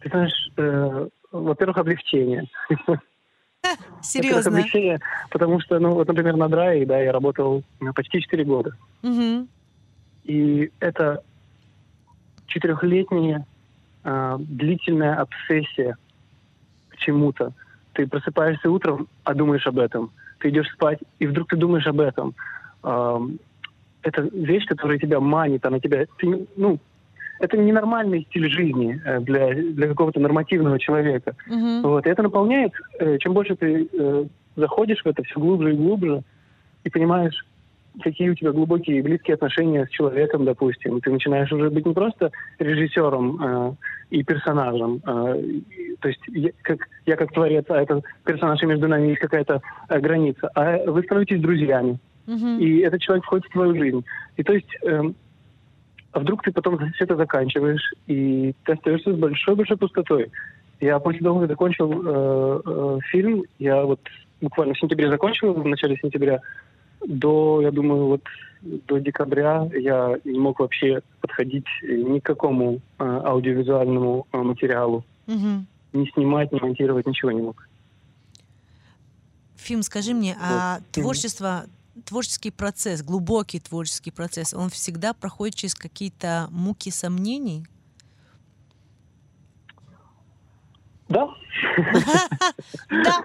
Ты 0.00 0.08
знаешь, 0.08 0.50
э, 0.56 1.08
во-первых, 1.32 1.78
облегчение. 1.78 2.48
Серьезно? 4.02 4.50
облегчение, 4.50 5.00
потому 5.30 5.60
что, 5.60 5.78
ну, 5.78 5.94
вот, 5.94 6.06
например, 6.06 6.36
на 6.36 6.48
Драе, 6.48 6.86
да, 6.86 6.98
я 7.00 7.12
работал 7.12 7.64
почти 7.94 8.20
4 8.20 8.44
года. 8.44 8.76
Угу. 9.02 9.48
И 10.24 10.70
это 10.80 11.22
четырехлетняя 12.46 13.46
э, 14.04 14.36
длительная 14.38 15.16
обсессия 15.16 15.96
к 16.88 16.96
чему-то. 16.96 17.52
Ты 17.92 18.06
просыпаешься 18.06 18.70
утром, 18.70 19.08
а 19.24 19.34
думаешь 19.34 19.66
об 19.66 19.78
этом. 19.78 20.12
Ты 20.38 20.50
идешь 20.50 20.70
спать, 20.72 21.00
и 21.18 21.26
вдруг 21.26 21.48
ты 21.48 21.56
думаешь 21.56 21.86
об 21.86 22.00
этом. 22.00 22.34
Э, 22.82 23.18
это 24.06 24.22
вещь, 24.32 24.66
которая 24.66 24.98
тебя 24.98 25.20
манит, 25.20 25.66
она 25.66 25.80
тебя... 25.80 26.06
Ты, 26.18 26.46
ну, 26.56 26.78
это 27.40 27.56
ненормальный 27.58 28.26
стиль 28.30 28.48
жизни 28.48 29.00
э, 29.04 29.20
для, 29.20 29.52
для 29.52 29.88
какого-то 29.88 30.20
нормативного 30.20 30.78
человека. 30.78 31.34
Uh-huh. 31.48 31.82
Вот. 31.82 32.06
И 32.06 32.08
это 32.08 32.22
наполняет, 32.22 32.72
э, 32.98 33.18
чем 33.18 33.34
больше 33.34 33.56
ты 33.56 33.88
э, 33.92 34.24
заходишь 34.54 35.02
в 35.02 35.06
это 35.06 35.22
все 35.24 35.38
глубже 35.38 35.74
и 35.74 35.76
глубже, 35.76 36.22
и 36.84 36.90
понимаешь, 36.90 37.44
какие 38.02 38.30
у 38.30 38.34
тебя 38.34 38.52
глубокие 38.52 38.98
и 38.98 39.02
близкие 39.02 39.34
отношения 39.34 39.86
с 39.86 39.90
человеком, 39.90 40.44
допустим. 40.44 41.00
Ты 41.00 41.10
начинаешь 41.10 41.52
уже 41.52 41.70
быть 41.70 41.86
не 41.86 41.94
просто 41.94 42.30
режиссером 42.58 43.42
э, 43.42 43.72
и 44.10 44.22
персонажем, 44.22 45.02
э, 45.04 45.42
то 46.00 46.08
есть 46.08 46.20
я 46.28 46.50
как, 46.62 46.88
я 47.06 47.16
как 47.16 47.32
творец, 47.32 47.64
а 47.68 47.82
этот 47.82 48.04
персонаж, 48.24 48.62
и 48.62 48.66
между 48.66 48.88
нами 48.88 49.08
есть 49.08 49.20
какая-то 49.20 49.60
э, 49.88 49.98
граница, 49.98 50.48
а 50.54 50.90
вы 50.90 51.02
становитесь 51.02 51.40
друзьями. 51.40 51.98
И 52.26 52.78
этот 52.78 53.00
человек 53.00 53.24
входит 53.24 53.46
в 53.46 53.52
твою 53.52 53.74
жизнь. 53.76 54.04
И 54.36 54.42
то 54.42 54.52
есть 54.52 54.68
э, 54.82 55.02
а 56.16 56.20
вдруг 56.20 56.42
ты 56.42 56.50
потом 56.50 56.78
все 56.94 57.04
это 57.04 57.14
заканчиваешь, 57.14 57.92
и 58.06 58.54
ты 58.64 58.72
остаешься 58.72 59.12
с 59.12 59.18
большой-большой 59.18 59.76
пустотой. 59.76 60.30
Я 60.80 60.98
после 60.98 61.20
того, 61.20 61.40
как 61.40 61.50
закончил 61.50 61.92
э, 61.92 62.60
э, 62.64 62.98
фильм, 63.10 63.44
я 63.58 63.84
вот 63.84 64.00
буквально 64.40 64.72
в 64.72 64.78
сентябре 64.78 65.10
закончил, 65.10 65.52
в 65.52 65.66
начале 65.66 65.98
сентября, 65.98 66.40
до, 67.06 67.60
я 67.60 67.70
думаю, 67.70 68.06
вот 68.06 68.22
до 68.62 68.98
декабря 68.98 69.68
я 69.74 70.18
не 70.24 70.38
мог 70.38 70.60
вообще 70.60 71.02
подходить 71.20 71.66
ни 71.82 72.18
к 72.18 72.24
какому 72.24 72.80
э, 72.98 73.04
аудиовизуальному 73.04 74.26
э, 74.32 74.38
материалу. 74.38 75.04
Угу. 75.26 75.66
Ни 75.92 76.10
снимать, 76.14 76.50
ни 76.50 76.58
монтировать, 76.58 77.06
ничего 77.06 77.32
не 77.32 77.42
мог. 77.42 77.68
Фильм, 79.56 79.82
скажи 79.82 80.14
мне, 80.14 80.34
а 80.40 80.76
вот. 80.76 80.86
творчество 80.92 81.66
творческий 82.04 82.50
процесс, 82.50 83.02
глубокий 83.02 83.60
творческий 83.60 84.10
процесс, 84.10 84.54
он 84.54 84.70
всегда 84.70 85.14
проходит 85.14 85.54
через 85.54 85.74
какие-то 85.74 86.48
муки 86.50 86.90
сомнений? 86.90 87.66
Да. 91.08 91.28
Да. 92.90 93.24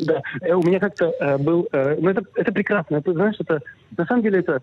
Да, 0.00 0.22
э, 0.40 0.54
У 0.54 0.62
меня 0.62 0.78
как-то 0.78 1.12
э, 1.20 1.38
был... 1.38 1.68
Э, 1.72 1.96
ну, 2.00 2.10
это, 2.10 2.52
прекрасно. 2.52 3.02
Знаешь, 3.04 3.36
это... 3.38 3.60
На 3.96 4.06
самом 4.06 4.22
деле 4.22 4.38
это 4.38 4.62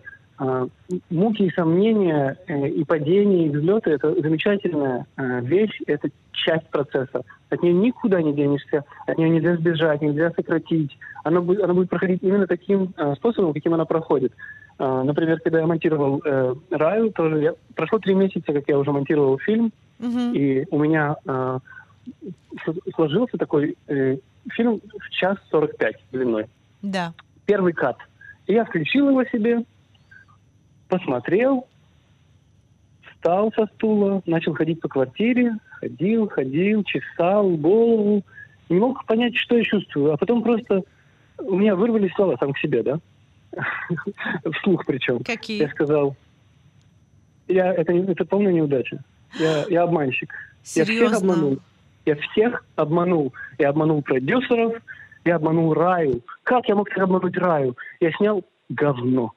муки 1.10 1.42
и 1.42 1.50
сомнения, 1.50 2.36
э, 2.46 2.68
и 2.68 2.84
падения, 2.84 3.46
и 3.46 3.50
взлеты– 3.50 3.90
это 3.92 4.14
замечательная 4.20 5.06
э, 5.16 5.40
вещь, 5.42 5.78
это 5.86 6.08
часть 6.32 6.66
процесса. 6.70 7.22
От 7.50 7.62
нее 7.62 7.74
никуда 7.74 8.22
не 8.22 8.32
денешься, 8.32 8.84
от 9.06 9.18
нее 9.18 9.28
нельзя 9.28 9.56
сбежать, 9.56 10.00
нельзя 10.00 10.30
сократить. 10.30 10.96
Она 11.24 11.42
будет, 11.42 11.62
она 11.62 11.74
будет 11.74 11.90
проходить 11.90 12.22
именно 12.22 12.46
таким 12.46 12.94
э, 12.96 13.14
способом, 13.16 13.52
каким 13.52 13.74
она 13.74 13.84
проходит. 13.84 14.32
Например, 14.78 15.38
когда 15.40 15.58
я 15.58 15.66
монтировал 15.66 16.22
э, 16.24 16.54
«Раю», 16.70 17.12
тоже 17.12 17.42
я, 17.42 17.54
прошло 17.74 17.98
три 17.98 18.14
месяца, 18.14 18.50
как 18.50 18.64
я 18.66 18.78
уже 18.78 18.92
монтировал 18.92 19.38
фильм, 19.38 19.72
угу. 19.98 20.32
и 20.32 20.64
у 20.70 20.78
меня 20.78 21.16
э, 21.26 21.58
сложился 22.94 23.36
такой 23.36 23.76
э, 23.88 24.16
фильм 24.52 24.80
в 24.98 25.10
час 25.10 25.36
сорок 25.50 25.76
пять 25.76 25.96
длиной. 26.12 26.46
Да. 26.80 27.12
Первый 27.44 27.74
кат. 27.74 27.98
И 28.46 28.54
я 28.54 28.64
включил 28.64 29.10
его 29.10 29.22
себе, 29.24 29.64
посмотрел, 30.90 31.66
встал 33.02 33.52
со 33.54 33.66
стула, 33.74 34.22
начал 34.26 34.54
ходить 34.54 34.80
по 34.80 34.88
квартире, 34.88 35.54
ходил, 35.70 36.28
ходил, 36.28 36.84
чесал 36.84 37.50
голову, 37.56 38.22
не 38.68 38.78
мог 38.78 39.04
понять, 39.06 39.36
что 39.36 39.56
я 39.56 39.64
чувствую. 39.64 40.12
А 40.12 40.16
потом 40.16 40.42
просто 40.42 40.82
у 41.38 41.56
меня 41.56 41.74
вырвались 41.74 42.12
слова 42.14 42.36
сам 42.38 42.52
к 42.52 42.58
себе, 42.58 42.82
да? 42.82 43.00
Вслух 44.58 44.84
причем. 44.86 45.20
Какие? 45.20 45.62
Я 45.62 45.68
сказал, 45.70 46.16
я, 47.48 47.72
это, 47.72 47.92
это 47.92 48.24
полная 48.24 48.52
неудача. 48.52 49.02
Я, 49.38 49.64
я 49.68 49.82
обманщик. 49.82 50.32
Серьезно? 50.62 51.02
Я 51.02 51.08
всех 51.08 51.22
обманул. 51.22 51.58
Я 52.06 52.16
всех 52.16 52.64
обманул. 52.76 53.32
Я 53.58 53.68
обманул 53.70 54.02
продюсеров, 54.02 54.74
я 55.24 55.36
обманул 55.36 55.74
Раю. 55.74 56.22
Как 56.42 56.68
я 56.68 56.74
мог 56.74 56.88
так 56.88 56.98
обмануть 56.98 57.36
Раю? 57.36 57.76
Я 58.00 58.12
снял 58.12 58.44
говно. 58.68 59.32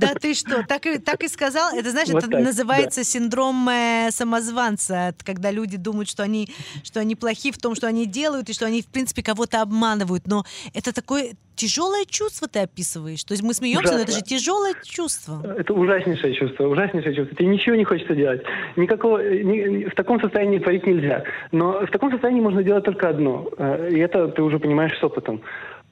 Да 0.00 0.14
ты 0.14 0.34
что, 0.34 0.64
так 0.66 0.86
и, 0.86 0.98
так 0.98 1.22
и 1.22 1.28
сказал? 1.28 1.74
Это, 1.74 1.90
знаешь, 1.90 2.08
вот 2.08 2.22
это 2.22 2.32
так, 2.32 2.42
называется 2.42 3.00
да. 3.00 3.04
синдром 3.04 3.68
э, 3.68 4.10
самозванца, 4.10 5.14
когда 5.24 5.50
люди 5.50 5.76
думают, 5.76 6.08
что 6.08 6.22
они, 6.22 6.48
что 6.82 7.00
они 7.00 7.16
плохи 7.16 7.52
в 7.52 7.58
том, 7.58 7.74
что 7.74 7.86
они 7.86 8.06
делают, 8.06 8.48
и 8.48 8.52
что 8.52 8.66
они, 8.66 8.82
в 8.82 8.86
принципе, 8.86 9.22
кого-то 9.22 9.62
обманывают. 9.62 10.26
Но 10.26 10.44
это 10.74 10.92
такое 10.92 11.32
тяжелое 11.58 12.04
чувство 12.06 12.48
ты 12.48 12.60
описываешь. 12.60 13.24
То 13.24 13.32
есть 13.32 13.42
мы 13.42 13.52
смеемся, 13.52 13.80
Ужасно. 13.80 13.98
но 13.98 14.04
это 14.04 14.12
же 14.12 14.22
тяжелое 14.22 14.74
чувство. 14.84 15.42
Это 15.58 15.74
ужаснейшее 15.74 16.34
чувство, 16.34 16.68
ужаснейшее 16.68 17.14
чувство. 17.14 17.36
Тебе 17.36 17.48
ничего 17.48 17.74
не 17.74 17.84
хочется 17.84 18.14
делать. 18.14 18.42
Никакого, 18.76 19.18
ни, 19.18 19.84
в 19.84 19.94
таком 19.94 20.20
состоянии 20.20 20.58
творить 20.60 20.86
нельзя. 20.86 21.24
Но 21.50 21.84
в 21.84 21.90
таком 21.90 22.12
состоянии 22.12 22.40
можно 22.40 22.62
делать 22.62 22.84
только 22.84 23.08
одно. 23.08 23.48
Э, 23.58 23.88
и 23.90 23.98
это 23.98 24.28
ты 24.28 24.42
уже 24.42 24.58
понимаешь 24.58 24.96
с 24.98 25.02
опытом 25.02 25.42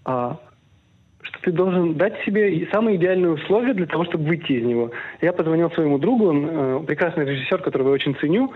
а, 0.04 0.38
что 1.26 1.40
ты 1.40 1.52
должен 1.52 1.94
дать 1.94 2.14
себе 2.24 2.68
самые 2.72 2.96
идеальные 2.96 3.32
условия 3.32 3.74
для 3.74 3.86
того, 3.86 4.04
чтобы 4.04 4.24
выйти 4.24 4.52
из 4.52 4.64
него. 4.64 4.90
Я 5.20 5.32
позвонил 5.32 5.70
своему 5.72 5.98
другу, 5.98 6.28
он 6.28 6.48
э, 6.48 6.80
прекрасный 6.86 7.24
режиссер, 7.24 7.62
которого 7.62 7.88
я 7.88 7.94
очень 7.94 8.16
ценю, 8.16 8.52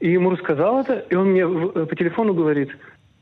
и 0.00 0.10
ему 0.10 0.30
рассказал 0.30 0.80
это, 0.80 1.04
и 1.10 1.14
он 1.14 1.28
мне 1.28 1.46
в, 1.46 1.76
э, 1.76 1.86
по 1.86 1.94
телефону 1.94 2.34
говорит, 2.34 2.70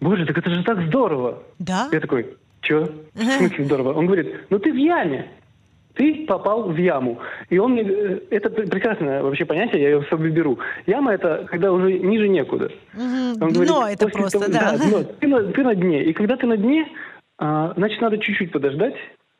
боже, 0.00 0.26
так 0.26 0.38
это 0.38 0.50
же 0.50 0.62
так 0.62 0.80
здорово. 0.86 1.42
Да? 1.58 1.88
Я 1.92 2.00
такой, 2.00 2.26
что? 2.60 2.92
В 3.14 3.24
смысле 3.24 3.64
здорово? 3.64 3.92
Он 3.92 4.06
говорит, 4.06 4.34
ну 4.50 4.58
ты 4.58 4.72
в 4.72 4.76
яме. 4.76 5.28
Ты 5.94 6.24
попал 6.26 6.70
в 6.70 6.76
яму. 6.76 7.18
И 7.50 7.58
он 7.58 7.72
мне... 7.72 7.82
Э, 7.82 8.20
это 8.30 8.48
прекрасное 8.50 9.22
вообще 9.22 9.44
понятие, 9.44 9.82
я 9.82 9.90
его 9.90 10.02
с 10.02 10.08
собой 10.08 10.30
беру. 10.30 10.58
Яма— 10.86 11.12
это 11.14 11.46
когда 11.50 11.72
уже 11.72 11.98
ниже 11.98 12.28
некуда. 12.28 12.70
Угу. 12.94 13.50
Дно 13.50 13.50
говорит, 13.50 14.02
это 14.02 14.08
просто, 14.08 14.38
того, 14.38 14.52
да. 14.52 14.76
да 14.78 14.78
дно, 14.78 15.02
ты, 15.20 15.26
на, 15.26 15.42
ты 15.52 15.62
на 15.62 15.74
дне. 15.74 16.04
И 16.04 16.12
когда 16.12 16.36
ты 16.36 16.46
на 16.46 16.56
дне, 16.56 16.88
значит, 17.38 18.00
надо 18.00 18.18
чуть-чуть 18.18 18.52
подождать, 18.52 18.94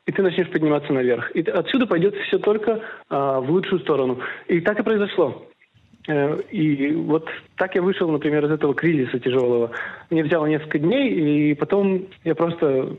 и 0.05 0.11
ты 0.11 0.21
начнешь 0.21 0.49
подниматься 0.49 0.91
наверх. 0.91 1.31
И 1.35 1.41
отсюда 1.41 1.87
пойдет 1.87 2.15
все 2.27 2.37
только 2.37 2.81
а, 3.09 3.39
в 3.39 3.49
лучшую 3.49 3.79
сторону. 3.81 4.19
И 4.47 4.59
так 4.59 4.79
и 4.79 4.83
произошло. 4.83 5.47
Э, 6.07 6.41
и 6.51 6.93
вот 6.93 7.27
так 7.55 7.75
я 7.75 7.81
вышел, 7.81 8.09
например, 8.09 8.45
из 8.45 8.51
этого 8.51 8.73
кризиса 8.73 9.19
тяжелого. 9.19 9.71
Мне 10.09 10.23
взяло 10.23 10.45
несколько 10.45 10.79
дней, 10.79 11.51
и 11.51 11.53
потом 11.55 12.07
я 12.23 12.35
просто 12.35 12.97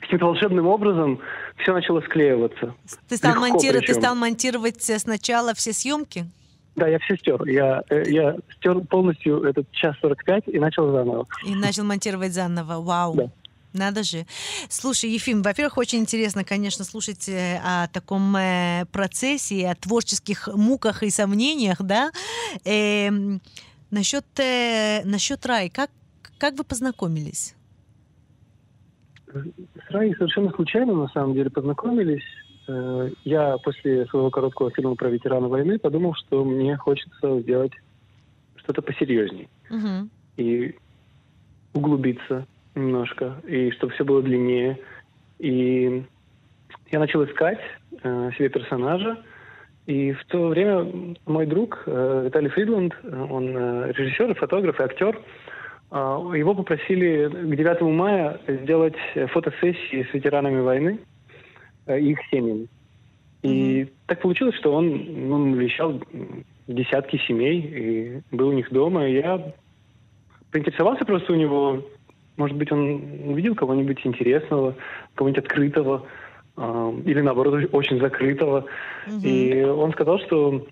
каким-то 0.00 0.26
волшебным 0.26 0.66
образом 0.66 1.20
все 1.58 1.72
начало 1.72 2.00
склеиваться. 2.00 2.74
Ты 3.08 3.16
стал, 3.16 3.36
монтировать, 3.36 3.86
ты 3.86 3.94
стал 3.94 4.16
монтировать 4.16 4.82
сначала 4.82 5.54
все 5.54 5.72
съемки? 5.72 6.24
Да, 6.74 6.88
я 6.88 6.98
все 6.98 7.16
стер. 7.16 7.42
Я, 7.46 7.82
э, 7.88 8.02
я 8.08 8.36
стер 8.56 8.80
полностью 8.80 9.42
этот 9.44 9.70
час 9.70 9.96
45 10.00 10.44
и 10.48 10.58
начал 10.58 10.90
заново. 10.90 11.26
И 11.46 11.54
начал 11.54 11.84
монтировать 11.84 12.32
заново. 12.32 12.82
Вау. 12.82 13.14
Да. 13.14 13.30
Надо 13.72 14.02
же. 14.02 14.26
Слушай, 14.68 15.10
Ефим, 15.10 15.42
во-первых, 15.42 15.78
очень 15.78 15.98
интересно, 16.00 16.44
конечно, 16.44 16.84
слушать 16.84 17.28
э, 17.28 17.60
о 17.64 17.88
таком 17.88 18.34
э, 18.36 18.86
процессе, 18.92 19.68
о 19.68 19.74
творческих 19.74 20.48
муках 20.54 21.02
и 21.02 21.10
сомнениях, 21.10 21.82
да. 21.82 22.10
Э, 22.64 23.10
насчет, 23.90 24.24
э, 24.38 25.02
насчет 25.04 25.44
Рай, 25.46 25.68
как, 25.70 25.90
как 26.38 26.54
вы 26.54 26.64
познакомились? 26.64 27.54
С 29.26 29.90
Рай 29.90 30.14
совершенно 30.14 30.50
случайно, 30.52 30.94
на 30.94 31.08
самом 31.08 31.34
деле, 31.34 31.50
познакомились. 31.50 32.24
Э, 32.68 33.10
я 33.24 33.58
после 33.58 34.06
своего 34.06 34.30
короткого 34.30 34.70
фильма 34.70 34.94
про 34.94 35.10
ветерана 35.10 35.48
войны 35.48 35.78
подумал, 35.78 36.14
что 36.14 36.44
мне 36.44 36.76
хочется 36.76 37.40
сделать 37.40 37.72
что-то 38.56 38.82
посерьезней. 38.82 39.48
Угу. 39.70 40.08
И 40.38 40.76
углубиться 41.74 42.46
немножко, 42.76 43.40
и 43.46 43.70
чтобы 43.72 43.92
все 43.92 44.04
было 44.04 44.22
длиннее. 44.22 44.78
И 45.38 46.04
я 46.90 46.98
начал 46.98 47.24
искать 47.24 47.60
э, 48.02 48.30
себе 48.36 48.48
персонажа, 48.48 49.18
и 49.86 50.12
в 50.12 50.24
то 50.26 50.48
время 50.48 51.16
мой 51.26 51.46
друг 51.46 51.84
э, 51.86 52.22
Виталий 52.26 52.50
Фридланд, 52.50 52.94
он 53.04 53.56
э, 53.56 53.92
режиссер, 53.92 54.34
фотограф 54.34 54.80
и 54.80 54.82
актер, 54.82 55.20
э, 55.90 55.96
его 55.96 56.54
попросили 56.54 57.28
к 57.28 57.56
9 57.56 57.80
мая 57.82 58.40
сделать 58.46 58.96
фотосессии 59.32 60.06
с 60.10 60.14
ветеранами 60.14 60.60
войны 60.60 60.98
э, 61.86 62.00
и 62.00 62.12
их 62.12 62.18
семьями. 62.30 62.68
И 63.42 63.82
mm-hmm. 63.82 63.92
так 64.06 64.20
получилось, 64.20 64.56
что 64.56 64.72
он, 64.74 65.32
он 65.32 65.52
навещал 65.52 66.00
десятки 66.66 67.16
семей 67.28 67.60
и 67.60 68.34
был 68.34 68.48
у 68.48 68.52
них 68.52 68.72
дома. 68.72 69.06
И 69.06 69.14
я 69.14 69.52
поинтересовался 70.50 71.04
просто 71.04 71.32
у 71.32 71.36
него, 71.36 71.84
может 72.36 72.56
быть, 72.56 72.70
он 72.72 73.00
увидел 73.26 73.54
кого-нибудь 73.54 74.04
интересного, 74.04 74.74
кого-нибудь 75.14 75.44
открытого, 75.44 76.06
э, 76.56 76.92
или 77.04 77.20
наоборот, 77.20 77.68
очень 77.72 78.00
закрытого. 78.00 78.66
Mm-hmm. 79.06 79.22
И 79.22 79.64
он 79.64 79.92
сказал, 79.92 80.18
что, 80.20 80.66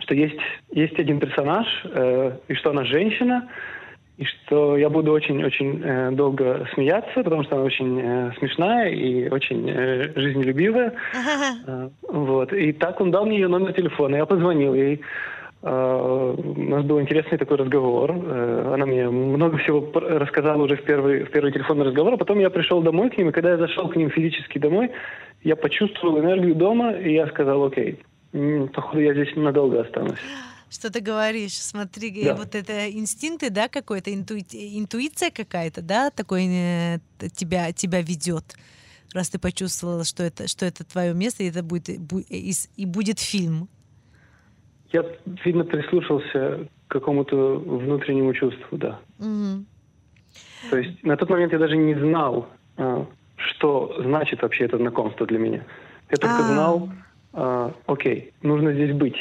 что 0.00 0.14
есть, 0.14 0.38
есть 0.70 0.98
один 0.98 1.20
персонаж, 1.20 1.66
э, 1.84 2.36
и 2.48 2.54
что 2.54 2.70
она 2.70 2.84
женщина, 2.84 3.48
и 4.18 4.24
что 4.24 4.76
я 4.76 4.90
буду 4.90 5.12
очень-очень 5.12 5.80
э, 5.82 6.10
долго 6.12 6.68
смеяться, 6.74 7.22
потому 7.22 7.44
что 7.44 7.56
она 7.56 7.64
очень 7.64 8.00
э, 8.00 8.32
смешная 8.38 8.90
и 8.90 9.28
очень 9.28 9.68
э, 9.68 10.12
жизнелюбивая. 10.14 10.92
Э, 11.66 11.88
вот. 12.08 12.52
И 12.52 12.72
так 12.72 13.00
он 13.00 13.10
дал 13.10 13.24
мне 13.24 13.38
ее 13.38 13.48
номер 13.48 13.72
телефона. 13.72 14.16
Я 14.16 14.26
позвонил 14.26 14.74
ей. 14.74 15.00
Э, 15.62 16.34
у 16.36 16.68
нас 16.68 16.84
был 16.84 17.00
интересный 17.00 17.38
такой 17.38 17.56
разговор. 17.56 18.10
Э, 18.10 18.72
она 18.74 18.84
мне 18.84 19.08
много 19.08 19.58
всего 19.58 19.90
рассказала 19.94 20.62
уже 20.62 20.76
в 20.76 20.84
первый, 20.84 21.24
в 21.24 21.30
первый 21.30 21.52
телефонный 21.52 21.86
разговор, 21.86 22.14
а 22.14 22.16
потом 22.16 22.40
я 22.40 22.50
пришел 22.50 22.82
домой 22.82 23.10
к 23.10 23.18
ним, 23.18 23.28
и 23.28 23.32
когда 23.32 23.50
я 23.50 23.58
зашел 23.58 23.88
к 23.88 23.96
ним 23.96 24.10
физически 24.10 24.58
домой, 24.58 24.90
я 25.42 25.54
почувствовал 25.54 26.18
энергию 26.18 26.54
дома, 26.54 26.92
и 26.92 27.12
я 27.14 27.28
сказал, 27.28 27.64
окей, 27.64 28.00
походу 28.74 29.00
я 29.00 29.14
здесь 29.14 29.34
надолго 29.36 29.82
останусь 29.82 30.18
что 30.72 30.90
ты 30.90 31.00
говоришь. 31.00 31.60
Смотри, 31.60 32.24
да. 32.24 32.34
вот 32.34 32.54
это 32.54 32.90
инстинкты, 32.90 33.50
да, 33.50 33.68
какой-то 33.68 34.12
интуи... 34.12 34.42
интуиция 34.50 35.30
какая-то, 35.30 35.82
да, 35.82 36.08
такой 36.08 36.46
э, 36.46 36.98
тебя 37.34 37.72
тебя 37.72 38.00
ведет. 38.00 38.56
Раз 39.12 39.28
ты 39.28 39.38
почувствовала, 39.38 40.04
что 40.04 40.22
это 40.22 40.48
что 40.48 40.64
это 40.64 40.84
твое 40.84 41.12
место, 41.12 41.42
и 41.42 41.50
это 41.50 41.62
будет 41.62 41.98
и 41.98 42.86
будет 42.86 43.20
фильм. 43.20 43.68
Я, 44.92 45.04
видно, 45.44 45.64
прислушался 45.64 46.68
к 46.88 46.92
какому-то 46.92 47.56
внутреннему 47.56 48.34
чувству, 48.34 48.76
да. 48.76 48.98
Угу. 49.18 49.64
То 50.70 50.76
есть 50.78 51.02
на 51.02 51.16
тот 51.16 51.30
момент 51.30 51.52
я 51.52 51.58
даже 51.58 51.76
не 51.76 51.94
знал, 51.94 52.48
а, 52.76 53.06
что 53.36 53.96
значит 53.98 54.42
вообще 54.42 54.64
это 54.64 54.76
знакомство 54.76 55.26
для 55.26 55.38
меня. 55.38 55.64
Я 56.10 56.16
только 56.16 56.36
А-а-а. 56.36 56.52
знал, 56.52 56.88
а, 57.32 57.72
окей, 57.86 58.32
нужно 58.42 58.72
здесь 58.72 58.94
быть. 58.94 59.16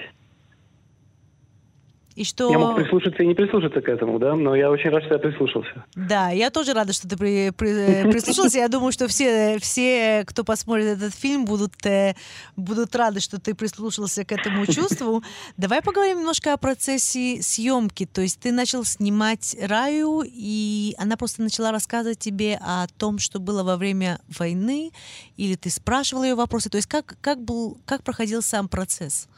И 2.16 2.26
что... 2.26 2.52
Я 2.52 2.60
мог 2.60 2.76
прислушаться 2.76 3.24
и 3.24 3.28
не 3.28 3.34
прислушаться 3.34 3.80
к 3.82 3.88
этому, 3.88 4.20
да, 4.20 4.36
но 4.36 4.54
я 4.54 4.70
очень 4.70 4.90
рад, 4.90 5.04
что 5.04 5.14
я 5.14 5.20
прислушался. 5.20 5.86
Да, 5.96 6.30
я 6.30 6.50
тоже 6.50 6.74
рада, 6.74 6.92
что 6.92 7.08
ты 7.08 7.16
при, 7.18 7.52
при, 7.52 7.70
э, 7.70 8.04
прислушался. 8.12 8.60
Я 8.60 8.68
думаю, 8.68 8.92
что 8.92 9.08
все, 9.08 9.58
все, 9.60 10.24
кто 10.28 10.44
посмотрит 10.44 10.98
этот 10.98 11.16
фильм, 11.16 11.46
будут, 11.46 11.74
э, 11.86 12.16
будут 12.58 12.94
рады, 12.96 13.22
что 13.22 13.40
ты 13.40 13.56
прислушался 13.56 14.26
к 14.26 14.32
этому 14.34 14.66
чувству. 14.68 15.24
Давай 15.56 15.82
поговорим 15.82 16.20
немножко 16.20 16.54
о 16.54 16.58
процессе 16.58 17.42
съемки. 17.42 18.06
То 18.06 18.22
есть 18.22 18.42
ты 18.42 18.52
начал 18.52 18.84
снимать 18.84 19.56
Раю, 19.62 20.24
и 20.26 20.94
она 20.98 21.16
просто 21.16 21.42
начала 21.42 21.72
рассказывать 21.72 22.20
тебе 22.20 22.60
о 22.62 22.88
том, 22.98 23.20
что 23.20 23.40
было 23.40 23.64
во 23.64 23.78
время 23.78 24.20
войны, 24.38 24.92
или 25.38 25.56
ты 25.56 25.70
спрашивал 25.70 26.24
ее 26.24 26.36
вопросы. 26.36 26.70
То 26.70 26.76
есть 26.76 26.88
как, 26.88 27.16
как, 27.22 27.42
был, 27.42 27.78
как 27.86 28.04
проходил 28.04 28.42
сам 28.42 28.68
процесс? 28.68 29.30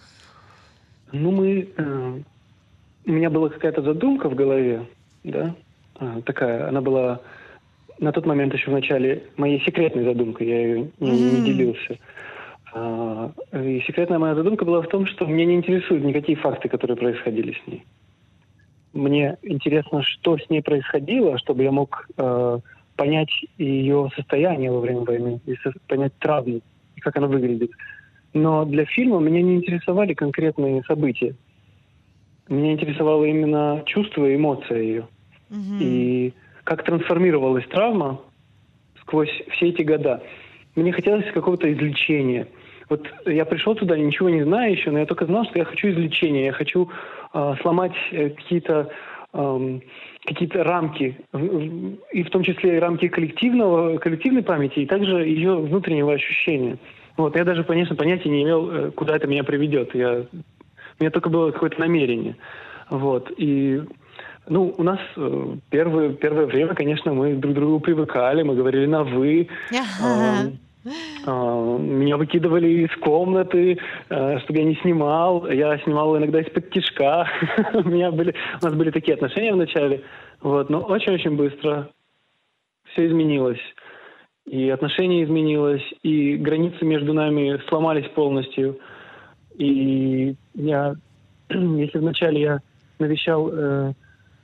Ну, 1.11 1.29
мы 1.29 1.69
э, 1.77 2.21
у 3.05 3.11
меня 3.11 3.29
была 3.29 3.49
какая-то 3.49 3.81
задумка 3.81 4.29
в 4.29 4.35
голове, 4.35 4.85
да, 5.23 5.55
а, 5.95 6.21
такая, 6.21 6.67
она 6.67 6.81
была 6.81 7.21
на 7.99 8.11
тот 8.11 8.25
момент 8.25 8.53
еще 8.53 8.69
в 8.69 8.73
начале 8.73 9.23
моей 9.37 9.61
секретной 9.61 10.03
задумкой, 10.03 10.47
я 10.47 10.61
ее 10.61 10.91
не, 10.99 11.11
mm-hmm. 11.11 11.39
не 11.39 11.45
делился. 11.45 11.97
А, 12.73 13.31
и 13.53 13.81
секретная 13.81 14.19
моя 14.19 14.35
задумка 14.35 14.65
была 14.65 14.81
в 14.81 14.87
том, 14.87 15.05
что 15.05 15.25
меня 15.25 15.45
не 15.45 15.55
интересуют 15.55 16.03
никакие 16.03 16.37
факты, 16.37 16.69
которые 16.69 16.97
происходили 16.97 17.53
с 17.53 17.67
ней. 17.67 17.85
Мне 18.93 19.37
интересно, 19.41 20.03
что 20.03 20.37
с 20.37 20.49
ней 20.49 20.61
происходило, 20.61 21.37
чтобы 21.39 21.63
я 21.63 21.71
мог 21.71 22.07
э, 22.15 22.59
понять 22.95 23.31
ее 23.57 24.09
состояние 24.15 24.71
во 24.71 24.81
время 24.81 25.01
войны, 25.01 25.39
и 25.45 25.55
со- 25.55 25.73
понять 25.87 26.13
травму, 26.19 26.61
и 26.95 26.99
как 26.99 27.17
она 27.17 27.27
выглядит. 27.27 27.71
Но 28.33 28.65
для 28.65 28.85
фильма 28.85 29.19
меня 29.19 29.41
не 29.41 29.55
интересовали 29.55 30.13
конкретные 30.13 30.83
события. 30.83 31.35
Меня 32.49 32.73
интересовало 32.73 33.25
именно 33.25 33.83
чувство 33.85 34.25
и 34.25 34.35
эмоция 34.35 34.81
ее. 34.81 35.07
Угу. 35.49 35.77
И 35.79 36.33
как 36.63 36.83
трансформировалась 36.83 37.67
травма 37.67 38.19
сквозь 39.01 39.31
все 39.51 39.69
эти 39.69 39.83
года. 39.83 40.23
Мне 40.75 40.91
хотелось 40.91 41.31
какого-то 41.33 41.71
излечения. 41.71 42.47
Вот 42.89 43.07
я 43.25 43.45
пришел 43.45 43.75
туда, 43.75 43.97
ничего 43.97 44.29
не 44.29 44.43
знаю 44.43 44.71
еще, 44.71 44.91
но 44.91 44.99
я 44.99 45.05
только 45.05 45.25
знал, 45.25 45.45
что 45.45 45.59
я 45.59 45.65
хочу 45.65 45.89
излечения, 45.89 46.45
я 46.45 46.51
хочу 46.51 46.89
э, 47.33 47.55
сломать 47.61 47.93
э, 48.11 48.29
какие-то 48.29 48.89
э, 49.33 49.79
какие-то 50.25 50.63
рамки, 50.63 51.17
и 52.13 52.23
в 52.23 52.29
том 52.29 52.43
числе 52.43 52.77
и 52.77 52.79
рамки 52.79 53.09
коллективного, 53.09 53.97
коллективной 53.97 54.41
памяти, 54.41 54.79
и 54.79 54.85
также 54.85 55.25
ее 55.25 55.57
внутреннего 55.57 56.13
ощущения. 56.13 56.77
Вот, 57.17 57.35
я 57.35 57.43
даже, 57.43 57.63
конечно, 57.63 57.95
понятия 57.95 58.29
не 58.29 58.43
имел, 58.43 58.71
э, 58.71 58.91
куда 58.91 59.15
это 59.15 59.27
меня 59.27 59.43
приведет. 59.43 59.93
Я 59.93 60.25
у 60.99 61.03
меня 61.03 61.11
только 61.11 61.29
было 61.29 61.51
какое-то 61.51 61.79
намерение. 61.79 62.35
Вот. 62.89 63.31
И 63.37 63.81
ну, 64.47 64.73
у 64.77 64.83
нас 64.83 64.99
э, 65.15 65.55
первое, 65.69 66.09
первое 66.13 66.45
время, 66.45 66.75
конечно, 66.75 67.13
мы 67.13 67.33
друг 67.33 67.53
к 67.53 67.55
другу 67.55 67.79
привыкали, 67.79 68.43
мы 68.43 68.55
говорили 68.55 68.85
на 68.85 69.03
«вы». 69.03 69.47
Ага. 69.71 70.51
Uh, 71.25 71.79
меня 71.79 72.17
выкидывали 72.17 72.67
из 72.67 72.93
комнаты, 72.99 73.79
uh, 74.09 74.39
чтобы 74.41 74.59
я 74.59 74.65
не 74.65 74.75
снимал. 74.81 75.49
Я 75.49 75.77
снимал 75.79 76.17
иногда 76.17 76.41
из-под 76.41 76.71
тишка. 76.71 77.25
у, 77.73 77.87
меня 77.87 78.11
были, 78.11 78.35
у 78.61 78.65
нас 78.65 78.73
были 78.73 78.91
такие 78.91 79.13
отношения 79.13 79.53
вначале. 79.53 80.03
Вот, 80.41 80.69
но 80.69 80.81
очень-очень 80.81 81.37
быстро 81.37 81.89
все 82.91 83.07
изменилось. 83.07 83.61
И 84.45 84.69
отношения 84.69 85.23
изменилось, 85.23 85.83
и 86.01 86.35
границы 86.35 86.83
между 86.83 87.13
нами 87.13 87.61
сломались 87.69 88.09
полностью. 88.09 88.77
И 89.57 90.35
я, 90.55 90.95
если 91.49 91.99
вначале 91.99 92.41
я 92.41 92.59
навещал 92.99 93.49
э, 93.51 93.93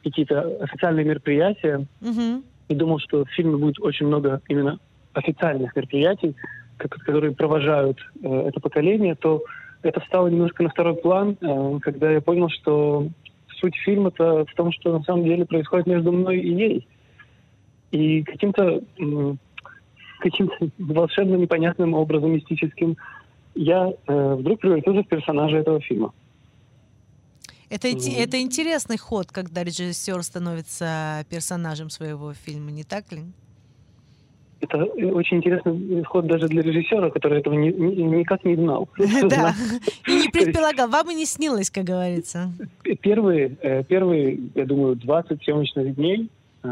какие-то 0.04 0.58
официальные 0.62 1.06
мероприятия 1.06 1.86
mm-hmm. 2.02 2.43
и 2.69 2.76
думал, 2.76 3.00
что 3.00 3.26
в 3.26 3.30
фильме 3.30 3.58
будет 3.58 3.80
очень 3.80 4.08
много 4.08 4.41
именно 4.48 4.80
официальных 5.13 5.76
мероприятий, 5.76 6.36
которые 6.78 7.34
провожают 7.34 7.98
э, 8.24 8.48
это 8.48 8.60
поколение, 8.60 9.15
то 9.15 9.43
это 9.82 10.00
встало 10.02 10.28
немножко 10.28 10.63
на 10.63 10.69
второй 10.69 10.95
план, 10.95 11.38
э, 11.41 11.80
когда 11.82 12.12
я 12.12 12.22
понял, 12.22 12.50
что 12.50 13.08
суть 13.60 13.76
фильма-то 13.76 14.45
в 14.45 14.54
том, 14.56 14.72
что 14.72 14.98
на 14.98 15.04
самом 15.04 15.26
деле 15.26 15.45
происходит 15.45 15.88
между 15.88 16.12
мной 16.12 16.39
и 16.39 16.54
ей. 16.54 16.88
И 17.91 18.24
каким-то 18.24 18.82
э, 19.00 19.36
каким-то 20.19 20.56
волшебно 20.78 21.36
непонятным 21.36 21.93
образом 21.93 22.34
мистическим 22.34 22.98
я 23.60 23.93
э, 24.08 24.36
вдруг 24.36 24.62
превратился 24.62 25.04
в 25.04 25.08
персонажа 25.08 25.58
этого 25.58 25.82
фильма. 25.82 26.13
Это, 27.69 27.89
mm. 27.89 28.17
это 28.17 28.41
интересный 28.41 28.98
ход, 28.98 29.28
когда 29.32 29.63
режиссер 29.63 30.24
становится 30.24 31.26
персонажем 31.30 31.89
своего 31.89 32.34
фильма, 32.34 32.72
не 32.72 32.84
так 32.84 33.12
ли? 33.12 33.24
Это 34.62 34.78
очень 34.86 35.38
интересный 35.38 36.04
ход 36.04 36.28
даже 36.28 36.48
для 36.48 36.62
режиссера, 36.62 37.10
который 37.10 37.39
этого 37.39 37.54
ни, 37.54 37.69
ни, 37.69 38.02
никак 38.02 38.45
не 38.45 38.56
знал. 38.56 38.89
Да, 39.30 39.54
и 40.08 40.12
не 40.12 40.30
предполагал. 40.34 40.89
Вам 40.89 41.12
и 41.12 41.15
не 41.15 41.26
снилось, 41.26 41.69
как 41.69 41.84
говорится. 41.84 42.52
Первые, 43.02 43.58
э, 43.62 43.84
первые, 43.84 44.39
я 44.56 44.65
думаю, 44.65 44.95
20 44.95 45.43
съемочных 45.43 45.95
дней, 45.95 46.30
э, 46.63 46.67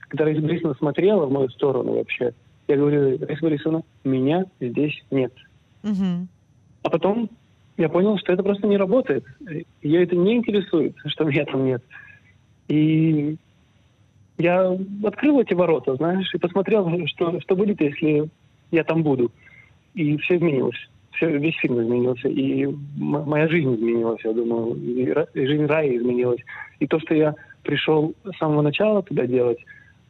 когда 0.00 0.24
Раиса 0.24 0.40
Борисовна 0.40 0.74
смотрела 0.74 1.26
в 1.26 1.32
мою 1.32 1.50
сторону 1.50 1.96
вообще, 1.96 2.32
я 2.66 2.76
говорю, 2.76 3.18
Раиса 3.18 3.42
Борисовна, 3.42 3.82
меня 4.04 4.46
здесь 4.58 5.02
нет. 5.10 5.32
Угу. 5.82 6.28
А 6.82 6.90
потом 6.90 7.30
я 7.76 7.88
понял, 7.88 8.18
что 8.18 8.32
это 8.32 8.42
просто 8.42 8.66
не 8.66 8.76
работает. 8.76 9.24
Ее 9.82 10.02
это 10.02 10.16
не 10.16 10.36
интересует, 10.36 10.96
что 11.06 11.24
меня 11.24 11.44
там 11.44 11.64
нет. 11.64 11.82
И 12.68 13.36
я 14.38 14.76
открыл 15.04 15.40
эти 15.40 15.54
ворота, 15.54 15.96
знаешь, 15.96 16.32
и 16.34 16.38
посмотрел, 16.38 17.06
что, 17.06 17.40
что 17.40 17.56
будет, 17.56 17.80
если 17.80 18.28
я 18.70 18.84
там 18.84 19.02
буду. 19.02 19.30
И 19.94 20.16
все 20.18 20.36
изменилось. 20.36 20.88
Все, 21.12 21.36
весь 21.36 21.56
фильм 21.56 21.82
изменился. 21.82 22.28
И 22.28 22.66
моя 22.96 23.48
жизнь 23.48 23.74
изменилась, 23.74 24.20
я 24.24 24.32
думаю. 24.32 24.76
И, 24.76 25.12
и 25.34 25.46
жизнь 25.46 25.66
Раи 25.66 25.96
изменилась. 25.96 26.40
И 26.78 26.86
то, 26.86 27.00
что 27.00 27.14
я 27.14 27.34
пришел 27.64 28.14
с 28.24 28.38
самого 28.38 28.62
начала 28.62 29.02
туда 29.02 29.26
делать, 29.26 29.58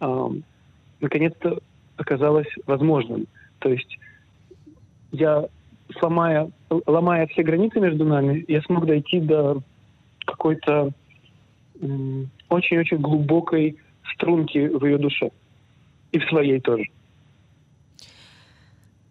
э, 0.01 0.29
наконец-то 1.01 1.59
оказалось 1.97 2.49
возможным. 2.67 3.27
То 3.61 3.71
есть 3.71 3.99
я, 5.13 5.47
сломая, 5.99 6.51
ломая 6.87 7.27
все 7.29 7.43
границы 7.43 7.81
между 7.81 8.05
нами, 8.05 8.45
я 8.49 8.63
смог 8.63 8.87
дойти 8.87 9.21
до 9.21 9.63
какой-то 10.25 10.93
очень-очень 12.49 12.99
глубокой 12.99 13.77
струнки 14.15 14.59
в 14.59 14.85
ее 14.85 14.99
душе. 14.99 15.31
И 16.13 16.19
в 16.19 16.25
своей 16.29 16.61
тоже. 16.61 16.85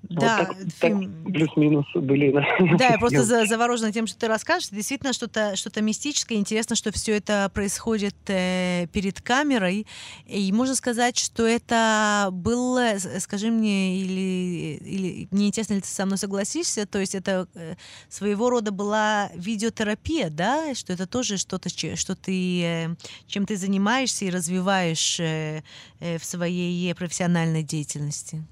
Да, 0.09 0.37
вот 0.39 0.47
так, 0.47 0.89
фильм... 0.89 1.23
так 1.23 1.33
плюс-минус 1.33 1.85
были. 1.93 2.31
Да, 2.77 2.89
я 2.89 2.97
просто 2.97 3.45
заворожена 3.45 3.91
тем, 3.91 4.07
что 4.07 4.17
ты 4.17 4.27
расскажешь. 4.27 4.69
Действительно, 4.69 5.13
что-то 5.13 5.55
что 5.55 5.69
мистическое. 5.81 6.37
Интересно, 6.37 6.75
что 6.75 6.91
все 6.91 7.17
это 7.17 7.49
происходит 7.53 8.15
э, 8.27 8.87
перед 8.91 9.21
камерой. 9.21 9.85
И 10.25 10.51
можно 10.51 10.75
сказать, 10.75 11.17
что 11.17 11.45
это 11.45 12.29
было, 12.31 12.93
скажи 13.19 13.49
мне, 13.49 13.99
или, 13.99 14.79
или 14.83 15.27
мне 15.31 15.47
интересно, 15.47 15.73
ли 15.73 15.81
ты 15.81 15.87
со 15.87 16.05
мной 16.05 16.17
согласишься, 16.17 16.85
то 16.85 16.99
есть 16.99 17.15
это 17.15 17.47
э, 17.55 17.75
своего 18.09 18.49
рода 18.49 18.71
была 18.71 19.29
видеотерапия, 19.35 20.29
да, 20.29 20.73
что 20.75 20.93
это 20.93 21.07
тоже 21.07 21.37
что-то, 21.37 21.69
что 21.69 22.15
ты, 22.15 22.61
э, 22.63 22.95
чем 23.27 23.45
ты 23.45 23.55
занимаешься 23.55 24.25
и 24.25 24.29
развиваешь 24.29 25.19
э, 25.19 25.63
э, 25.99 26.17
в 26.17 26.25
своей 26.25 26.93
профессиональной 26.95 27.63
деятельности. 27.63 28.43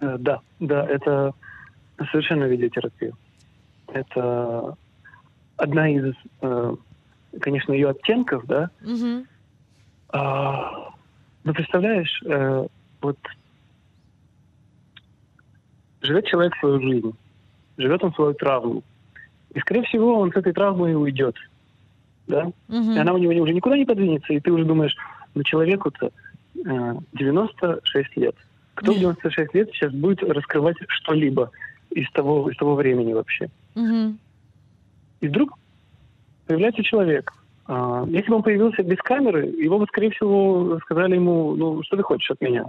Э, 0.00 0.16
да, 0.18 0.40
да, 0.58 0.86
это 0.86 1.34
совершенно 2.10 2.44
видеотерапия. 2.44 3.12
Это 3.88 4.76
одна 5.56 5.88
из, 5.88 6.14
э, 6.40 6.74
конечно, 7.40 7.72
ее 7.72 7.90
оттенков, 7.90 8.46
да. 8.46 8.70
Угу. 8.82 9.26
А, 10.12 10.92
ну, 11.44 11.54
представляешь, 11.54 12.22
э, 12.24 12.66
вот 13.02 13.18
живет 16.00 16.26
человек 16.26 16.54
свою 16.56 16.80
жизнь, 16.80 17.14
живет 17.76 18.02
он 18.02 18.14
свою 18.14 18.34
травму. 18.34 18.82
И, 19.52 19.60
скорее 19.60 19.82
всего, 19.82 20.18
он 20.18 20.32
с 20.32 20.36
этой 20.36 20.52
травмой 20.52 20.94
уйдет. 20.94 21.36
Да? 22.26 22.46
Угу. 22.68 22.92
И 22.92 22.98
она 22.98 23.12
у 23.12 23.18
него 23.18 23.32
уже 23.42 23.52
никуда 23.52 23.76
не 23.76 23.84
подвинется, 23.84 24.32
и 24.32 24.40
ты 24.40 24.50
уже 24.50 24.64
думаешь, 24.64 24.96
ну, 25.34 25.42
человеку-то 25.42 26.10
э, 26.64 26.94
96 27.12 28.16
лет– 28.16 28.36
кто 28.80 28.92
в 28.92 28.98
96 28.98 29.54
лет 29.54 29.70
сейчас 29.72 29.92
будет 29.92 30.22
раскрывать 30.22 30.76
что-либо 30.88 31.50
из 31.90 32.10
того, 32.12 32.50
из 32.50 32.56
того 32.56 32.74
времени 32.74 33.12
вообще? 33.12 33.50
Угу. 33.74 34.16
И 35.20 35.28
вдруг 35.28 35.58
появляется 36.46 36.82
человек. 36.82 37.32
А, 37.66 38.04
если 38.08 38.30
бы 38.30 38.36
он 38.36 38.42
появился 38.42 38.82
без 38.82 38.98
камеры, 38.98 39.46
его 39.46 39.78
бы, 39.78 39.86
скорее 39.86 40.10
всего, 40.10 40.78
сказали 40.80 41.14
ему, 41.14 41.54
ну, 41.56 41.82
что 41.82 41.96
ты 41.96 42.02
хочешь 42.02 42.30
от 42.30 42.40
меня? 42.40 42.64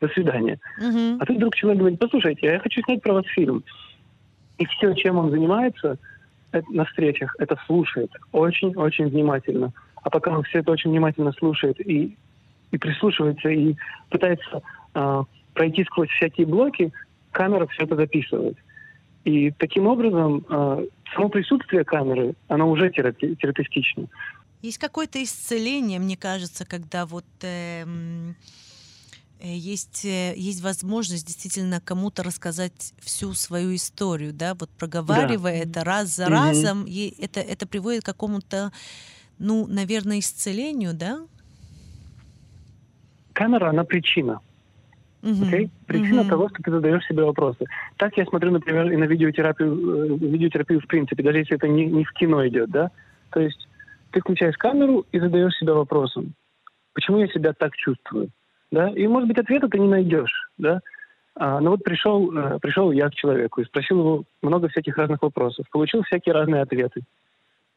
До 0.00 0.08
свидания. 0.08 0.58
Угу. 0.78 1.18
А 1.20 1.26
тут 1.26 1.36
вдруг 1.36 1.54
человек 1.54 1.78
говорит, 1.78 1.98
послушайте, 2.00 2.46
я 2.46 2.58
хочу 2.58 2.82
снять 2.82 3.02
про 3.02 3.14
вас 3.14 3.26
фильм. 3.26 3.62
И 4.58 4.66
все, 4.66 4.92
чем 4.94 5.18
он 5.18 5.30
занимается 5.30 5.98
это, 6.50 6.66
на 6.72 6.84
встречах, 6.84 7.36
это 7.38 7.56
слушает 7.66 8.10
очень-очень 8.32 9.08
внимательно. 9.08 9.72
А 10.02 10.10
пока 10.10 10.32
он 10.32 10.42
все 10.44 10.58
это 10.58 10.72
очень 10.72 10.90
внимательно 10.90 11.32
слушает 11.32 11.78
и, 11.80 12.16
и 12.70 12.78
прислушивается, 12.78 13.48
и 13.48 13.76
пытается 14.10 14.62
э, 14.94 15.22
пройти 15.54 15.84
сквозь 15.84 16.08
всякие 16.10 16.46
блоки, 16.46 16.92
камера 17.32 17.66
все 17.66 17.84
это 17.84 17.96
записывает. 17.96 18.56
И 19.24 19.50
таким 19.50 19.86
образом 19.86 20.44
э, 20.48 20.86
само 21.14 21.28
присутствие 21.28 21.84
камеры, 21.84 22.34
оно 22.48 22.70
уже 22.70 22.88
терапи- 22.88 23.36
терапевтично. 23.36 24.06
Есть 24.62 24.78
какое-то 24.78 25.22
исцеление, 25.22 25.98
мне 25.98 26.16
кажется, 26.16 26.64
когда 26.64 27.06
вот 27.06 27.26
эм, 27.42 28.34
э, 29.40 29.54
есть, 29.54 30.04
э, 30.04 30.34
есть 30.36 30.62
возможность 30.62 31.26
действительно 31.26 31.80
кому-то 31.80 32.22
рассказать 32.22 32.94
всю 33.00 33.34
свою 33.34 33.74
историю, 33.74 34.32
да, 34.32 34.54
вот 34.54 34.70
проговаривая 34.70 35.64
да. 35.64 35.70
это 35.70 35.84
раз 35.84 36.16
за 36.16 36.24
mm-hmm. 36.24 36.28
разом, 36.28 36.84
и 36.88 37.14
это, 37.22 37.40
это 37.40 37.68
приводит 37.68 38.02
к 38.02 38.06
какому-то, 38.06 38.72
ну, 39.38 39.66
наверное, 39.66 40.18
исцелению, 40.20 40.94
да? 40.94 41.20
Камера, 43.32 43.70
она 43.70 43.84
причина. 43.84 44.40
Uh-huh. 45.22 45.50
Okay? 45.50 45.68
Причина 45.86 46.20
uh-huh. 46.20 46.28
того, 46.28 46.48
что 46.48 46.62
ты 46.62 46.70
задаешь 46.70 47.04
себе 47.06 47.24
вопросы. 47.24 47.64
Так 47.96 48.16
я 48.16 48.24
смотрю, 48.24 48.52
например, 48.52 48.92
и 48.92 48.96
на 48.96 49.04
видеотерапию, 49.04 50.14
э, 50.14 50.16
видеотерапию 50.18 50.80
в 50.80 50.86
принципе, 50.86 51.22
даже 51.22 51.38
если 51.38 51.56
это 51.56 51.66
не, 51.66 51.86
не 51.86 52.04
в 52.04 52.12
кино 52.12 52.46
идет, 52.46 52.70
да? 52.70 52.90
То 53.30 53.40
есть 53.40 53.68
ты 54.12 54.20
включаешь 54.20 54.56
камеру 54.56 55.06
и 55.10 55.18
задаешь 55.18 55.56
себя 55.56 55.74
вопросом, 55.74 56.34
почему 56.94 57.18
я 57.18 57.28
себя 57.28 57.52
так 57.52 57.74
чувствую, 57.74 58.30
да? 58.70 58.90
И, 58.90 59.06
может 59.08 59.28
быть, 59.28 59.38
ответа 59.38 59.68
ты 59.68 59.78
не 59.78 59.88
найдешь, 59.88 60.50
да? 60.56 60.80
А, 61.34 61.60
но 61.60 61.70
вот 61.70 61.82
пришел, 61.82 62.36
э, 62.36 62.58
пришел 62.60 62.92
я 62.92 63.08
к 63.08 63.14
человеку 63.14 63.60
и 63.60 63.64
спросил 63.64 63.98
его 63.98 64.24
много 64.42 64.68
всяких 64.68 64.96
разных 64.96 65.22
вопросов, 65.22 65.66
получил 65.70 66.02
всякие 66.02 66.32
разные 66.32 66.62
ответы. 66.62 67.02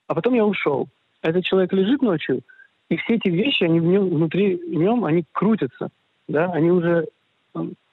А 0.08 0.14
потом 0.16 0.34
я 0.36 0.46
ушел. 0.46 0.90
Этот 1.22 1.44
человек 1.46 1.74
лежит 1.74 2.02
ночью, 2.02 2.42
и 2.90 2.98
все 2.98 3.16
эти 3.16 3.30
вещи, 3.30 3.64
они 3.64 3.80
в 3.80 3.86
нем, 3.86 4.10
внутри 4.10 4.58
в 4.58 4.74
нем, 4.74 5.06
они 5.06 5.26
крутятся, 5.32 5.90
да? 6.28 6.52
Они 6.52 6.72
уже 6.72 7.08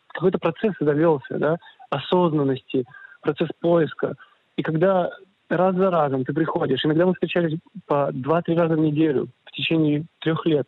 какой-то 0.09 0.38
процесс 0.38 0.75
завелся, 0.81 1.38
да, 1.38 1.57
осознанности, 1.90 2.85
процесс 3.21 3.49
поиска. 3.61 4.16
И 4.57 4.62
когда 4.62 5.11
раз 5.49 5.77
за 5.77 5.90
разом 5.90 6.25
ты 6.25 6.33
приходишь, 6.33 6.85
иногда 6.85 7.07
мы 7.07 7.14
встречались 7.14 7.59
по 7.87 8.11
два-три 8.12 8.57
раза 8.57 8.75
в 8.75 8.81
неделю 8.81 9.29
в 9.44 9.53
течение 9.53 10.05
трех 10.21 10.44
лет, 10.47 10.66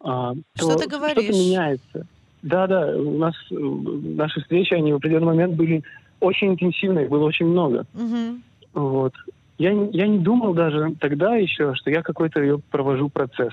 а, 0.00 0.34
что 0.56 0.76
ты 0.76 0.88
говоришь? 0.88 1.24
Что-то 1.24 1.38
меняется. 1.38 2.06
Да, 2.42 2.66
да, 2.66 2.96
у 2.96 3.18
нас 3.18 3.34
наши 3.50 4.40
встречи, 4.40 4.72
они 4.72 4.92
в 4.92 4.96
определенный 4.96 5.26
момент 5.26 5.54
были 5.54 5.82
очень 6.20 6.48
интенсивные, 6.48 7.08
было 7.08 7.24
очень 7.24 7.46
много. 7.46 7.86
Угу. 7.94 8.82
Вот. 8.82 9.14
Я, 9.58 9.72
я 9.72 10.06
не 10.06 10.18
думал 10.18 10.54
даже 10.54 10.94
тогда 11.00 11.36
еще, 11.36 11.74
что 11.74 11.90
я 11.90 12.02
какой-то 12.02 12.40
ее 12.40 12.60
провожу 12.70 13.10
процесс. 13.10 13.52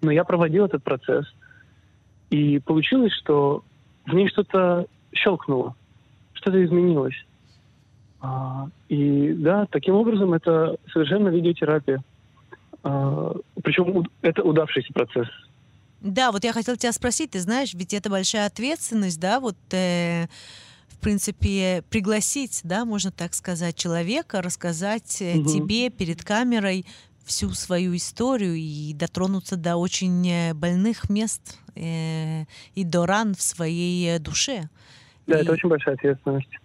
Но 0.00 0.12
я 0.12 0.24
проводил 0.24 0.66
этот 0.66 0.84
процесс. 0.84 1.26
И 2.32 2.58
получилось, 2.60 3.12
что 3.12 3.62
в 4.06 4.14
ней 4.14 4.26
что-то 4.28 4.86
щелкнуло, 5.14 5.76
что-то 6.32 6.64
изменилось. 6.64 7.26
А, 8.22 8.68
и 8.88 9.34
да, 9.34 9.66
таким 9.66 9.96
образом 9.96 10.32
это 10.32 10.76
совершенно 10.90 11.28
видеотерапия. 11.28 12.02
А, 12.82 13.34
причем 13.62 14.08
это 14.22 14.42
удавшийся 14.42 14.94
процесс. 14.94 15.28
Да, 16.00 16.32
вот 16.32 16.42
я 16.42 16.54
хотела 16.54 16.78
тебя 16.78 16.92
спросить, 16.92 17.32
ты 17.32 17.40
знаешь, 17.40 17.74
ведь 17.74 17.92
это 17.92 18.08
большая 18.08 18.46
ответственность, 18.46 19.20
да, 19.20 19.38
вот 19.38 19.56
э, 19.70 20.26
в 20.88 20.98
принципе 21.00 21.84
пригласить, 21.90 22.62
да, 22.64 22.86
можно 22.86 23.12
так 23.12 23.34
сказать, 23.34 23.76
человека, 23.76 24.40
рассказать 24.40 25.20
угу. 25.20 25.44
тебе 25.44 25.90
перед 25.90 26.24
камерой 26.24 26.86
всю 27.24 27.50
свою 27.50 27.94
историю 27.96 28.54
и 28.54 28.92
дотронуться 28.94 29.56
до 29.56 29.76
очень 29.76 30.28
э, 30.28 30.54
больных 30.54 31.08
мест 31.10 31.58
э, 31.74 32.44
и 32.74 32.84
до 32.84 33.06
ран 33.06 33.34
в 33.34 33.42
своей 33.42 34.18
душе. 34.18 34.68
Да, 35.26 35.38
и... 35.38 35.42
это 35.42 35.52
очень 35.52 35.68
большая 35.68 35.94
ответственность. 35.94 36.58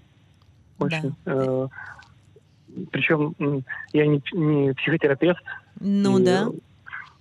Очень. 0.79 1.15
Да. 1.25 1.33
Э, 1.33 1.67
причем 2.91 3.63
я 3.93 4.05
не, 4.05 4.21
не 4.33 4.73
психотерапевт. 4.73 5.41
Ну 5.79 6.19
и, 6.19 6.23
да. 6.25 6.49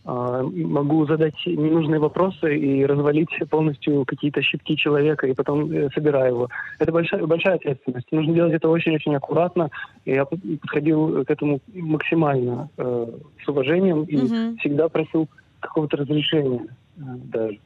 А, 0.09 0.41
могу 0.45 1.05
задать 1.07 1.35
ненужные 1.47 1.99
вопросы 1.99 2.57
и 2.57 2.87
развалить 2.87 3.29
полностью 3.51 4.05
какие-то 4.05 4.41
щитки 4.41 4.77
человека, 4.77 5.27
и 5.27 5.35
потом 5.35 5.69
э, 5.73 5.89
собираю 5.93 6.35
его. 6.35 6.49
Это 6.79 6.93
большая, 6.93 7.27
большая 7.27 7.57
ответственность. 7.57 8.07
Нужно 8.13 8.33
делать 8.33 8.53
это 8.53 8.69
очень-очень 8.69 9.17
аккуратно. 9.17 9.69
Я 10.05 10.25
подходил 10.25 11.25
к 11.25 11.31
этому 11.31 11.61
максимально 11.75 12.69
э, 12.77 13.07
с 13.45 13.49
уважением 13.49 14.05
и 14.05 14.17
угу. 14.17 14.59
всегда 14.61 14.89
просил 14.89 15.29
какого-то 15.59 15.97
разрешения 15.97 16.69
э, 16.99 17.01
даже. 17.25 17.59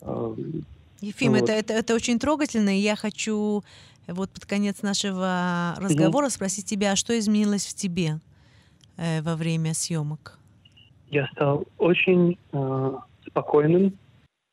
Э, 0.00 0.34
Ефим, 1.02 1.32
вот. 1.32 1.42
это, 1.42 1.52
это, 1.52 1.74
это 1.74 1.94
очень 1.94 2.18
трогательно, 2.18 2.74
и 2.74 2.80
я 2.80 2.96
хочу 2.96 3.62
вот 4.08 4.30
под 4.30 4.46
конец 4.46 4.80
нашего 4.80 5.74
разговора 5.76 6.26
угу. 6.26 6.32
спросить 6.32 6.64
тебя, 6.64 6.92
а 6.92 6.96
что 6.96 7.18
изменилось 7.18 7.66
в 7.66 7.74
тебе 7.74 8.20
э, 8.96 9.20
во 9.20 9.36
время 9.36 9.74
съемок? 9.74 10.38
Я 11.12 11.26
стал 11.26 11.64
очень 11.76 12.38
э, 12.52 12.92
спокойным, 13.26 13.98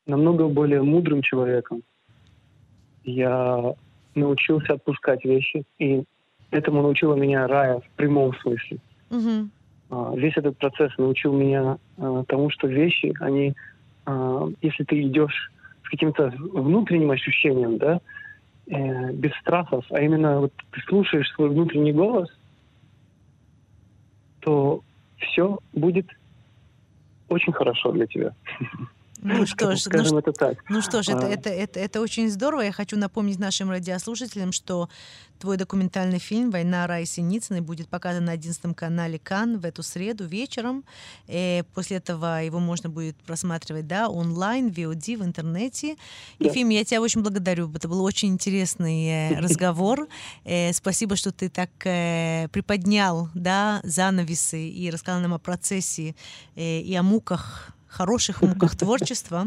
намного 0.06 0.46
более 0.46 0.82
мудрым 0.82 1.22
человеком. 1.22 1.82
Я 3.02 3.74
научился 4.14 4.74
отпускать 4.74 5.24
вещи, 5.24 5.64
и 5.78 6.04
этому 6.50 6.82
научила 6.82 7.14
меня 7.14 7.46
Рая 7.46 7.80
в 7.80 7.88
прямом 7.96 8.34
смысле. 8.40 8.76
Угу. 9.10 9.48
Э, 9.90 10.12
весь 10.16 10.36
этот 10.36 10.58
процесс 10.58 10.92
научил 10.98 11.32
меня 11.32 11.78
э, 11.96 12.24
тому, 12.28 12.50
что 12.50 12.68
вещи, 12.68 13.14
они, 13.20 13.54
э, 14.04 14.50
если 14.60 14.84
ты 14.84 15.00
идешь 15.00 15.50
с 15.82 15.88
каким-то 15.88 16.28
внутренним 16.36 17.10
ощущением, 17.10 17.78
да, 17.78 18.02
э, 18.66 19.12
без 19.12 19.32
страхов, 19.36 19.86
а 19.88 20.02
именно 20.02 20.40
вот 20.40 20.52
ты 20.72 20.80
слушаешь 20.82 21.32
свой 21.32 21.48
внутренний 21.48 21.94
голос, 21.94 22.28
то 24.40 24.82
все 25.16 25.58
будет 25.72 26.06
очень 27.30 27.52
хорошо 27.52 27.92
для 27.92 28.06
тебя. 28.06 28.34
Ну 29.22 29.46
что 29.46 29.76
ж, 29.76 29.80
скажем 29.80 30.14
ну, 30.14 30.18
это 30.18 30.32
так. 30.32 30.64
Ну 30.68 30.80
что 30.82 31.02
ж, 31.02 31.10
это, 31.10 31.26
А. 31.26 31.28
это, 31.28 31.50
это, 31.50 31.80
это 31.80 32.00
очень 32.00 32.30
здорово. 32.30 32.62
Я 32.62 32.72
хочу 32.72 32.96
напомнить 32.96 33.38
нашим 33.38 33.70
радиослушателям, 33.70 34.52
что 34.52 34.88
твой 35.38 35.56
документальный 35.56 36.18
фильм 36.18 36.50
«Война 36.50 36.86
Раи 36.86 37.04
Синицыной» 37.04 37.60
будет 37.60 37.88
показан 37.88 38.26
на 38.26 38.32
11 38.32 38.76
канале 38.76 39.18
КАН 39.18 39.58
в 39.58 39.64
эту 39.64 39.82
среду 39.82 40.26
вечером. 40.26 40.84
И 41.28 41.64
после 41.74 41.96
этого 41.96 42.42
его 42.44 42.60
можно 42.60 42.88
будет 42.88 43.16
просматривать 43.16 43.86
да, 43.86 44.08
онлайн, 44.08 44.68
VOD, 44.68 45.18
в 45.18 45.24
интернете. 45.24 45.96
Да. 46.38 46.46
Ефим, 46.46 46.68
я 46.68 46.84
тебя 46.84 47.00
очень 47.00 47.22
благодарю. 47.22 47.70
Это 47.74 47.88
был 47.88 48.02
очень 48.02 48.28
интересный 48.28 49.06
э, 49.06 49.40
разговор. 49.40 50.08
Э, 50.44 50.72
Спасибо, 50.72 51.16
что 51.16 51.32
ты 51.32 51.48
так 51.48 51.70
э, 51.84 52.48
приподнял 52.52 53.28
да, 53.34 53.80
занавесы 53.82 54.68
и 54.68 54.90
рассказал 54.90 55.20
нам 55.20 55.34
о 55.34 55.38
процессе 55.38 56.14
э, 56.54 56.80
и 56.80 56.94
о 56.94 57.02
муках 57.02 57.74
хороших 57.90 58.42
муках 58.42 58.76
творчества. 58.76 59.46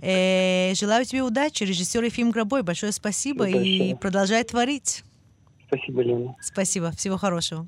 Э, 0.00 0.74
желаю 0.74 1.04
тебе 1.04 1.22
удачи, 1.22 1.64
режиссер 1.64 2.02
Ефим 2.02 2.30
Гробой. 2.30 2.62
Большое 2.62 2.92
спасибо 2.92 3.46
и 3.48 3.52
Большое. 3.52 3.96
продолжай 3.96 4.44
творить. 4.44 5.04
Спасибо, 5.66 6.02
Лена. 6.02 6.36
Спасибо, 6.40 6.90
всего 6.92 7.16
хорошего. 7.16 7.66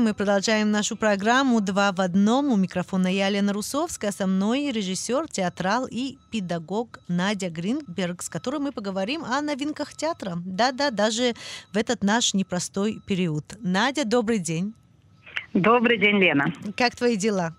Мы 0.00 0.14
продолжаем 0.14 0.70
нашу 0.70 0.96
программу 0.96 1.60
«Два 1.60 1.92
в 1.92 2.00
одном». 2.00 2.50
У 2.52 2.56
микрофона 2.56 3.06
я, 3.06 3.28
Лена 3.28 3.52
Русовская, 3.52 4.12
со 4.12 4.26
мной 4.26 4.70
режиссер, 4.72 5.28
театрал 5.28 5.86
и 5.86 6.16
педагог 6.30 7.00
Надя 7.06 7.50
Гринберг, 7.50 8.22
с 8.22 8.30
которой 8.30 8.60
мы 8.60 8.72
поговорим 8.72 9.22
о 9.24 9.42
новинках 9.42 9.94
театра. 9.94 10.38
Да-да, 10.46 10.90
даже 10.90 11.34
в 11.72 11.76
этот 11.76 12.02
наш 12.02 12.32
непростой 12.32 13.02
период. 13.06 13.44
Надя, 13.60 14.06
добрый 14.06 14.38
день. 14.38 14.72
Добрый 15.54 15.98
день, 15.98 16.18
Лена. 16.18 16.52
Как 16.76 16.94
твои 16.94 17.16
дела? 17.16 17.54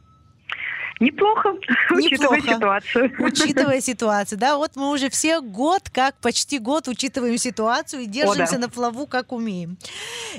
Неплохо, 1.01 1.55
учитывая 1.89 2.37
Неплохо. 2.37 2.55
ситуацию. 2.55 3.11
Учитывая 3.19 3.81
ситуацию, 3.81 4.37
да, 4.37 4.57
вот 4.57 4.75
мы 4.75 4.91
уже 4.91 5.09
все 5.09 5.41
год, 5.41 5.89
как 5.89 6.15
почти 6.21 6.59
год 6.59 6.87
учитываем 6.87 7.39
ситуацию 7.39 8.03
и 8.03 8.05
держимся 8.05 8.59
на 8.59 8.69
плаву, 8.69 9.07
как 9.07 9.31
умеем. 9.31 9.77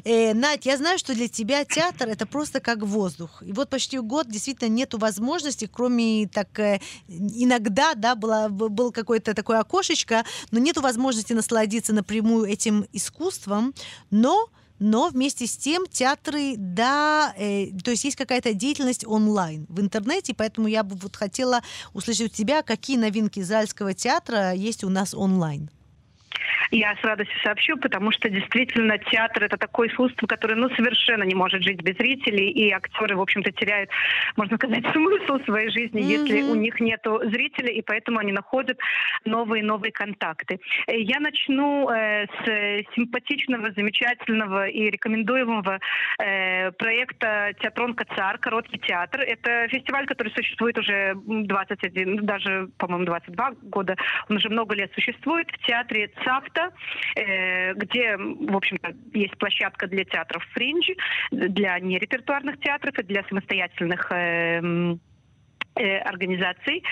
Э, 0.05 0.35
Надь, 0.35 0.65
я 0.65 0.77
знаю, 0.77 0.99
что 0.99 1.15
для 1.15 1.27
тебя 1.27 1.65
театр 1.65 2.09
это 2.09 2.27
просто 2.27 2.61
как 2.61 2.79
воздух. 2.85 3.43
И 3.45 3.53
вот 3.53 3.71
почти 3.71 3.99
год 3.99 4.29
действительно 4.29 4.69
нету 4.69 4.99
возможности, 4.99 5.69
кроме 5.71 6.29
так 6.29 6.57
э, 6.61 6.81
иногда, 7.09 7.95
да, 7.97 8.15
было, 8.15 8.47
был 8.49 8.93
какое-то 8.93 9.35
такое 9.35 9.59
окошечко, 9.59 10.25
но 10.53 10.61
нету 10.61 10.81
возможности 10.81 11.33
насладиться 11.33 11.93
напрямую 11.93 12.47
этим 12.47 12.87
искусством, 12.93 13.75
но 14.13 14.49
но 14.83 15.09
вместе 15.09 15.47
с 15.47 15.57
тем 15.57 15.87
театры, 15.87 16.55
да, 16.57 17.33
э, 17.39 17.69
то 17.83 17.93
есть 17.93 18.05
есть 18.05 18.17
какая-то 18.17 18.53
деятельность 18.53 19.07
онлайн 19.07 19.67
в 19.69 19.81
интернете, 19.81 20.35
поэтому 20.35 20.67
я 20.69 20.83
бы 20.83 20.97
вот 20.97 21.17
хотела 21.17 21.63
услышать 21.95 22.33
у 22.33 22.35
тебя, 22.35 22.63
какие 22.63 22.97
новинки 22.97 23.41
Зальского 23.41 23.95
театра 23.95 24.53
есть 24.53 24.85
у 24.85 24.89
нас 24.89 25.15
онлайн. 25.15 25.71
Я 26.71 26.97
с 27.01 27.05
радостью 27.05 27.39
сообщу, 27.43 27.77
потому 27.77 28.13
что 28.13 28.29
действительно 28.29 28.99
театр 28.99 29.45
это 29.45 29.57
такое 29.57 29.89
искусство, 29.89 30.27
которое 30.27 30.55
ну, 30.57 30.69
совершенно 30.71 31.25
не 31.25 31.35
может 31.35 31.63
жить 31.63 31.83
без 31.83 31.97
зрителей, 31.97 32.51
и 32.51 32.71
актеры, 32.71 33.17
в 33.17 33.21
общем-то, 33.21 33.51
теряют, 33.53 33.91
можно 34.37 34.57
сказать, 34.57 34.85
смысл 34.93 35.39
своей 35.45 35.71
жизни, 35.71 36.01
если 36.01 36.43
Мгм. 36.43 36.51
у 36.51 36.55
них 36.55 36.81
нет 36.81 37.01
зрителей, 37.25 37.75
и 37.75 37.83
поэтому 37.83 38.19
они 38.19 38.33
находят 38.33 38.79
новые-новые 39.25 39.93
контакты. 39.93 40.61
Э, 40.87 40.99
Я 40.99 41.21
начну 41.21 41.89
э, 41.91 42.27
с 42.27 42.85
симпатичного, 42.95 43.73
замечательного 43.73 44.67
и 44.69 44.91
рекомендуемого 44.91 45.79
э, 46.19 46.71
проекта 46.73 47.53
«Театрон 47.61 47.95
Кацар», 47.95 48.39
«Короткий 48.39 48.79
театр». 48.79 49.21
Это 49.23 49.69
фестиваль, 49.69 50.07
который 50.07 50.33
существует 50.33 50.79
уже 50.79 50.93
м, 51.29 51.47
21, 51.47 52.25
даже, 52.25 52.69
по-моему, 52.79 53.05
22 53.07 53.53
года. 53.63 53.97
Он 54.29 54.37
уже 54.37 54.49
много 54.49 54.75
лет 54.75 54.93
существует 54.95 55.49
в 55.51 55.67
театре 55.67 56.11
ЦАФТа, 56.25 56.52
э, 57.17 57.75
где, 57.75 58.17
в 58.17 58.57
общем-то, 58.57 58.95
есть 59.15 59.37
площадка 59.39 59.87
для 59.87 60.05
театров 60.05 60.45
фринж, 60.53 60.87
для 61.31 61.79
нерепертуарных 61.79 62.61
театров 62.61 62.99
и 62.99 63.03
для 63.03 63.23
самостоятельных 63.25 64.11
э, 64.11 64.97
э, 65.77 65.99
организаций. 65.99 66.83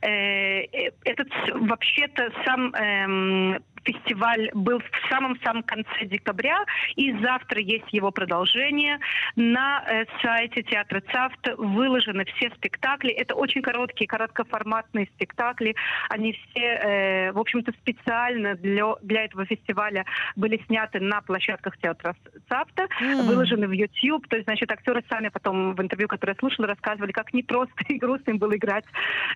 Этот 0.00 1.28
вообще-то 1.54 2.30
сам 2.44 2.72
эм, 2.74 3.58
фестиваль 3.84 4.50
был 4.54 4.80
в 4.80 5.08
самом-самом 5.10 5.62
конце 5.62 6.04
декабря, 6.04 6.64
и 6.96 7.12
завтра 7.18 7.60
есть 7.60 7.92
его 7.92 8.10
продолжение. 8.10 8.98
На 9.36 9.84
э, 9.86 10.04
сайте 10.22 10.62
театра 10.62 11.00
ЦАФТ 11.00 11.58
выложены 11.58 12.24
все 12.24 12.50
спектакли. 12.50 13.10
Это 13.10 13.34
очень 13.34 13.62
короткие, 13.62 14.06
короткоформатные 14.06 15.06
спектакли. 15.14 15.74
Они 16.08 16.32
все, 16.32 16.60
э, 16.60 17.32
в 17.32 17.38
общем-то, 17.38 17.72
специально 17.72 18.54
для, 18.54 18.94
для 19.02 19.24
этого 19.24 19.44
фестиваля 19.46 20.04
были 20.36 20.62
сняты 20.66 21.00
на 21.00 21.20
площадках 21.20 21.76
театра 21.78 22.14
ЦАФТа 22.48 22.88
М. 23.00 23.26
выложены 23.26 23.68
в 23.68 23.72
YouTube. 23.72 24.26
То 24.28 24.36
есть, 24.36 24.46
значит, 24.46 24.70
актеры 24.70 25.02
сами 25.08 25.28
потом 25.28 25.74
в 25.74 25.82
интервью, 25.82 26.08
которое 26.08 26.32
я 26.32 26.38
слушала, 26.38 26.68
рассказывали, 26.68 27.12
как 27.12 27.32
непросто 27.32 27.84
и 27.88 27.98
грустно 27.98 28.32
им 28.32 28.38
было 28.38 28.56
играть 28.56 28.84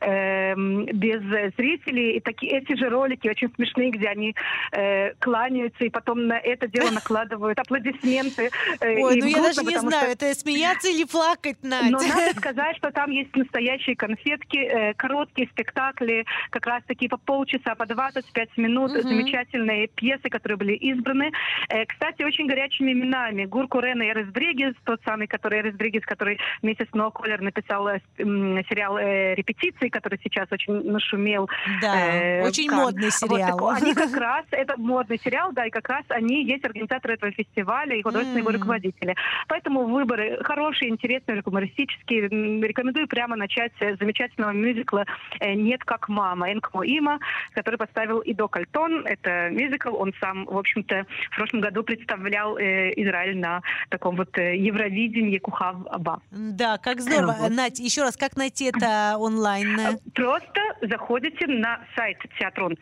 эм, 0.00 0.86
без 0.86 1.20
зрителей. 1.56 2.16
И 2.16 2.20
такие, 2.20 2.58
эти 2.58 2.76
же 2.76 2.88
ролики 2.88 3.28
очень 3.28 3.52
смешные, 3.54 3.90
где 3.90 4.08
они 4.08 4.31
э, 4.72 5.14
кланяются 5.18 5.84
и 5.84 5.90
потом 5.90 6.26
на 6.26 6.38
это 6.38 6.68
дело 6.68 6.90
накладывают 6.92 7.58
аплодисменты. 7.58 8.50
э, 8.80 8.96
Ой, 9.02 9.16
ну 9.20 9.26
я 9.26 9.42
даже 9.42 9.62
не 9.62 9.78
знаю, 9.78 10.12
что- 10.12 10.26
это 10.26 10.38
смеяться 10.38 10.88
или 10.88 11.04
плакать, 11.04 11.58
Надь? 11.62 11.90
но 11.90 11.98
надо 11.98 12.34
сказать, 12.36 12.76
что 12.76 12.90
там 12.90 13.10
есть 13.10 13.34
настоящие 13.36 13.96
конфетки, 13.96 14.56
э, 14.58 14.94
короткие 14.94 15.48
спектакли, 15.48 16.24
как 16.50 16.66
раз 16.66 16.82
таки 16.86 17.08
по 17.08 17.16
полчаса, 17.16 17.74
по 17.74 17.86
25 17.86 18.56
минут, 18.56 18.92
замечательные 18.92 19.88
пьесы, 19.88 20.28
которые 20.28 20.56
были 20.56 20.74
избраны. 20.74 21.32
Э, 21.68 21.84
кстати, 21.86 22.22
очень 22.22 22.46
горячими 22.46 22.92
именами. 22.92 23.44
Гурку 23.44 23.80
Рен 23.80 24.02
и 24.02 24.06
Эрес 24.06 24.28
Бригес, 24.28 24.74
тот 24.84 25.00
самый, 25.04 25.26
который 25.26 25.60
Эрес 25.60 25.74
Бригес, 25.74 26.04
который 26.04 26.38
вместе 26.62 26.86
с 26.90 26.94
Ноа 26.94 27.10
Коллер 27.10 27.40
написал 27.40 27.88
э, 27.88 28.00
сериал 28.16 28.96
э, 28.98 29.34
«Репетиции», 29.34 29.88
который 29.88 30.18
сейчас 30.22 30.48
очень 30.50 30.90
нашумел. 30.90 31.48
Да, 31.80 31.94
э, 32.06 32.46
очень 32.46 32.70
модный 32.70 33.10
сериал. 33.10 33.68
они 33.70 33.94
как 33.94 34.10
раз, 34.22 34.46
это 34.50 34.74
модный 34.78 35.18
сериал, 35.18 35.52
да, 35.52 35.66
и 35.66 35.70
как 35.70 35.88
раз 35.88 36.04
они 36.08 36.44
есть 36.44 36.64
организаторы 36.64 37.14
этого 37.14 37.32
фестиваля 37.32 37.94
и 37.96 38.02
художественные 38.02 38.40
его 38.40 38.50
М. 38.50 38.56
руководители. 38.56 39.14
Поэтому 39.48 39.84
выборы 39.84 40.42
хорошие, 40.42 40.90
интересные, 40.90 41.42
юмористические. 41.44 42.28
Рекомендую 42.62 43.08
прямо 43.08 43.36
начать 43.36 43.72
с 43.78 43.98
замечательного 43.98 44.52
мюзикла 44.52 45.04
э, 45.40 45.54
«Нет 45.54 45.84
как 45.84 46.08
мама» 46.08 46.52
Энкмо 46.52 46.84
Има, 46.84 47.18
который 47.52 47.76
поставил 47.76 48.20
Идо 48.24 48.48
Кальтон. 48.48 49.06
Это 49.06 49.50
мюзикл, 49.50 49.94
он 49.96 50.12
сам, 50.20 50.44
в 50.46 50.56
общем-то, 50.56 51.06
в 51.30 51.36
прошлом 51.36 51.60
году 51.60 51.82
представлял 51.82 52.56
э, 52.56 52.92
Израиль 52.96 53.38
на 53.38 53.60
таком 53.90 54.16
вот 54.16 54.36
э, 54.38 54.56
Евровидении 54.56 55.38
Кухав 55.38 55.76
Аба. 55.90 56.20
Да, 56.30 56.78
как 56.78 57.00
здорово. 57.00 57.36
Вот. 57.38 57.50
Надь, 57.50 57.80
еще 57.80 58.02
раз, 58.02 58.16
как 58.16 58.36
найти 58.36 58.66
это 58.66 59.16
онлайн? 59.18 59.98
Просто 60.14 60.60
заходите 60.82 61.46
на 61.46 61.80
сайт 61.96 62.18
Театрон 62.38 62.76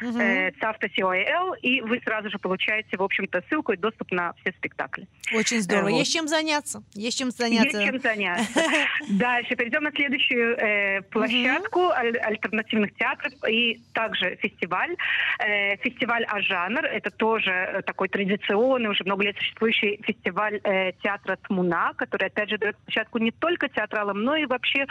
э, 0.00 0.50
COL, 0.62 1.58
и 1.60 1.80
вы 1.80 2.00
сразу 2.04 2.30
же 2.30 2.38
получаете, 2.38 2.96
в 2.96 3.02
общем-то, 3.02 3.42
ссылку 3.48 3.72
и 3.72 3.76
доступ 3.76 4.10
на 4.12 4.32
все 4.40 4.52
спектакли. 4.52 5.06
Очень 5.34 5.60
здорово. 5.60 5.90
вот. 5.90 5.98
Есть 5.98 6.12
чем 6.12 6.28
заняться. 6.28 6.82
Есть 6.94 7.18
чем 7.18 7.30
заняться. 7.30 7.78
Есть 7.78 7.90
чем 7.90 8.00
заняться. 8.00 8.60
Дальше 9.10 9.56
перейдем 9.56 9.82
на 9.84 9.90
следующую 9.92 10.56
э, 10.58 11.02
площадку 11.02 11.88
аль- 11.90 12.18
альтернативных 12.18 12.94
театров 12.94 13.32
и 13.48 13.80
также 13.92 14.36
фестиваль. 14.36 14.94
Э, 15.38 15.76
фестиваль 15.78 16.24
«А-жанр»— 16.28 16.84
это 16.86 17.10
тоже 17.10 17.50
э, 17.50 17.82
такой 17.82 18.08
традиционный, 18.08 18.90
уже 18.90 19.04
много 19.04 19.24
лет 19.24 19.36
существующий 19.38 20.00
фестиваль 20.04 20.60
э, 20.62 20.92
театра 21.02 21.36
«Тмуна», 21.48 21.92
который, 21.96 22.26
опять 22.28 22.50
же, 22.50 22.58
дает 22.58 22.76
площадку 22.78 23.18
не 23.18 23.30
только 23.30 23.68
театралам, 23.68 24.22
но 24.22 24.36
и 24.36 24.46
вообще 24.46 24.86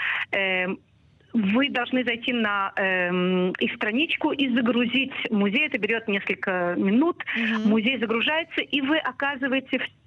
Вы 1.32 1.70
должны 1.70 2.04
зайти 2.04 2.32
на 2.32 2.72
эм, 2.76 3.52
их 3.52 3.74
страничку 3.76 4.32
и 4.32 4.54
загрузить 4.54 5.12
музей. 5.30 5.66
Это 5.66 5.78
берет 5.78 6.06
несколько 6.06 6.74
минут. 6.76 7.24
Мгм. 7.34 7.70
Музей 7.70 7.98
загружается, 7.98 8.60
и 8.60 8.80
вы 8.82 8.98
оказываетесь 8.98 9.80
в 9.80 10.01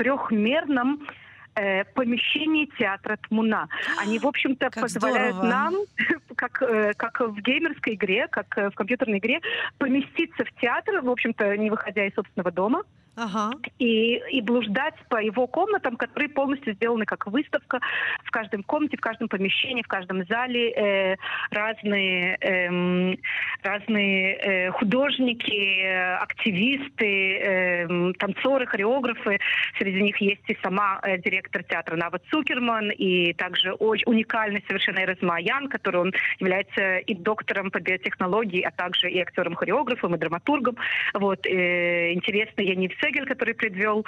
трехмерном 0.00 1.06
э, 1.54 1.84
помещении 1.84 2.64
театра 2.78 3.18
Тмуна. 3.28 3.68
Они, 4.00 4.18
в 4.18 4.26
общем-то, 4.26 4.70
Как 4.70 4.82
позволяют 4.82 5.36
здорово. 5.36 5.52
нам, 5.52 5.74
как, 6.36 6.62
э, 6.62 6.94
как 6.96 7.20
в 7.20 7.38
геймерской 7.42 7.94
игре, 7.94 8.26
как 8.28 8.56
в 8.56 8.70
компьютерной 8.70 9.18
игре, 9.18 9.40
поместиться 9.76 10.44
в 10.44 10.52
театр, 10.60 11.02
в 11.02 11.10
общем-то, 11.10 11.54
не 11.58 11.68
выходя 11.68 12.06
из 12.06 12.14
собственного 12.14 12.50
дома. 12.50 12.82
Ага. 13.20 13.50
И, 13.78 14.16
и 14.32 14.40
блуждать 14.40 14.94
по 15.10 15.22
его 15.22 15.46
комнатам, 15.46 15.96
которые 15.96 16.30
полностью 16.30 16.72
сделаны 16.72 17.04
как 17.04 17.26
выставка. 17.26 17.78
В 18.24 18.30
каждом 18.30 18.62
комнате, 18.62 18.96
в 18.96 19.00
каждом 19.00 19.28
помещении, 19.28 19.82
в 19.82 19.88
каждом 19.88 20.24
зале 20.24 20.70
э, 20.70 21.16
разные, 21.50 22.38
э, 22.40 23.16
разные 23.62 24.36
э, 24.36 24.70
художники, 24.70 25.84
активисты, 26.16 27.36
э, 27.36 28.12
танцоры, 28.18 28.64
хореографы. 28.64 29.38
Среди 29.76 30.00
них 30.00 30.16
есть 30.22 30.48
и 30.48 30.56
сама 30.62 30.98
э, 31.02 31.18
директор 31.18 31.62
театра 31.62 31.96
Нава 31.96 32.20
Цукерман, 32.30 32.90
и 32.90 33.34
также 33.34 33.72
очень 33.72 34.04
уникальный 34.06 34.64
совершенно 34.66 35.00
Эрез 35.00 35.20
Маян, 35.20 35.68
который 35.68 36.00
он 36.00 36.12
является 36.38 36.96
и 36.98 37.14
доктором 37.14 37.70
по 37.70 37.80
биотехнологии, 37.80 38.62
а 38.62 38.70
также 38.70 39.10
и 39.10 39.20
актером-хореографом, 39.20 40.14
и 40.14 40.18
драматургом. 40.18 40.78
Вот, 41.12 41.44
э, 41.46 42.14
интересно, 42.14 42.62
я 42.62 42.74
не 42.74 42.88
все 42.88 43.09
Шегель, 43.10 43.26
который 43.26 43.54
предвел 43.54 44.04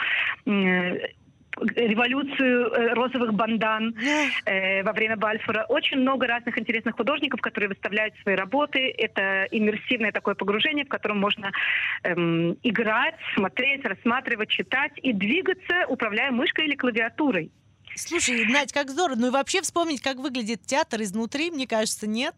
революцию 1.59 2.73
э, 2.73 2.95
розовых 2.95 3.35
бандан 3.35 3.95
э, 4.47 4.83
во 4.83 4.93
время 4.93 5.17
Бальфура. 5.17 5.67
Очень 5.69 5.99
много 5.99 6.27
разных 6.27 6.57
интересных 6.59 6.97
художников, 6.97 7.43
которые 7.43 7.69
выставляют 7.69 8.15
свои 8.23 8.35
работы. 8.35 8.91
Это 8.97 9.47
иммерсивное 9.51 10.13
такое 10.13 10.35
погружение, 10.35 10.87
в 10.87 10.89
котором 10.89 11.19
можно 11.19 11.53
эм, 12.05 12.57
играть, 12.63 13.17
смотреть, 13.35 13.85
рассматривать, 13.85 14.49
читать 14.49 14.93
и 15.03 15.13
двигаться, 15.13 15.87
управляя 15.89 16.31
мышкой 16.31 16.65
или 16.69 16.75
клавиатурой. 16.75 17.51
Слушай, 17.97 18.47
Надь, 18.47 18.73
как 18.73 18.89
здорово. 18.89 19.19
Ну 19.19 19.27
и 19.27 19.31
вообще 19.31 19.61
вспомнить, 19.61 20.01
как 20.01 20.17
выглядит 20.17 20.63
театр 20.65 21.03
изнутри, 21.03 21.51
мне 21.51 21.67
кажется, 21.67 22.07
нет? 22.07 22.35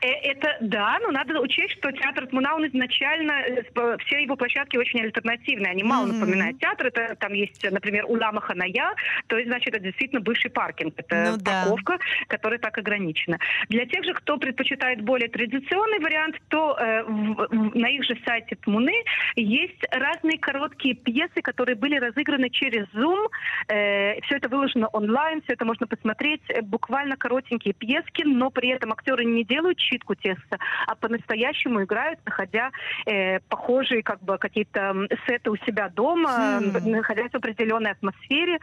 Э, 0.00 0.08
это 0.08 0.56
да, 0.60 0.98
но 1.00 1.10
надо 1.10 1.40
учесть, 1.40 1.74
что 1.78 1.90
театр 1.92 2.26
Тмунаун 2.26 2.66
изначально, 2.66 3.32
э, 3.32 3.62
все 4.06 4.22
его 4.22 4.36
площадки 4.36 4.76
очень 4.76 5.00
альтернативные, 5.00 5.70
они 5.70 5.82
мало 5.82 6.06
mm-hmm. 6.06 6.12
напоминают 6.12 6.58
театр. 6.60 6.88
Это 6.88 7.16
там 7.16 7.32
есть, 7.32 7.64
например, 7.70 8.04
Улама 8.06 8.40
Ханая, 8.40 8.94
то 9.26 9.36
есть, 9.36 9.48
значит, 9.48 9.74
это 9.74 9.80
действительно 9.80 10.20
бывший 10.20 10.50
паркинг, 10.50 10.94
это 10.96 11.32
ну, 11.32 11.44
парковка, 11.44 11.98
да. 11.98 12.04
которая 12.28 12.58
так 12.58 12.76
ограничена. 12.78 13.38
Для 13.68 13.86
тех 13.86 14.04
же, 14.04 14.12
кто 14.14 14.36
предпочитает 14.36 15.00
более 15.02 15.28
традиционный 15.28 15.98
вариант, 15.98 16.36
то 16.48 16.76
э, 16.78 17.02
в, 17.04 17.48
в, 17.48 17.76
на 17.76 17.88
их 17.88 18.04
же 18.04 18.18
сайте 18.24 18.56
Тмуны 18.56 18.94
есть 19.36 19.82
разные 19.90 20.38
короткие 20.38 20.94
пьесы, 20.94 21.40
которые 21.42 21.76
были 21.76 21.96
разыграны 21.96 22.50
через 22.50 22.86
Zoom. 22.94 23.28
Э, 23.68 24.20
все 24.22 24.36
это 24.36 24.48
выложено 24.48 24.88
онлайн, 24.88 25.42
все 25.42 25.54
это 25.54 25.64
можно 25.64 25.86
посмотреть. 25.86 26.42
Буквально 26.62 27.16
коротенькие 27.16 27.74
пьески, 27.74 28.22
но 28.24 28.50
при 28.50 28.68
этом 28.68 28.92
актеры 28.92 29.24
не 29.24 29.44
делают 29.44 29.78
делают 29.86 29.96
читку 29.96 30.14
текста, 30.14 30.58
а 30.86 30.94
по-настоящему 30.94 31.82
играют, 31.84 32.18
находя 32.24 32.70
э, 33.06 33.40
похожие 33.48 34.02
как 34.02 34.20
бы 34.22 34.38
какие-то 34.38 34.94
сеты 35.26 35.50
у 35.50 35.56
себя 35.58 35.88
дома, 35.88 36.60
хм. 36.60 36.90
находясь 36.90 37.30
в 37.30 37.36
определенной 37.36 37.92
атмосфере. 37.92 38.58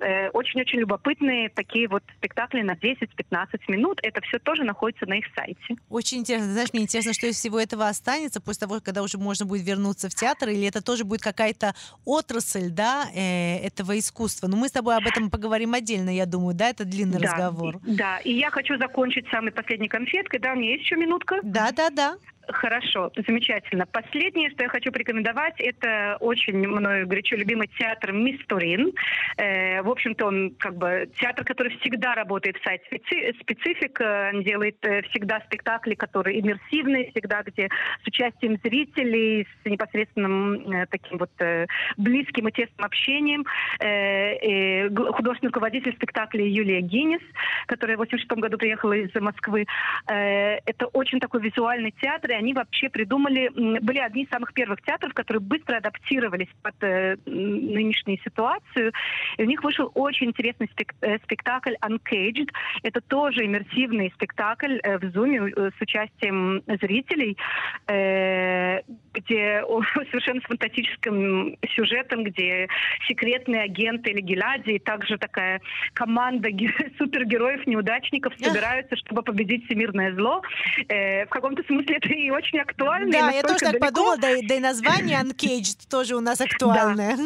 Э, 0.00 0.30
очень-очень 0.30 0.80
любопытные 0.80 1.48
такие 1.48 1.88
вот 1.88 2.02
спектакли 2.16 2.62
на 2.62 2.72
10-15 2.72 3.60
минут. 3.68 4.00
Это 4.02 4.20
все 4.22 4.38
тоже 4.38 4.64
находится 4.64 5.06
на 5.06 5.14
их 5.14 5.24
сайте. 5.34 5.76
Очень 5.90 6.18
интересно. 6.18 6.52
Знаешь, 6.52 6.72
мне 6.72 6.82
интересно, 6.82 7.12
что 7.12 7.26
из 7.26 7.36
всего 7.36 7.60
этого 7.60 7.88
останется 7.88 8.40
после 8.40 8.66
того, 8.66 8.80
когда 8.84 9.02
уже 9.02 9.18
можно 9.18 9.46
будет 9.46 9.66
вернуться 9.66 10.08
в 10.08 10.14
театр, 10.14 10.48
или 10.48 10.66
это 10.66 10.82
тоже 10.82 11.04
будет 11.04 11.22
какая-то 11.22 11.74
отрасль, 12.04 12.70
да, 12.70 13.06
э, 13.14 13.58
этого 13.66 13.98
искусства. 13.98 14.48
Но 14.48 14.56
мы 14.56 14.68
с 14.68 14.72
тобой 14.72 14.96
об 14.96 15.06
этом 15.06 15.30
поговорим 15.30 15.74
отдельно, 15.74 16.10
я 16.10 16.26
думаю, 16.26 16.54
да, 16.54 16.70
это 16.70 16.84
длинный 16.84 17.20
да, 17.20 17.28
разговор. 17.28 17.78
Да, 17.82 18.18
и 18.18 18.32
я 18.32 18.50
хочу 18.50 18.76
закончить 18.78 19.26
самой 19.28 19.52
последней 19.52 19.88
конфеткой, 19.88 20.40
да, 20.40 20.54
есть 20.72 20.84
еще 20.84 20.96
минутка? 20.96 21.36
Да, 21.42 21.72
да, 21.72 21.90
да. 21.90 22.16
Хорошо, 22.48 23.10
замечательно. 23.26 23.86
Последнее, 23.86 24.50
что 24.50 24.64
я 24.64 24.68
хочу 24.68 24.92
порекомендовать, 24.92 25.54
это 25.58 26.16
очень 26.20 26.56
мною 26.56 27.06
горячо 27.06 27.36
любимый 27.36 27.68
театр 27.78 28.12
Мистурин. 28.12 28.92
Э, 29.36 29.82
в 29.82 29.88
общем-то, 29.88 30.26
он 30.26 30.54
как 30.58 30.76
бы 30.76 31.08
театр, 31.18 31.44
который 31.44 31.76
всегда 31.78 32.14
работает 32.14 32.56
в 32.56 32.64
сайте 32.64 32.84
специфик, 33.40 34.00
он 34.00 34.42
делает 34.42 34.76
э, 34.82 35.02
всегда 35.10 35.40
спектакли, 35.46 35.94
которые 35.94 36.40
иммерсивные, 36.40 37.10
всегда 37.10 37.42
где 37.42 37.68
с 38.02 38.06
участием 38.06 38.58
зрителей, 38.62 39.46
с 39.62 39.68
непосредственным 39.68 40.72
э, 40.72 40.86
таким 40.86 41.18
вот 41.18 41.30
э, 41.38 41.66
близким 41.96 42.48
и 42.48 42.52
тесным 42.52 42.84
общением. 42.84 43.44
Э, 43.80 43.86
э, 43.86 44.88
художественный 44.90 45.48
руководитель 45.48 45.94
спектакля 45.94 46.44
Юлия 46.44 46.80
Гиннес, 46.80 47.22
которая 47.66 47.96
в 47.96 48.00
86 48.00 48.30
году 48.40 48.58
приехала 48.58 48.92
из 48.92 49.14
Москвы. 49.20 49.66
Э, 50.08 50.58
это 50.66 50.86
очень 50.86 51.20
такой 51.20 51.40
визуальный 51.40 51.94
театр, 52.00 52.33
театры, 52.34 52.38
они 52.38 52.52
вообще 52.52 52.88
придумали, 52.88 53.48
были 53.80 53.98
одни 53.98 54.24
из 54.24 54.28
самых 54.28 54.52
первых 54.52 54.82
театров, 54.82 55.14
которые 55.14 55.40
быстро 55.40 55.76
адаптировались 55.76 56.48
под 56.62 56.74
э, 56.82 57.16
нынешнюю 57.26 58.18
ситуацию. 58.24 58.92
И 59.38 59.42
у 59.42 59.46
них 59.46 59.62
вышел 59.62 59.90
очень 59.94 60.28
интересный 60.28 60.68
спек 60.72 60.94
э, 61.00 61.18
спектакль 61.24 61.74
Uncaged. 61.82 62.50
Это 62.82 63.00
тоже 63.00 63.44
иммерсивный 63.44 64.12
спектакль 64.14 64.78
э, 64.82 64.98
в 64.98 65.12
Зуме 65.12 65.52
э, 65.56 65.70
с 65.76 65.80
участием 65.80 66.62
зрителей, 66.80 67.36
э, 67.86 68.80
где 69.12 69.62
совершенно 70.10 70.40
с 70.40 70.44
фантастическим 70.44 71.56
сюжетом, 71.74 72.24
где 72.24 72.68
секретные 73.06 73.62
агенты 73.62 74.10
или 74.10 74.20
геляди, 74.20 74.70
и 74.70 74.78
также 74.78 75.18
такая 75.18 75.60
команда 75.94 76.48
супергероев-неудачников 76.98 78.34
собираются, 78.40 78.96
чтобы 78.96 79.22
победить 79.22 79.64
всемирное 79.66 80.14
зло. 80.14 80.42
Э, 80.88 81.26
в 81.26 81.28
каком-то 81.28 81.62
смысле 81.64 81.96
это 81.96 82.08
и 82.08 82.23
очень 82.30 82.58
актуально. 82.58 83.12
Да, 83.12 83.30
я 83.30 83.42
тоже 83.42 83.58
так 83.58 83.78
подумала, 83.78 84.16
да, 84.16 84.28
да 84.42 84.54
и 84.54 84.60
название 84.60 85.20
Uncaged 85.20 85.88
тоже 85.88 86.16
у 86.16 86.20
нас 86.20 86.40
актуальное. 86.40 87.16
Да. 87.16 87.22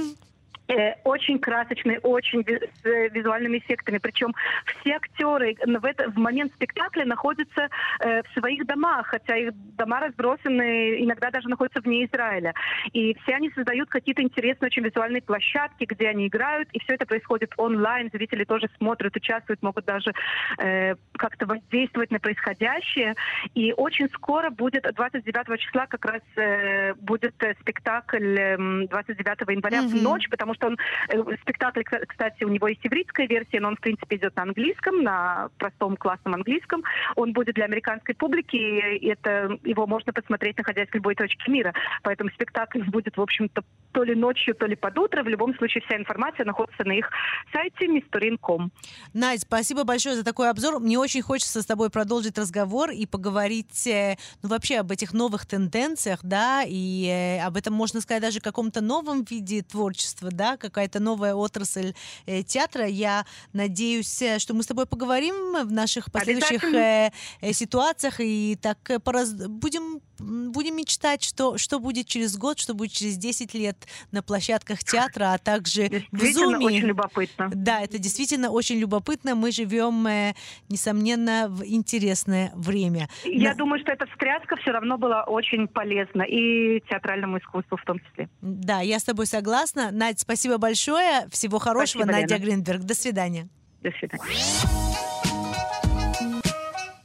Э, 0.69 0.97
очень 1.05 1.39
красочный, 1.39 1.99
очень 2.03 2.45
с 2.45 2.87
э, 2.87 3.09
визуальными 3.09 3.57
эффектами. 3.57 3.97
Причем 3.97 4.35
все 4.67 4.97
актеры 4.97 5.57
в, 5.65 5.85
это, 5.85 6.11
в 6.11 6.19
момент 6.19 6.53
спектакля 6.53 7.07
находятся 7.07 7.71
э, 8.01 8.23
в 8.23 8.39
своих 8.39 8.67
домах, 8.67 9.07
хотя 9.07 9.37
их 9.37 9.53
дома 9.77 10.01
разбросаны, 10.01 11.03
иногда 11.03 11.31
даже 11.31 11.49
находятся 11.49 11.81
вне 11.81 12.05
Израиля. 12.05 12.53
И 12.93 13.17
все 13.23 13.37
они 13.37 13.51
создают 13.51 13.89
какие-то 13.89 14.21
интересные 14.21 14.67
очень 14.67 14.83
визуальные 14.83 15.23
площадки, 15.23 15.85
где 15.85 16.09
они 16.09 16.27
играют, 16.27 16.69
и 16.73 16.81
все 16.81 16.95
это 16.97 17.07
происходит 17.07 17.55
онлайн. 17.57 18.11
Зрители 18.13 18.45
тоже 18.45 18.69
смотрят, 18.77 19.17
участвуют, 19.17 19.63
могут 19.63 19.87
даже 19.87 20.13
э, 20.59 20.97
как-то 21.13 21.47
воздействовать 21.47 22.11
на 22.11 22.21
происходящее. 22.21 23.15
И 23.55 23.73
очень 23.75 24.11
скоро 24.11 24.51
будет, 24.51 24.83
29 24.83 25.61
числа 25.61 25.87
как 25.87 26.05
раз 26.05 26.23
э, 26.37 26.93
будет 26.95 27.35
спектакль 27.63 28.39
э, 28.39 28.87
29 28.89 29.49
января 29.49 29.79
mm-hmm. 29.79 29.89
в 29.89 30.03
ночь, 30.03 30.29
потому 30.29 30.58
что 30.59 30.67
он 30.69 30.79
э, 31.09 31.37
спектакль, 31.43 31.83
кстати, 31.83 32.45
у 32.45 32.49
него 32.49 32.69
есть 32.69 32.85
ивритская 32.85 33.27
версия, 33.27 33.61
но 33.61 33.69
он, 33.69 33.77
в 33.77 33.81
принципе, 33.81 34.17
идет 34.17 34.37
на 34.37 34.43
английском, 34.43 35.03
на 35.03 35.49
простом 35.59 35.97
классном 35.97 36.35
английском. 36.35 36.83
Он 37.17 37.33
будет 37.33 37.55
для 37.55 37.65
американской 37.65 38.15
публики, 38.15 38.57
и 38.57 39.09
это 39.09 39.59
его 39.65 39.87
можно 39.87 40.13
посмотреть, 40.13 40.59
находясь 40.59 40.89
в 40.89 40.95
любой 40.95 41.15
точке 41.15 41.51
мира. 41.51 41.73
Поэтому 42.03 42.31
спектакль 42.31 42.83
будет, 42.83 43.17
в 43.17 43.21
общем-то, 43.21 43.63
то 43.93 44.03
ли 44.03 44.15
ночью, 44.15 44.55
то 44.55 44.67
ли 44.67 44.77
под 44.77 44.99
утро. 44.99 45.23
В 45.23 45.29
любом 45.29 45.57
случае, 45.57 45.83
вся 45.87 45.97
информация 45.97 46.45
находится 46.45 46.85
на 46.85 46.93
их 46.93 47.11
сайте 47.53 47.87
misturin.com. 47.87 48.71
Надь, 49.15 49.41
спасибо 49.43 49.85
большое 49.85 50.17
за 50.17 50.25
такой 50.25 50.51
обзор. 50.51 50.81
Мне 50.81 50.99
очень 50.99 51.23
хочется 51.23 51.63
с 51.63 51.67
тобой 51.67 51.91
продолжить 51.91 52.39
разговор 52.39 52.91
и 52.91 53.07
поговорить 53.07 53.87
э, 53.87 54.17
ну, 54.43 54.49
вообще 54.49 54.79
об 54.79 54.91
этих 54.91 55.13
новых 55.13 55.47
тенденциях, 55.47 56.21
да, 56.23 56.63
и 56.67 57.07
э, 57.07 57.41
об 57.45 57.57
этом, 57.57 57.75
можно 57.75 58.01
сказать, 58.01 58.23
даже 58.23 58.41
каком-то 58.41 58.81
новом 58.81 59.25
виде 59.25 59.63
творчества, 59.63 60.31
да, 60.33 60.48
какая-то 60.57 61.01
новая 61.01 61.35
отрасль 61.35 61.95
э, 62.27 62.43
театра. 62.43 62.87
Я 62.87 63.27
надеюсь, 63.53 64.23
э, 64.23 64.39
что 64.39 64.55
мы 64.55 64.63
с 64.63 64.67
тобой 64.67 64.87
поговорим 64.87 65.67
в 65.67 65.73
наших 65.73 66.11
последующих 66.11 66.65
э, 66.65 67.13
э, 67.41 67.53
ситуациях 67.53 68.21
и 68.21 68.57
так 68.61 68.79
э, 68.91 68.99
пораз... 68.99 69.33
будем, 69.33 70.01
будем 70.19 70.77
мечтать, 70.77 71.23
что, 71.23 71.59
что 71.59 71.79
будет 71.79 72.07
через 72.07 72.37
год, 72.37 72.59
что 72.59 72.75
будет 72.75 72.93
через 72.93 73.17
10 73.17 73.55
лет 73.55 73.77
на 74.11 74.23
площадках 74.23 74.81
театра, 74.81 75.33
а 75.35 75.39
также 75.39 76.05
в 76.11 76.25
Зуме. 76.33 76.67
очень 76.67 76.87
любопытно. 76.87 77.51
Да, 77.55 77.81
это 77.81 77.99
действительно 77.99 78.51
очень 78.51 78.79
любопытно. 78.79 79.35
Мы 79.35 79.53
живем, 79.53 80.07
э, 80.07 80.35
несомненно, 80.69 81.47
в 81.49 81.65
интересное 81.65 82.53
время. 82.55 83.09
Я 83.25 83.51
На... 83.51 83.57
думаю, 83.57 83.81
что 83.81 83.93
эта 83.93 84.07
встряска 84.07 84.57
все 84.57 84.73
равно 84.73 84.99
была 84.99 85.25
очень 85.25 85.69
полезна 85.69 86.23
и 86.23 86.81
театральному 86.89 87.39
искусству 87.39 87.77
в 87.77 87.85
том 87.85 88.01
числе. 88.01 88.29
Да, 88.41 88.81
я 88.81 88.99
с 88.99 89.05
тобой 89.05 89.27
согласна. 89.27 89.91
Надь, 89.93 90.21
спасибо 90.21 90.49
Спасибо 90.49 90.59
большое. 90.59 91.29
Всего 91.31 91.59
хорошего. 91.59 92.05
Спасибо, 92.05 92.21
Надя 92.23 92.35
Лена. 92.37 92.45
Гринберг. 92.45 92.81
До 92.83 92.95
свидания. 92.95 93.49
До 93.83 93.91
свидания. 93.91 95.08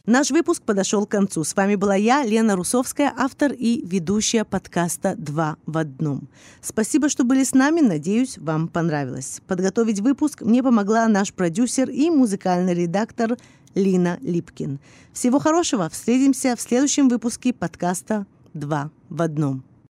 Наш 0.06 0.32
выпуск 0.32 0.64
подошел 0.64 1.06
к 1.06 1.12
концу. 1.12 1.46
С 1.46 1.56
вами 1.56 1.76
была 1.76 1.96
я, 1.96 2.26
Лена 2.26 2.58
Русовская, 2.58 3.14
автор 3.16 3.54
и 3.54 3.82
ведущая 3.86 4.44
подкаста 4.44 5.16
«Два 5.18 5.56
в 5.66 5.78
одном». 5.78 6.28
Спасибо, 6.62 7.08
что 7.08 7.24
были 7.24 7.46
с 7.46 7.54
нами. 7.54 7.80
Надеюсь, 7.80 8.38
вам 8.38 8.68
понравилось. 8.68 9.40
Подготовить 9.48 10.02
выпуск 10.02 10.42
мне 10.42 10.62
помогла 10.62 11.08
наш 11.08 11.34
продюсер 11.34 11.90
и 11.90 12.10
музыкальный 12.10 12.74
редактор 12.74 13.38
Лина 13.76 14.18
Липкин. 14.20 14.82
Всего 15.14 15.40
хорошего. 15.40 15.90
Встретимся 15.90 16.58
в 16.58 16.62
следующем 16.62 17.08
выпуске 17.08 17.54
подкаста 17.54 18.26
«Два 18.54 18.92
в 19.08 19.22
одном». 19.22 19.64